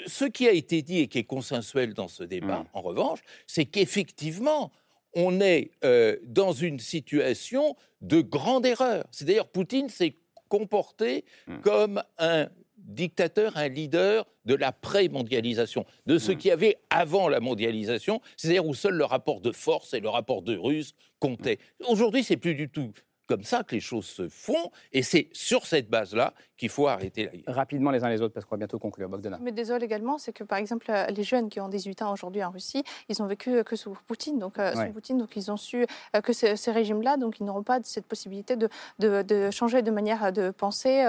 Ce 0.07 0.23
qui 0.23 0.47
a 0.47 0.53
été 0.53 0.81
dit 0.83 0.99
et 0.99 1.09
qui 1.09 1.17
est 1.17 1.25
consensuel 1.25 1.93
dans 1.93 2.07
ce 2.07 2.23
débat, 2.23 2.59
mmh. 2.59 2.67
en 2.71 2.81
revanche, 2.81 3.19
c'est 3.45 3.65
qu'effectivement, 3.65 4.71
on 5.13 5.41
est 5.41 5.71
euh, 5.83 6.17
dans 6.23 6.53
une 6.53 6.79
situation 6.79 7.75
de 8.01 8.21
grande 8.21 8.65
erreur. 8.65 9.05
C'est 9.11 9.25
d'ailleurs 9.25 9.47
Poutine 9.47 9.89
s'est 9.89 10.15
comporté 10.49 11.25
hmm. 11.47 11.59
comme 11.61 12.03
un 12.17 12.49
dictateur, 12.77 13.57
un 13.57 13.67
leader 13.67 14.27
de 14.45 14.55
la 14.55 14.71
pré-mondialisation, 14.71 15.85
de 16.07 16.17
ce 16.17 16.31
hmm. 16.31 16.37
qu'il 16.37 16.49
y 16.49 16.51
avait 16.51 16.77
avant 16.89 17.29
la 17.29 17.39
mondialisation, 17.39 18.21
c'est-à-dire 18.37 18.65
où 18.65 18.73
seul 18.73 18.95
le 18.95 19.05
rapport 19.05 19.39
de 19.41 19.51
force 19.51 19.93
et 19.93 19.99
le 19.99 20.09
rapport 20.09 20.41
de 20.41 20.57
ruse 20.57 20.93
comptaient. 21.19 21.59
Aujourd'hui, 21.87 22.23
c'est 22.23 22.37
plus 22.37 22.55
du 22.55 22.69
tout 22.69 22.91
comme 23.31 23.43
ça 23.43 23.63
que 23.63 23.75
les 23.75 23.81
choses 23.81 24.05
se 24.05 24.27
font, 24.27 24.71
et 24.91 25.03
c'est 25.03 25.29
sur 25.31 25.65
cette 25.65 25.89
base-là 25.89 26.33
qu'il 26.57 26.69
faut 26.69 26.87
arrêter 26.87 27.25
la 27.25 27.31
guerre. 27.31 27.43
Rapidement 27.47 27.91
les 27.91 28.03
uns 28.03 28.09
les 28.09 28.21
autres, 28.21 28.33
parce 28.33 28.45
qu'on 28.45 28.55
va 28.55 28.59
bientôt 28.59 28.77
conclure. 28.77 29.09
Bogdana. 29.09 29.39
Mais 29.41 29.51
désolé 29.51 29.85
également, 29.85 30.17
c'est 30.17 30.33
que 30.33 30.43
par 30.43 30.57
exemple, 30.57 30.85
euh, 30.89 31.07
les 31.07 31.23
jeunes 31.23 31.49
qui 31.49 31.59
ont 31.59 31.69
18 31.69 32.01
ans 32.01 32.11
aujourd'hui 32.13 32.43
en 32.43 32.51
Russie, 32.51 32.83
ils 33.09 33.21
ont 33.23 33.25
vécu 33.25 33.49
euh, 33.49 33.63
que 33.63 33.75
sous 33.75 33.97
Poutine, 34.05 34.37
donc 34.37 34.59
euh, 34.59 34.73
sous 34.73 34.91
Poutine, 34.91 35.17
donc 35.17 35.35
ils 35.37 35.49
ont 35.49 35.57
su 35.57 35.85
que 36.23 36.33
ce, 36.33 36.55
ces 36.55 36.71
régimes-là, 36.71 37.17
donc 37.17 37.39
ils 37.39 37.45
n'auront 37.45 37.63
pas 37.63 37.79
cette 37.83 38.05
possibilité 38.05 38.57
de, 38.57 38.69
de, 38.99 39.49
changer 39.49 39.81
de 39.81 39.91
manière 39.91 40.33
de 40.33 40.51
penser. 40.51 41.05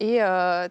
et 0.00 0.20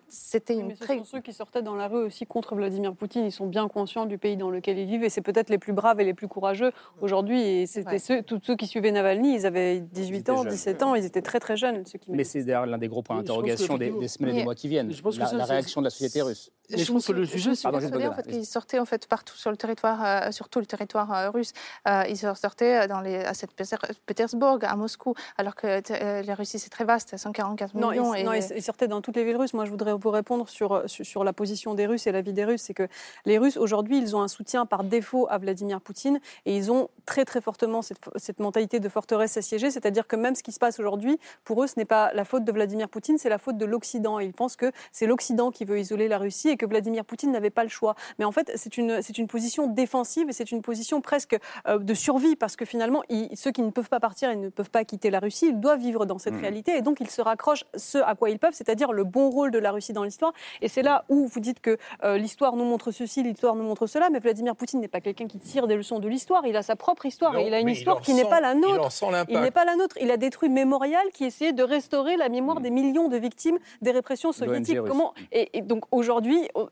c'était 0.10 0.56
une 0.56 0.68
mais 0.68 0.76
ce 0.76 0.86
sont 0.86 1.04
ceux 1.04 1.22
qui 1.22 1.34
sortaient 1.34 1.62
dans 1.62 1.76
la 1.76 1.88
rue 1.88 2.04
aussi 2.04 2.26
contre 2.26 2.56
Vladimir 2.56 2.94
Poutine. 2.94 3.26
Ils 3.26 3.32
sont 3.32 3.48
bien 3.48 3.68
conscients 3.68 4.06
du 4.06 4.18
pays 4.18 4.36
dans 4.36 4.50
lequel 4.50 4.78
ils 4.78 4.88
vivent, 4.88 5.04
et 5.04 5.10
c'est 5.10 5.22
peut-être 5.22 5.50
les 5.50 5.58
plus 5.58 5.74
braves 5.74 6.02
et 6.02 6.04
les 6.04 6.14
plus 6.14 6.28
courageux 6.28 6.72
aujourd'hui. 7.02 7.42
Et 7.42 7.66
c'était 7.66 8.00
ceux, 8.00 8.22
tous 8.22 8.42
ceux 8.44 8.56
qui 8.56 8.68
suivaient 8.68 8.92
Navalny, 8.92 9.36
ils 9.36 9.46
avaient 9.46 9.80
18 9.80 10.30
ans, 10.30 10.44
17 10.44 10.65
ans, 10.84 10.96
ils 10.96 11.06
étaient 11.06 11.22
très 11.22 11.40
très 11.40 11.58
jeunes. 11.58 11.86
Ceux 11.86 12.00
qui 12.00 12.12
Mais 12.12 12.24
c'est 12.24 12.44
d'ailleurs 12.44 12.66
l'un 12.66 12.78
des 12.78 12.88
gros 12.88 13.02
points 13.02 13.18
d'interrogation 13.18 13.78
des, 13.78 14.08
semaines 14.08 14.36
et 14.36 14.38
des 14.40 14.44
mois 14.44 14.56
qui 14.56 14.68
viennent, 14.68 14.92
je 14.92 15.02
pense 15.02 15.18
la, 15.18 15.46
réaction 15.46 15.82
de 15.82 15.86
la 15.86 15.90
société 15.90 16.22
russe. 16.22 16.52
Je, 16.70 16.92
pense 16.92 17.08
que 17.08 17.12
le 17.12 17.26
sujet, 17.26 17.56
c'est 17.56 17.68
en 17.68 17.80
fait, 17.80 18.28
qu'ils 18.28 18.46
sortaient 18.46 18.80
en 18.80 18.86
fait 18.86 19.08
partout 19.08 19.36
sur 19.36 19.52
le 19.52 19.58
territoire, 19.58 20.04
euh, 20.04 20.32
sur 20.32 20.50
tout 20.50 20.60
le 20.60 20.66
territoire 20.66 21.14
euh, 21.14 21.30
russe. 21.30 21.54
Euh, 21.88 22.04
ils 22.10 22.18
sortaient 22.18 22.88
dans 22.88 23.02
les, 23.02 23.18
à 23.18 23.34
Saint-Pétersbourg, 23.34 24.60
à 24.62 24.76
Moscou, 24.76 25.14
alors 25.38 25.56
que 25.56 25.82
la 26.26 26.36
Russie 26.36 26.60
c'est 26.60 26.70
très 26.70 26.86
vaste, 26.86 27.16
144 27.18 27.76
non, 27.76 27.92
millions. 27.92 28.14
Ils, 28.14 28.20
et... 28.20 28.24
Non, 28.24 28.34
ils 28.34 28.64
sortaient 28.64 28.88
dans 28.88 29.02
toutes 29.02 29.16
les 29.16 29.24
villes 29.24 29.38
russes. 29.38 29.54
Moi, 29.54 29.66
je 29.66 29.72
voudrais 29.72 29.94
vous 29.94 30.10
répondre 30.10 30.50
sur, 30.50 30.84
sur, 30.88 31.24
la 31.24 31.34
position 31.34 31.74
des 31.74 31.86
Russes 31.86 32.08
et 32.08 32.12
la 32.12 32.22
vie 32.22 32.34
des 32.34 32.46
Russes. 32.46 32.64
C'est 32.64 32.74
que 32.74 32.88
les 33.26 33.38
Russes 33.38 33.58
aujourd'hui, 33.58 33.98
ils 33.98 34.16
ont 34.16 34.22
un 34.22 34.28
soutien 34.28 34.66
par 34.66 34.84
défaut 34.84 35.28
à 35.30 35.38
Vladimir 35.38 35.82
Poutine 35.82 36.20
et 36.46 36.56
ils 36.56 36.72
ont 36.72 36.90
très 37.06 37.26
très 37.26 37.42
fortement 37.42 37.82
cette, 37.82 38.00
cette 38.16 38.40
mentalité 38.40 38.80
de 38.80 38.90
forteresse 38.90 39.38
assiégée, 39.38 39.72
c'est-à-dire 39.72 40.08
que 40.08 40.16
même 40.16 40.36
ce 40.36 40.44
qui 40.44 40.52
se 40.52 40.60
passe 40.60 40.80
aujourd'hui, 40.80 41.20
pour 41.44 41.64
eux, 41.64 41.68
ce 41.68 41.74
n'est 41.78 41.86
pas 41.86 42.12
la 42.14 42.26
faute 42.26 42.44
de 42.44 42.52
Vladimir 42.52 42.90
Poutine, 42.90 43.18
c'est 43.18 43.30
la 43.30 43.38
faute 43.38 43.58
de 43.58 43.66
l'Occident. 43.66 44.20
Ils 44.20 44.34
pensent 44.34 44.56
que 44.56 44.72
c'est 44.92 45.06
l'Occident 45.06 45.52
qui 45.52 45.66
veut 45.66 45.80
isoler 45.80 46.08
la 46.08 46.18
Russie 46.18 46.50
et 46.50 46.55
que 46.58 46.66
Vladimir 46.66 47.06
Poutine 47.06 47.32
n'avait 47.32 47.50
pas 47.50 47.64
le 47.64 47.70
choix. 47.70 47.96
Mais 48.20 48.26
en 48.26 48.32
fait, 48.32 48.52
c'est 48.56 48.78
une, 48.78 49.02
c'est 49.02 49.18
une 49.18 49.28
position 49.28 49.68
défensive 49.68 50.30
et 50.30 50.34
c'est 50.34 50.52
une 50.52 50.62
position 50.62 51.02
presque 51.02 51.38
euh, 51.68 51.80
de 51.80 51.94
survie 51.94 52.36
parce 52.36 52.56
que 52.56 52.66
finalement, 52.66 53.04
ceux 53.36 53.52
qui 53.52 53.62
ne 53.62 53.72
peuvent 53.72 53.90
pas 53.90 54.00
partir 54.00 54.30
et 54.30 54.36
ne 54.36 54.50
peuvent 54.50 54.70
pas 54.70 54.84
quitter 54.86 55.10
la 55.10 55.20
Russie, 55.20 55.48
ils 55.50 55.60
doivent 55.60 55.80
vivre 55.80 56.06
dans 56.06 56.18
cette 56.18 56.36
mmh. 56.36 56.42
réalité 56.42 56.78
et 56.78 56.82
donc 56.82 57.00
ils 57.00 57.10
se 57.10 57.22
raccrochent 57.22 57.66
ce 57.76 57.98
à 57.98 58.16
quoi 58.16 58.30
ils 58.30 58.40
peuvent, 58.40 58.54
c'est-à-dire 58.54 58.92
le 58.92 59.04
bon 59.04 59.30
rôle 59.30 59.52
de 59.52 59.60
la 59.60 59.72
Russie 59.72 59.94
dans 59.94 60.04
l'histoire. 60.04 60.34
Et 60.62 60.68
c'est 60.68 60.84
là 60.84 61.06
où 61.10 61.28
vous 61.28 61.40
dites 61.40 61.60
que 61.60 61.78
euh, 62.04 62.18
l'histoire 62.18 62.56
nous 62.56 62.66
montre 62.66 62.92
ceci, 62.92 63.24
l'histoire 63.24 63.56
nous 63.56 63.64
montre 63.64 63.88
cela, 63.88 64.10
mais 64.10 64.20
Vladimir 64.20 64.56
Poutine 64.56 64.80
n'est 64.80 64.88
pas 64.88 65.02
quelqu'un 65.02 65.28
qui 65.28 65.40
tire 65.40 65.68
des 65.68 65.76
leçons 65.76 66.00
de 66.00 66.08
l'histoire. 66.08 66.46
Il 66.46 66.56
a 66.56 66.64
sa 66.64 66.76
propre 66.76 67.06
histoire 67.06 67.38
et 67.38 67.48
il 67.48 67.54
a 67.54 67.60
une 67.60 67.70
histoire 67.70 68.02
qui 68.02 68.14
n'est 68.14 68.26
pas 68.26 68.42
la 68.42 68.54
nôtre. 68.54 68.90
Il, 69.30 69.40
n'est 69.40 69.52
pas 69.52 69.66
la 69.66 69.76
nôtre. 69.76 69.98
Il 70.02 70.12
a 70.12 70.18
détruit 70.18 70.50
Mémorial 70.50 71.04
qui 71.14 71.26
essayait 71.26 71.54
de 71.54 71.64
restaurer 71.64 72.18
la 72.18 72.30
mémoire 72.30 72.60
mmh. 72.60 72.64
des 72.64 72.70
millions 72.72 73.08
de 73.08 73.18
victimes 73.18 73.58
des 73.82 73.92
répressions 73.92 74.32
soviétiques. 74.32 74.82
Comment 74.84 75.14
et, 75.32 75.62
donc 75.62 75.86
aujourd'hui, 75.92 76.45
euh, 76.56 76.66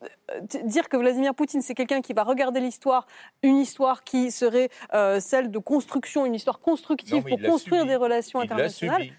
dire 0.66 0.90
que 0.90 0.98
Vladimir 0.98 1.34
Poutine 1.36 1.62
c'est 1.62 1.76
quelqu'un 1.76 2.02
qui 2.02 2.14
va 2.14 2.24
regarder 2.24 2.60
l'histoire, 2.60 3.08
une 3.42 3.58
histoire 3.58 4.04
qui 4.04 4.32
serait 4.32 4.70
euh, 4.94 5.20
celle 5.20 5.52
de 5.52 5.60
construction, 5.60 6.26
une 6.26 6.36
histoire 6.36 6.60
constructive 6.60 7.24
pour 7.24 7.42
construire 7.42 7.86
des 7.86 7.96
relations 7.96 8.40
internationales. 8.40 9.10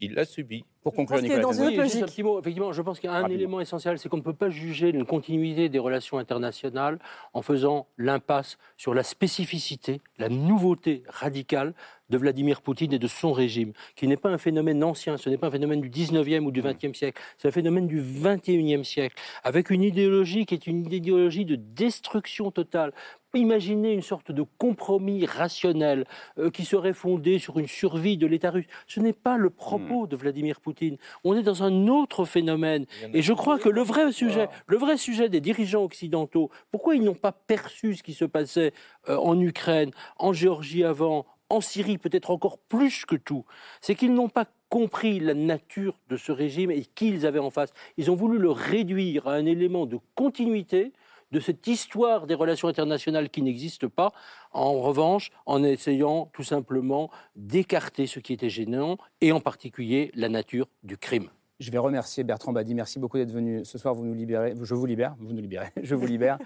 Il 0.00 0.14
l'a 0.14 0.24
subi. 0.24 0.64
Pour 0.82 0.94
conclure, 0.94 1.20
Nicolas 1.20 1.40
dans 1.40 1.52
une 1.52 1.76
logique. 1.76 2.02
Un 2.02 2.06
petit 2.06 2.22
mot. 2.22 2.38
Effectivement, 2.38 2.72
je 2.72 2.82
pense 2.82 3.00
qu'il 3.00 3.10
y 3.10 3.12
a 3.12 3.16
un 3.16 3.28
élément 3.28 3.60
essentiel, 3.60 3.98
c'est 3.98 4.08
qu'on 4.08 4.18
ne 4.18 4.22
peut 4.22 4.34
pas 4.34 4.50
juger 4.50 4.90
une 4.90 5.04
continuité 5.04 5.68
des 5.68 5.78
relations 5.78 6.18
internationales 6.18 6.98
en 7.32 7.42
faisant 7.42 7.88
l'impasse 7.98 8.58
sur 8.76 8.94
la 8.94 9.02
spécificité, 9.02 10.00
la 10.18 10.28
nouveauté 10.28 11.02
radicale 11.08 11.74
de 12.08 12.18
Vladimir 12.18 12.62
Poutine 12.62 12.92
et 12.92 12.98
de 12.98 13.06
son 13.08 13.32
régime, 13.32 13.72
qui 13.96 14.06
n'est 14.06 14.16
pas 14.16 14.30
un 14.30 14.38
phénomène 14.38 14.84
ancien, 14.84 15.16
ce 15.16 15.28
n'est 15.28 15.38
pas 15.38 15.48
un 15.48 15.50
phénomène 15.50 15.80
du 15.80 15.90
19e 15.90 16.44
ou 16.44 16.50
du 16.50 16.62
20e 16.62 16.94
siècle, 16.94 17.20
c'est 17.36 17.48
un 17.48 17.52
phénomène 17.52 17.86
du 17.86 18.00
21e 18.00 18.84
siècle, 18.84 19.16
avec 19.42 19.70
une 19.70 19.82
idéologie 19.82 20.46
qui 20.46 20.54
est 20.54 20.66
une 20.66 20.92
idéologie 20.92 21.44
de 21.44 21.56
destruction 21.56 22.50
totale. 22.50 22.92
Imaginez 23.36 23.92
une 23.92 24.02
sorte 24.02 24.32
de 24.32 24.44
compromis 24.58 25.26
rationnel 25.26 26.06
euh, 26.38 26.50
qui 26.50 26.64
serait 26.64 26.92
fondé 26.92 27.38
sur 27.38 27.58
une 27.58 27.68
survie 27.68 28.16
de 28.16 28.26
l'État 28.26 28.50
russe. 28.50 28.66
Ce 28.86 29.00
n'est 29.00 29.12
pas 29.12 29.36
le 29.36 29.50
propos 29.50 30.04
hmm. 30.04 30.08
de 30.08 30.16
Vladimir 30.16 30.60
Poutine. 30.60 30.96
On 31.24 31.36
est 31.36 31.42
dans 31.42 31.62
un 31.62 31.86
autre 31.88 32.24
phénomène. 32.24 32.86
Et 33.12 33.22
je 33.22 33.32
crois 33.32 33.58
que 33.58 33.68
le 33.68 33.82
vrai 33.82 34.10
sujet, 34.12 34.48
le 34.66 34.76
vrai 34.76 34.96
sujet 34.96 35.28
des 35.28 35.40
dirigeants 35.40 35.84
occidentaux, 35.84 36.50
pourquoi 36.70 36.94
ils 36.96 37.02
n'ont 37.02 37.14
pas 37.14 37.32
perçu 37.32 37.94
ce 37.94 38.02
qui 38.02 38.14
se 38.14 38.24
passait 38.24 38.72
euh, 39.08 39.16
en 39.16 39.38
Ukraine, 39.40 39.90
en 40.18 40.32
Géorgie 40.32 40.84
avant, 40.84 41.26
en 41.50 41.60
Syrie 41.60 41.98
peut-être 41.98 42.30
encore 42.30 42.58
plus 42.58 43.04
que 43.04 43.16
tout, 43.16 43.44
c'est 43.80 43.94
qu'ils 43.94 44.14
n'ont 44.14 44.28
pas 44.28 44.46
compris 44.68 45.20
la 45.20 45.34
nature 45.34 45.94
de 46.08 46.16
ce 46.16 46.32
régime 46.32 46.70
et 46.70 46.82
qui 46.82 47.08
ils 47.08 47.26
avaient 47.26 47.38
en 47.38 47.50
face. 47.50 47.72
Ils 47.96 48.10
ont 48.10 48.16
voulu 48.16 48.38
le 48.38 48.50
réduire 48.50 49.28
à 49.28 49.34
un 49.34 49.46
élément 49.46 49.86
de 49.86 49.98
continuité 50.14 50.92
de 51.36 51.40
cette 51.40 51.66
histoire 51.66 52.26
des 52.26 52.34
relations 52.34 52.66
internationales 52.66 53.28
qui 53.28 53.42
n'existe 53.42 53.88
pas, 53.88 54.12
en 54.52 54.80
revanche, 54.80 55.30
en 55.44 55.62
essayant 55.62 56.30
tout 56.32 56.42
simplement 56.42 57.10
d'écarter 57.34 58.06
ce 58.06 58.20
qui 58.20 58.32
était 58.32 58.48
gênant, 58.48 58.96
et 59.20 59.32
en 59.32 59.40
particulier 59.40 60.10
la 60.14 60.30
nature 60.30 60.66
du 60.82 60.96
crime. 60.96 61.28
Je 61.60 61.70
vais 61.70 61.76
remercier 61.76 62.24
Bertrand 62.24 62.52
Badi. 62.52 62.74
Merci 62.74 62.98
beaucoup 62.98 63.18
d'être 63.18 63.32
venu 63.32 63.66
ce 63.66 63.76
soir. 63.76 63.94
Vous 63.94 64.04
nous 64.04 64.14
libérez. 64.14 64.54
Je 64.62 64.74
vous 64.74 64.86
libère. 64.86 65.14
Vous 65.18 65.32
nous 65.32 65.40
libérez. 65.40 65.68
Je 65.82 65.94
vous 65.94 66.06
libère. 66.06 66.38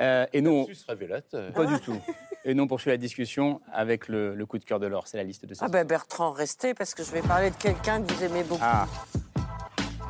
Euh, 0.00 0.26
et 0.32 0.40
nous. 0.40 0.66
révélateur. 0.86 1.52
Pas 1.52 1.66
du 1.66 1.80
tout. 1.80 1.96
Et 2.44 2.54
nous, 2.54 2.64
on 2.64 2.66
poursuit 2.66 2.90
la 2.90 2.96
discussion 2.96 3.60
avec 3.72 4.08
le, 4.08 4.44
coup 4.46 4.58
de 4.58 4.64
cœur 4.64 4.80
de 4.80 4.86
l'or. 4.86 5.08
C'est 5.08 5.16
la 5.18 5.24
liste 5.24 5.44
de 5.44 5.52
ça. 5.52 5.66
Ah 5.66 5.68
ben 5.68 5.86
Bertrand, 5.86 6.32
restez 6.32 6.72
parce 6.72 6.94
que 6.94 7.02
je 7.02 7.10
vais 7.12 7.22
parler 7.22 7.50
de 7.50 7.56
quelqu'un 7.56 8.02
que 8.02 8.12
vous 8.12 8.24
aimez 8.24 8.44
beaucoup. 8.44 8.62
Ah. 8.62 8.86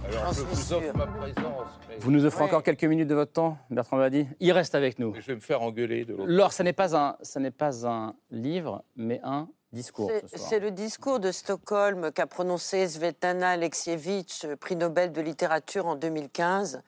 Alors, 0.08 0.32
je 0.32 0.40
vous 0.40 0.72
offre 0.72 0.96
ma 0.96 1.06
présence. 1.06 1.68
Vous 2.00 2.10
nous 2.10 2.24
offrez 2.24 2.44
encore 2.44 2.62
quelques 2.62 2.84
minutes 2.84 3.08
de 3.08 3.14
votre 3.14 3.32
temps, 3.32 3.58
Bertrand 3.70 3.98
Badi 3.98 4.26
Il 4.40 4.52
reste 4.52 4.74
avec 4.74 4.98
nous. 4.98 5.14
je 5.14 5.26
vais 5.26 5.34
me 5.34 5.40
faire 5.40 5.62
engueuler 5.62 6.04
de 6.04 6.14
l'autre. 6.14 6.30
Laure, 6.30 6.52
ce 6.52 6.62
n'est 6.62 6.72
pas, 6.72 6.96
un, 6.96 7.16
pas 7.56 7.86
un 7.86 8.14
livre, 8.30 8.84
mais 8.96 9.20
un 9.22 9.48
discours. 9.72 10.10
C'est 10.34 10.60
le 10.60 10.70
discours 10.70 11.20
de 11.20 11.30
Stockholm 11.30 12.10
qu'a 12.12 12.26
prononcé 12.26 12.88
Svetlana 12.88 13.50
Alexievitch, 13.50 14.46
prix 14.60 14.76
Nobel 14.76 15.12
de 15.12 15.20
littérature 15.20 15.86
en 15.86 15.96
2015, 15.96 16.82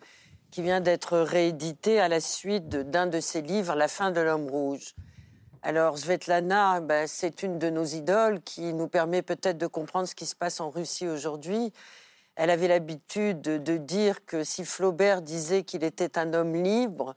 qui 0.50 0.62
vient 0.62 0.80
d'être 0.80 1.18
réédité 1.18 2.00
à 2.00 2.08
la 2.08 2.20
suite 2.20 2.68
d'un 2.68 3.06
de, 3.06 3.20
ses 3.20 3.42
livres, 3.42 3.74
La 3.74 3.88
fin 3.88 4.10
de 4.10 4.20
l'homme 4.20 4.48
rouge. 4.48 4.94
Alors 5.62 5.98
Svetlana, 5.98 6.80
ben, 6.80 7.06
c'est 7.06 7.42
une 7.42 7.58
de 7.58 7.68
nos 7.68 7.84
idoles 7.84 8.40
qui 8.40 8.72
nous 8.72 8.88
permet 8.88 9.20
peut-être 9.20 9.58
de 9.58 9.66
comprendre 9.66 10.08
ce 10.08 10.14
qui 10.14 10.24
se 10.24 10.34
passe 10.34 10.58
en 10.60 10.70
Russie 10.70 11.06
aujourd'hui. 11.06 11.72
Elle 12.42 12.48
avait 12.48 12.68
l'habitude 12.68 13.42
de, 13.42 13.76
dire 13.76 14.24
que 14.24 14.44
si 14.44 14.64
Flaubert 14.64 15.20
disait 15.20 15.62
qu'il 15.62 15.84
était 15.84 16.16
un 16.16 16.32
homme 16.32 16.54
libre, 16.54 17.14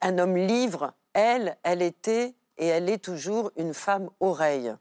un 0.00 0.16
homme 0.16 0.36
libre, 0.36 0.92
elle, 1.12 1.58
elle 1.64 1.82
était 1.82 2.36
et 2.56 2.68
elle 2.68 2.88
est 2.88 3.02
toujours 3.02 3.50
une 3.56 3.74
femme 3.74 4.10
oreille. 4.20 4.72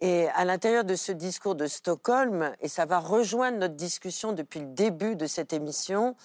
Et 0.00 0.26
à 0.30 0.44
l'intérieur 0.44 0.82
de 0.82 0.96
ce 0.96 1.12
discours 1.12 1.54
de 1.54 1.68
Stockholm, 1.68 2.52
et 2.60 2.66
ça 2.66 2.86
va 2.86 2.98
rejoindre 2.98 3.58
notre 3.58 3.76
discussion 3.76 4.32
depuis 4.32 4.58
le 4.58 4.66
début 4.66 5.14
de 5.14 5.28
cette 5.28 5.52
émission, 5.52 6.16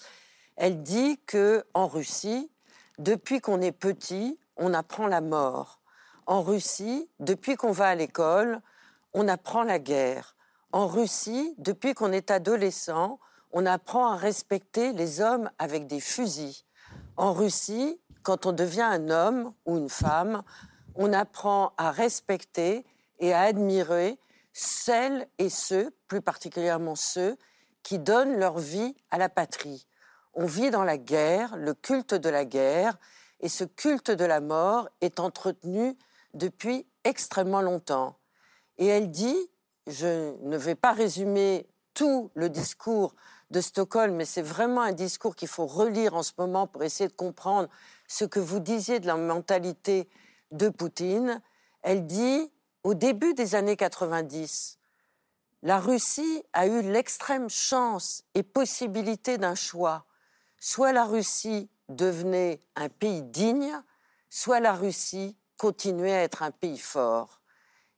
elle 0.56 0.82
dit 0.82 1.20
que 1.26 1.64
en 1.74 1.86
Russie, 1.86 2.50
depuis 2.98 3.40
qu'on 3.40 3.60
est 3.60 3.70
petit, 3.70 4.36
on 4.56 4.74
apprend 4.74 5.06
la 5.06 5.20
mort. 5.20 5.78
En 6.26 6.42
Russie, 6.42 7.08
depuis 7.20 7.54
qu'on 7.54 7.70
va 7.70 7.86
à 7.86 7.94
l'école, 7.94 8.60
on 9.12 9.28
apprend 9.28 9.62
la 9.62 9.78
guerre. 9.78 10.33
En 10.74 10.88
Russie, 10.88 11.54
depuis 11.58 11.94
qu'on 11.94 12.10
est 12.10 12.32
adolescent, 12.32 13.20
on 13.52 13.64
apprend 13.64 14.08
à 14.08 14.16
respecter 14.16 14.92
les 14.92 15.20
hommes 15.20 15.48
avec 15.60 15.86
des 15.86 16.00
fusils. 16.00 16.64
En 17.16 17.32
Russie, 17.32 18.00
quand 18.24 18.44
on 18.44 18.50
devient 18.50 18.82
un 18.82 19.08
homme 19.08 19.54
ou 19.66 19.76
une 19.76 19.88
femme, 19.88 20.42
on 20.96 21.12
apprend 21.12 21.74
à 21.76 21.92
respecter 21.92 22.84
et 23.20 23.32
à 23.32 23.42
admirer 23.42 24.18
celles 24.52 25.28
et 25.38 25.48
ceux, 25.48 25.94
plus 26.08 26.22
particulièrement 26.22 26.96
ceux, 26.96 27.36
qui 27.84 28.00
donnent 28.00 28.36
leur 28.36 28.58
vie 28.58 28.96
à 29.12 29.18
la 29.18 29.28
patrie. 29.28 29.86
On 30.32 30.44
vit 30.44 30.72
dans 30.72 30.82
la 30.82 30.98
guerre, 30.98 31.56
le 31.56 31.74
culte 31.74 32.14
de 32.14 32.28
la 32.28 32.44
guerre, 32.44 32.98
et 33.38 33.48
ce 33.48 33.62
culte 33.62 34.10
de 34.10 34.24
la 34.24 34.40
mort 34.40 34.88
est 35.00 35.20
entretenu 35.20 35.96
depuis 36.32 36.84
extrêmement 37.04 37.62
longtemps. 37.62 38.18
Et 38.76 38.88
elle 38.88 39.12
dit, 39.12 39.36
je 39.86 40.34
ne 40.42 40.56
vais 40.56 40.74
pas 40.74 40.92
résumer 40.92 41.66
tout 41.92 42.30
le 42.34 42.48
discours 42.48 43.14
de 43.50 43.60
Stockholm, 43.60 44.16
mais 44.16 44.24
c'est 44.24 44.42
vraiment 44.42 44.80
un 44.80 44.92
discours 44.92 45.36
qu'il 45.36 45.48
faut 45.48 45.66
relire 45.66 46.14
en 46.14 46.22
ce 46.22 46.32
moment 46.38 46.66
pour 46.66 46.82
essayer 46.82 47.08
de 47.08 47.14
comprendre 47.14 47.68
ce 48.08 48.24
que 48.24 48.40
vous 48.40 48.60
disiez 48.60 49.00
de 49.00 49.06
la 49.06 49.16
mentalité 49.16 50.08
de 50.50 50.68
Poutine. 50.68 51.40
Elle 51.82 52.06
dit, 52.06 52.50
au 52.82 52.94
début 52.94 53.34
des 53.34 53.54
années 53.54 53.76
90, 53.76 54.78
la 55.62 55.78
Russie 55.78 56.42
a 56.52 56.66
eu 56.66 56.82
l'extrême 56.82 57.48
chance 57.48 58.24
et 58.34 58.42
possibilité 58.42 59.38
d'un 59.38 59.54
choix. 59.54 60.04
Soit 60.58 60.92
la 60.92 61.04
Russie 61.04 61.70
devenait 61.88 62.60
un 62.76 62.88
pays 62.88 63.22
digne, 63.22 63.72
soit 64.30 64.60
la 64.60 64.72
Russie 64.72 65.36
continuait 65.56 66.12
à 66.12 66.22
être 66.22 66.42
un 66.42 66.50
pays 66.50 66.78
fort. 66.78 67.40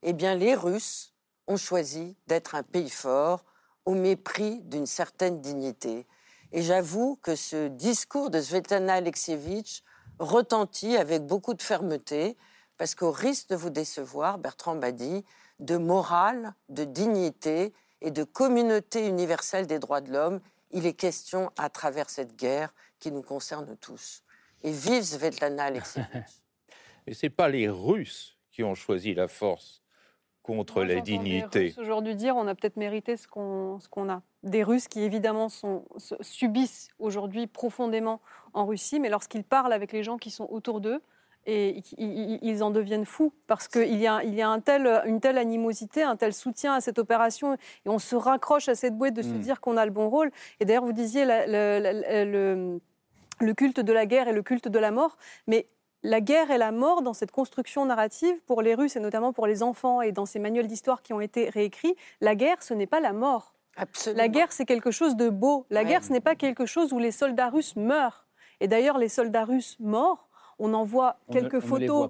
Eh 0.03 0.12
bien, 0.12 0.34
les 0.34 0.55
Russes 0.55 1.16
ont 1.47 1.57
choisi 1.57 2.17
d'être 2.27 2.55
un 2.55 2.63
pays 2.63 2.91
fort 2.91 3.45
au 3.85 3.95
mépris 3.95 4.61
d'une 4.63 4.87
certaine 4.87 5.41
dignité. 5.41 6.07
Et 6.53 6.63
j'avoue 6.63 7.17
que 7.23 7.37
ce 7.37 7.69
discours 7.69 8.31
de 8.31 8.41
Svetlana 8.41 8.95
Alexievitch 8.95 9.83
retentit 10.19 10.97
avec 10.97 11.25
beaucoup 11.25 11.55
de 11.55 11.63
fermeté, 11.63 12.37
parce 12.79 12.95
qu'au 12.95 13.11
risque 13.11 13.49
de 13.51 13.57
vous 13.57 13.71
décevoir, 13.71 14.39
Bertrand 14.39 14.77
Badi, 14.77 15.25
de 15.61 15.77
morale, 15.77 16.55
de 16.69 16.85
dignité 16.85 17.73
et 18.01 18.11
de 18.11 18.25
communauté 18.25 19.07
universelle 19.07 19.67
des 19.67 19.79
droits 19.79 20.01
de 20.01 20.13
l'homme, 20.13 20.41
il 20.73 20.87
est 20.87 20.95
question 20.95 21.51
à 21.57 21.71
travers 21.71 22.11
cette 22.11 22.37
guerre 22.37 22.75
qui 22.99 23.11
nous 23.13 23.23
concerne 23.23 23.77
tous. 23.77 24.23
Et 24.63 24.73
vive 24.73 25.03
Svetlana 25.03 25.65
Alexievitch. 25.65 26.11
Mais 27.07 27.15
ce 27.15 27.27
n'est 27.27 27.31
pas 27.31 27.49
les 27.49 27.69
Russes 27.69 28.37
qui 28.51 28.65
ont 28.65 28.75
choisi 28.75 29.15
la 29.15 29.29
force 29.29 29.83
contre 30.47 30.85
la 30.85 31.01
dignité. 31.01 31.75
Aujourd'hui 31.77 32.15
dire, 32.15 32.37
on 32.37 32.47
a 32.47 32.55
peut-être 32.55 32.77
mérité 32.77 33.17
ce 33.17 33.27
qu'on 33.27 34.09
a. 34.09 34.23
Des 34.45 34.63
Russes 34.63 34.87
qui 34.87 35.03
évidemment 35.03 35.49
sont, 35.49 35.85
subissent 36.21 36.89
aujourd'hui 37.01 37.49
profondément 37.49 38.21
en 38.55 38.65
Russie, 38.65 39.01
mais 39.01 39.09
lorsqu'ils 39.09 39.43
parlent 39.43 39.73
avec 39.73 39.93
les 39.93 40.05
gens 40.05 40.19
qui 40.19 40.31
sont 40.31 40.47
autour 40.51 40.81
d'eux, 40.81 41.03
et 41.49 41.81
ils 41.99 42.63
en 42.65 42.71
deviennent 42.71 43.05
fous 43.05 43.33
parce 43.47 43.69
qu'il 43.69 43.97
y 43.97 44.07
a, 44.09 44.23
il 44.25 44.35
y 44.35 44.43
a 44.43 44.49
un 44.49 44.59
tel, 44.59 45.03
une 45.07 45.21
telle 45.21 45.39
animosité, 45.39 46.03
un 46.03 46.17
tel 46.17 46.33
soutien 46.33 46.75
à 46.75 46.81
cette 46.81 46.99
opération 46.99 47.55
et 47.55 47.89
on 47.89 48.01
se 48.01 48.17
raccroche 48.17 48.69
à 48.69 48.75
cette 48.75 48.97
bouée 48.97 49.13
de 49.13 49.23
se 49.23 49.29
mm. 49.29 49.39
dire 49.39 49.61
qu'on 49.61 49.77
a 49.77 49.85
le 49.85 49.93
bon 49.93 50.09
rôle. 50.09 50.33
Et 50.59 50.65
d'ailleurs, 50.65 50.85
vous 50.85 50.93
disiez 50.93 51.25
le, 51.25 52.81
le, 53.41 53.55
culte 53.55 53.79
de 53.79 53.93
la 53.93 54.07
guerre 54.07 54.27
et 54.27 54.33
le 54.33 54.43
culte 54.43 54.67
de 54.67 54.79
la 54.81 54.91
mort, 54.91 55.19
mais 55.47 55.69
la 56.03 56.21
guerre 56.21 56.51
et 56.51 56.59
la 56.59 56.73
mort 56.73 57.03
dans 57.03 57.15
cette 57.15 57.31
construction 57.31 57.85
narrative 57.85 58.41
pour 58.47 58.63
les 58.63 58.75
Russes 58.75 58.97
et 58.97 59.01
notamment 59.01 59.33
pour 59.33 59.47
les 59.47 59.63
enfants 59.63 60.03
et 60.03 60.13
dans 60.13 60.27
ces 60.27 60.39
manuels 60.39 60.67
d'histoire 60.67 61.03
qui 61.03 61.13
ont 61.13 61.21
été 61.21 61.49
réécrits, 61.49 61.97
la 62.21 62.35
guerre, 62.35 62.63
ce 62.63 62.75
n'est 62.75 62.87
pas 62.87 63.01
la 63.01 63.13
mort. 63.13 63.55
Absolument. 63.77 64.23
La 64.23 64.29
guerre, 64.29 64.53
c'est 64.53 64.65
quelque 64.65 64.91
chose 64.91 65.17
de 65.17 65.29
beau. 65.29 65.67
La 65.69 65.85
guerre, 65.85 66.03
ce 66.03 66.13
n'est 66.13 66.21
pas 66.21 66.35
quelque 66.35 66.65
chose 66.65 66.93
où 66.93 66.99
les 66.99 67.11
soldats 67.11 67.51
russes 67.51 67.77
meurent. 67.77 68.27
Et 68.61 68.69
d'ailleurs, 68.69 68.99
les 68.99 69.09
soldats 69.09 69.45
russes 69.45 69.77
morts, 69.81 70.29
on 70.59 70.73
en 70.73 70.85
voit 70.85 71.19
quelques 71.31 71.61
photos. 71.61 72.09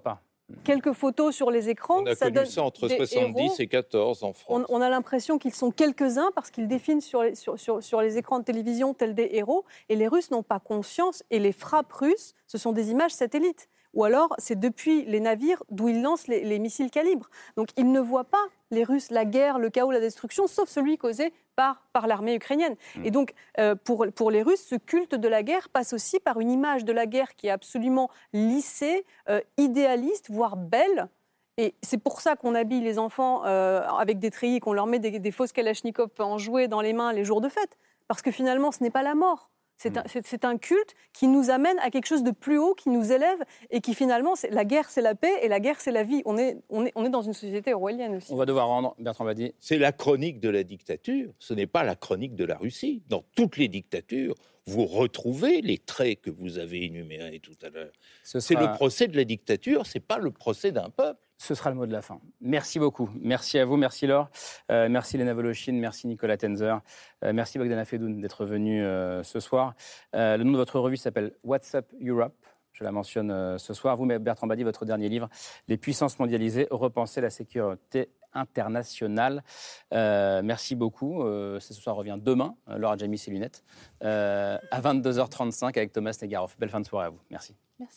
Quelques 0.63 0.93
photos 0.93 1.35
sur 1.35 1.51
les 1.51 1.71
écrans. 1.71 2.03
On 2.03 2.07
a 2.07 2.15
ça 2.15 2.31
connu 2.31 2.47
ça 2.47 2.63
entre 2.63 2.87
70 2.87 3.59
et 3.59 3.67
14 3.67 4.23
en 4.23 4.33
France. 4.33 4.65
On, 4.69 4.81
a 4.81 4.89
l'impression 4.89 5.39
qu'ils 5.39 5.55
sont 5.55 5.73
quelques-uns 5.73 6.31
parce 6.37 6.53
qu'ils 6.53 6.69
définissent 6.69 7.09
sur 7.09 7.25
les, 7.25 7.35
sur, 7.35 7.59
sur 7.59 8.01
les 8.01 8.17
écrans 8.17 8.39
de 8.39 8.45
télévision 8.45 8.95
tels 8.95 9.17
des 9.17 9.31
héros. 9.33 9.65
Et 9.89 9.97
les 9.97 10.07
Russes 10.07 10.31
n'ont 10.31 10.45
pas 10.45 10.61
conscience. 10.61 11.25
Et 11.33 11.41
les 11.41 11.51
frappes 11.51 11.93
russes, 11.93 12.35
ce 12.47 12.59
sont 12.59 12.71
des 12.71 12.93
images 12.93 13.11
satellites 13.11 13.69
ou 13.97 14.05
alors 14.05 14.35
c'est 14.39 14.61
depuis 14.61 15.05
les 15.07 15.21
navires 15.21 15.63
d'où 15.71 15.89
ils 15.89 16.03
lancent 16.03 16.29
les, 16.29 16.59
missiles 16.59 16.91
calibre. 16.91 17.29
Donc 17.57 17.71
ils 17.77 17.91
ne 17.91 17.99
voient 17.99 18.25
pas 18.25 18.45
les 18.71 18.85
Russes, 18.85 19.11
la 19.11 19.25
guerre, 19.25 19.59
le 19.59 19.71
chaos, 19.71 19.91
la 19.91 20.01
destruction, 20.01 20.47
sauf 20.47 20.69
celui 20.69 20.99
causé 20.99 21.33
par, 21.57 21.83
par 21.95 22.07
l'armée 22.07 22.35
ukrainienne. 22.35 22.77
Mm. 22.97 23.07
Et 23.07 23.11
donc, 23.11 23.33
euh, 23.59 23.75
pour, 23.75 24.07
pour 24.15 24.31
les 24.31 24.43
Russes, 24.43 24.65
ce 24.69 24.75
culte 24.75 25.15
de 25.15 25.29
la 25.29 25.43
guerre 25.43 25.71
passe 25.71 25.95
aussi 25.95 26.21
par 26.21 26.41
une 26.41 26.51
image 26.51 26.85
de 26.85 26.93
la 26.93 27.07
guerre 27.07 27.35
qui 27.37 27.47
est 27.47 27.51
absolument 27.51 28.11
lissée, 28.35 29.07
euh, 29.31 29.41
idéaliste, 29.57 30.31
voire 30.31 30.57
belle. 30.57 31.09
Et 31.57 31.75
c'est 31.83 31.99
pour 31.99 32.21
ça 32.21 32.37
qu'on 32.37 32.55
habille 32.55 32.83
les 32.83 32.99
enfants 32.99 33.47
euh, 33.47 33.81
avec 33.83 34.19
des 34.19 34.31
treillis, 34.31 34.61
qu'on 34.61 34.75
leur 34.75 34.87
met 34.87 34.99
des, 34.99 35.19
des 35.19 35.31
fausses 35.31 35.53
kalachnikovs 35.53 36.11
en 36.19 36.37
jouer 36.37 36.69
dans 36.69 36.83
les 36.83 36.93
mains 36.93 37.15
les 37.15 37.25
jours 37.25 37.41
de 37.41 37.49
fête. 37.49 37.79
Parce 38.09 38.21
que 38.21 38.31
finalement, 38.31 38.73
ce 38.73 38.83
n'est 38.83 38.91
pas 38.91 39.03
la 39.03 39.15
mort. 39.15 39.51
Mm. 39.85 40.23
C'est 40.25 40.45
un, 40.45 40.57
culte 40.57 40.95
qui 41.13 41.29
nous 41.29 41.51
amène 41.51 41.79
à 41.81 41.91
quelque 41.91 42.07
chose 42.07 42.23
de 42.23 42.31
plus 42.31 42.59
haut, 42.59 42.75
qui 42.75 42.89
nous 42.89 43.13
élève 43.13 43.39
et 43.71 43.81
qui 43.81 43.95
finalement, 43.95 44.35
la 44.51 44.65
guerre 44.65 44.89
c'est 44.89 45.03
la 45.03 45.15
paix 45.15 45.35
et 45.43 45.49
la 45.49 45.61
guerre 45.61 45.81
c'est 45.81 45.93
la 45.93 46.03
vie. 46.03 46.23
On 46.25 46.39
est, 46.39 46.59
on, 46.71 46.87
est, 46.87 46.93
on 46.95 47.05
est 47.05 47.11
dans 47.11 47.23
une 47.23 47.35
société 47.35 47.75
orwellienne 47.75 48.17
aussi. 48.17 48.33
On 48.33 48.37
va 48.37 48.47
devoir 48.47 48.69
rendre, 48.69 48.95
Bertrand 48.99 49.25
Badi. 49.25 49.53
C'est 49.61 49.79
la 49.79 49.93
chronique 49.93 50.41
de 50.41 50.49
la 50.49 50.63
dictature, 50.63 51.33
ce 51.39 51.55
n'est 51.55 51.67
pas 51.67 51.85
la 51.85 51.95
chronique 51.95 52.35
de 52.35 52.45
la 52.45 52.57
Russie. 52.57 53.03
Dans 53.09 53.25
toutes 53.35 53.57
les 53.59 53.69
dictatures, 53.69 54.35
vous 54.67 54.87
retrouvez 54.87 55.61
les 55.61 55.79
traits 55.79 56.23
que 56.23 56.31
vous 56.31 56.59
avez 56.59 56.85
énumérés 56.85 57.41
tout 57.41 57.57
à 57.63 57.69
l'heure. 57.69 57.93
C'est 58.25 58.55
le 58.55 58.73
procès 58.75 59.07
de 59.09 59.17
la 59.17 59.25
dictature, 59.25 59.87
c'est 59.87 60.01
pas 60.01 60.19
le 60.19 60.31
procès 60.31 60.73
d'un 60.73 60.91
peuple. 60.91 61.21
Ce 61.39 61.55
sera 61.55 61.71
le 61.71 61.77
mot 61.77 61.87
de 61.87 61.93
la 61.93 62.03
fin. 62.03 62.21
Merci 62.41 62.79
beaucoup. 62.79 63.11
Merci 63.21 63.59
à 63.59 63.65
vous, 63.65 63.77
merci 63.77 64.07
Laure, 64.07 64.31
euh, 64.71 64.89
merci 64.89 65.19
Léna 65.19 65.35
Voloshin, 65.35 65.73
merci 65.75 66.07
Nicolas 66.07 66.37
Tenzer, 66.37 66.81
euh, 67.25 67.33
merci 67.33 67.59
Bogdana 67.59 67.85
Fedoun 67.85 68.21
d'être 68.21 68.47
venu 68.47 68.83
euh, 68.83 69.23
ce 69.23 69.39
soir. 69.41 69.75
le 70.15 70.43
nom 70.43 70.53
de 70.53 70.57
votre 70.57 70.81
revue 70.81 70.97
s'appelle 70.97 71.33
What's 71.45 71.75
Up 71.75 71.87
Europe. 72.03 72.35
Je 72.73 72.85
la 72.85 72.93
mentionne 72.93 73.57
ce 73.59 73.73
soir. 73.73 73.97
Vous, 73.97 74.05
Bertrand 74.05 74.47
Badi, 74.47 74.63
votre 74.63 74.85
dernier 74.85 75.09
livre, 75.09 75.31
Les 75.67 75.79
puissances 75.79 76.19
mondialisées, 76.19 76.69
repenser 76.71 77.23
la 77.23 77.31
sécurité 77.31 78.11
internationale. 78.35 79.43
merci 79.91 80.75
beaucoup. 80.75 81.23
ce 81.23 81.73
soir 81.73 81.97
revient 81.97 82.19
demain. 82.21 82.55
Laure 82.67 82.93
a 82.93 82.97
déjà 82.97 83.07
mis 83.07 83.17
ses 83.17 83.31
lunettes. 83.31 83.65
à 84.03 84.81
22h35 84.83 85.69
avec 85.69 85.93
Thomas 85.93 86.19
Negaroff. 86.21 86.59
Belle 86.59 86.69
fin 86.69 86.81
de 86.81 86.87
soirée 86.87 87.07
à 87.07 87.11
vous. 87.11 87.21
Merci. 87.31 87.55
Merci. 87.79 87.97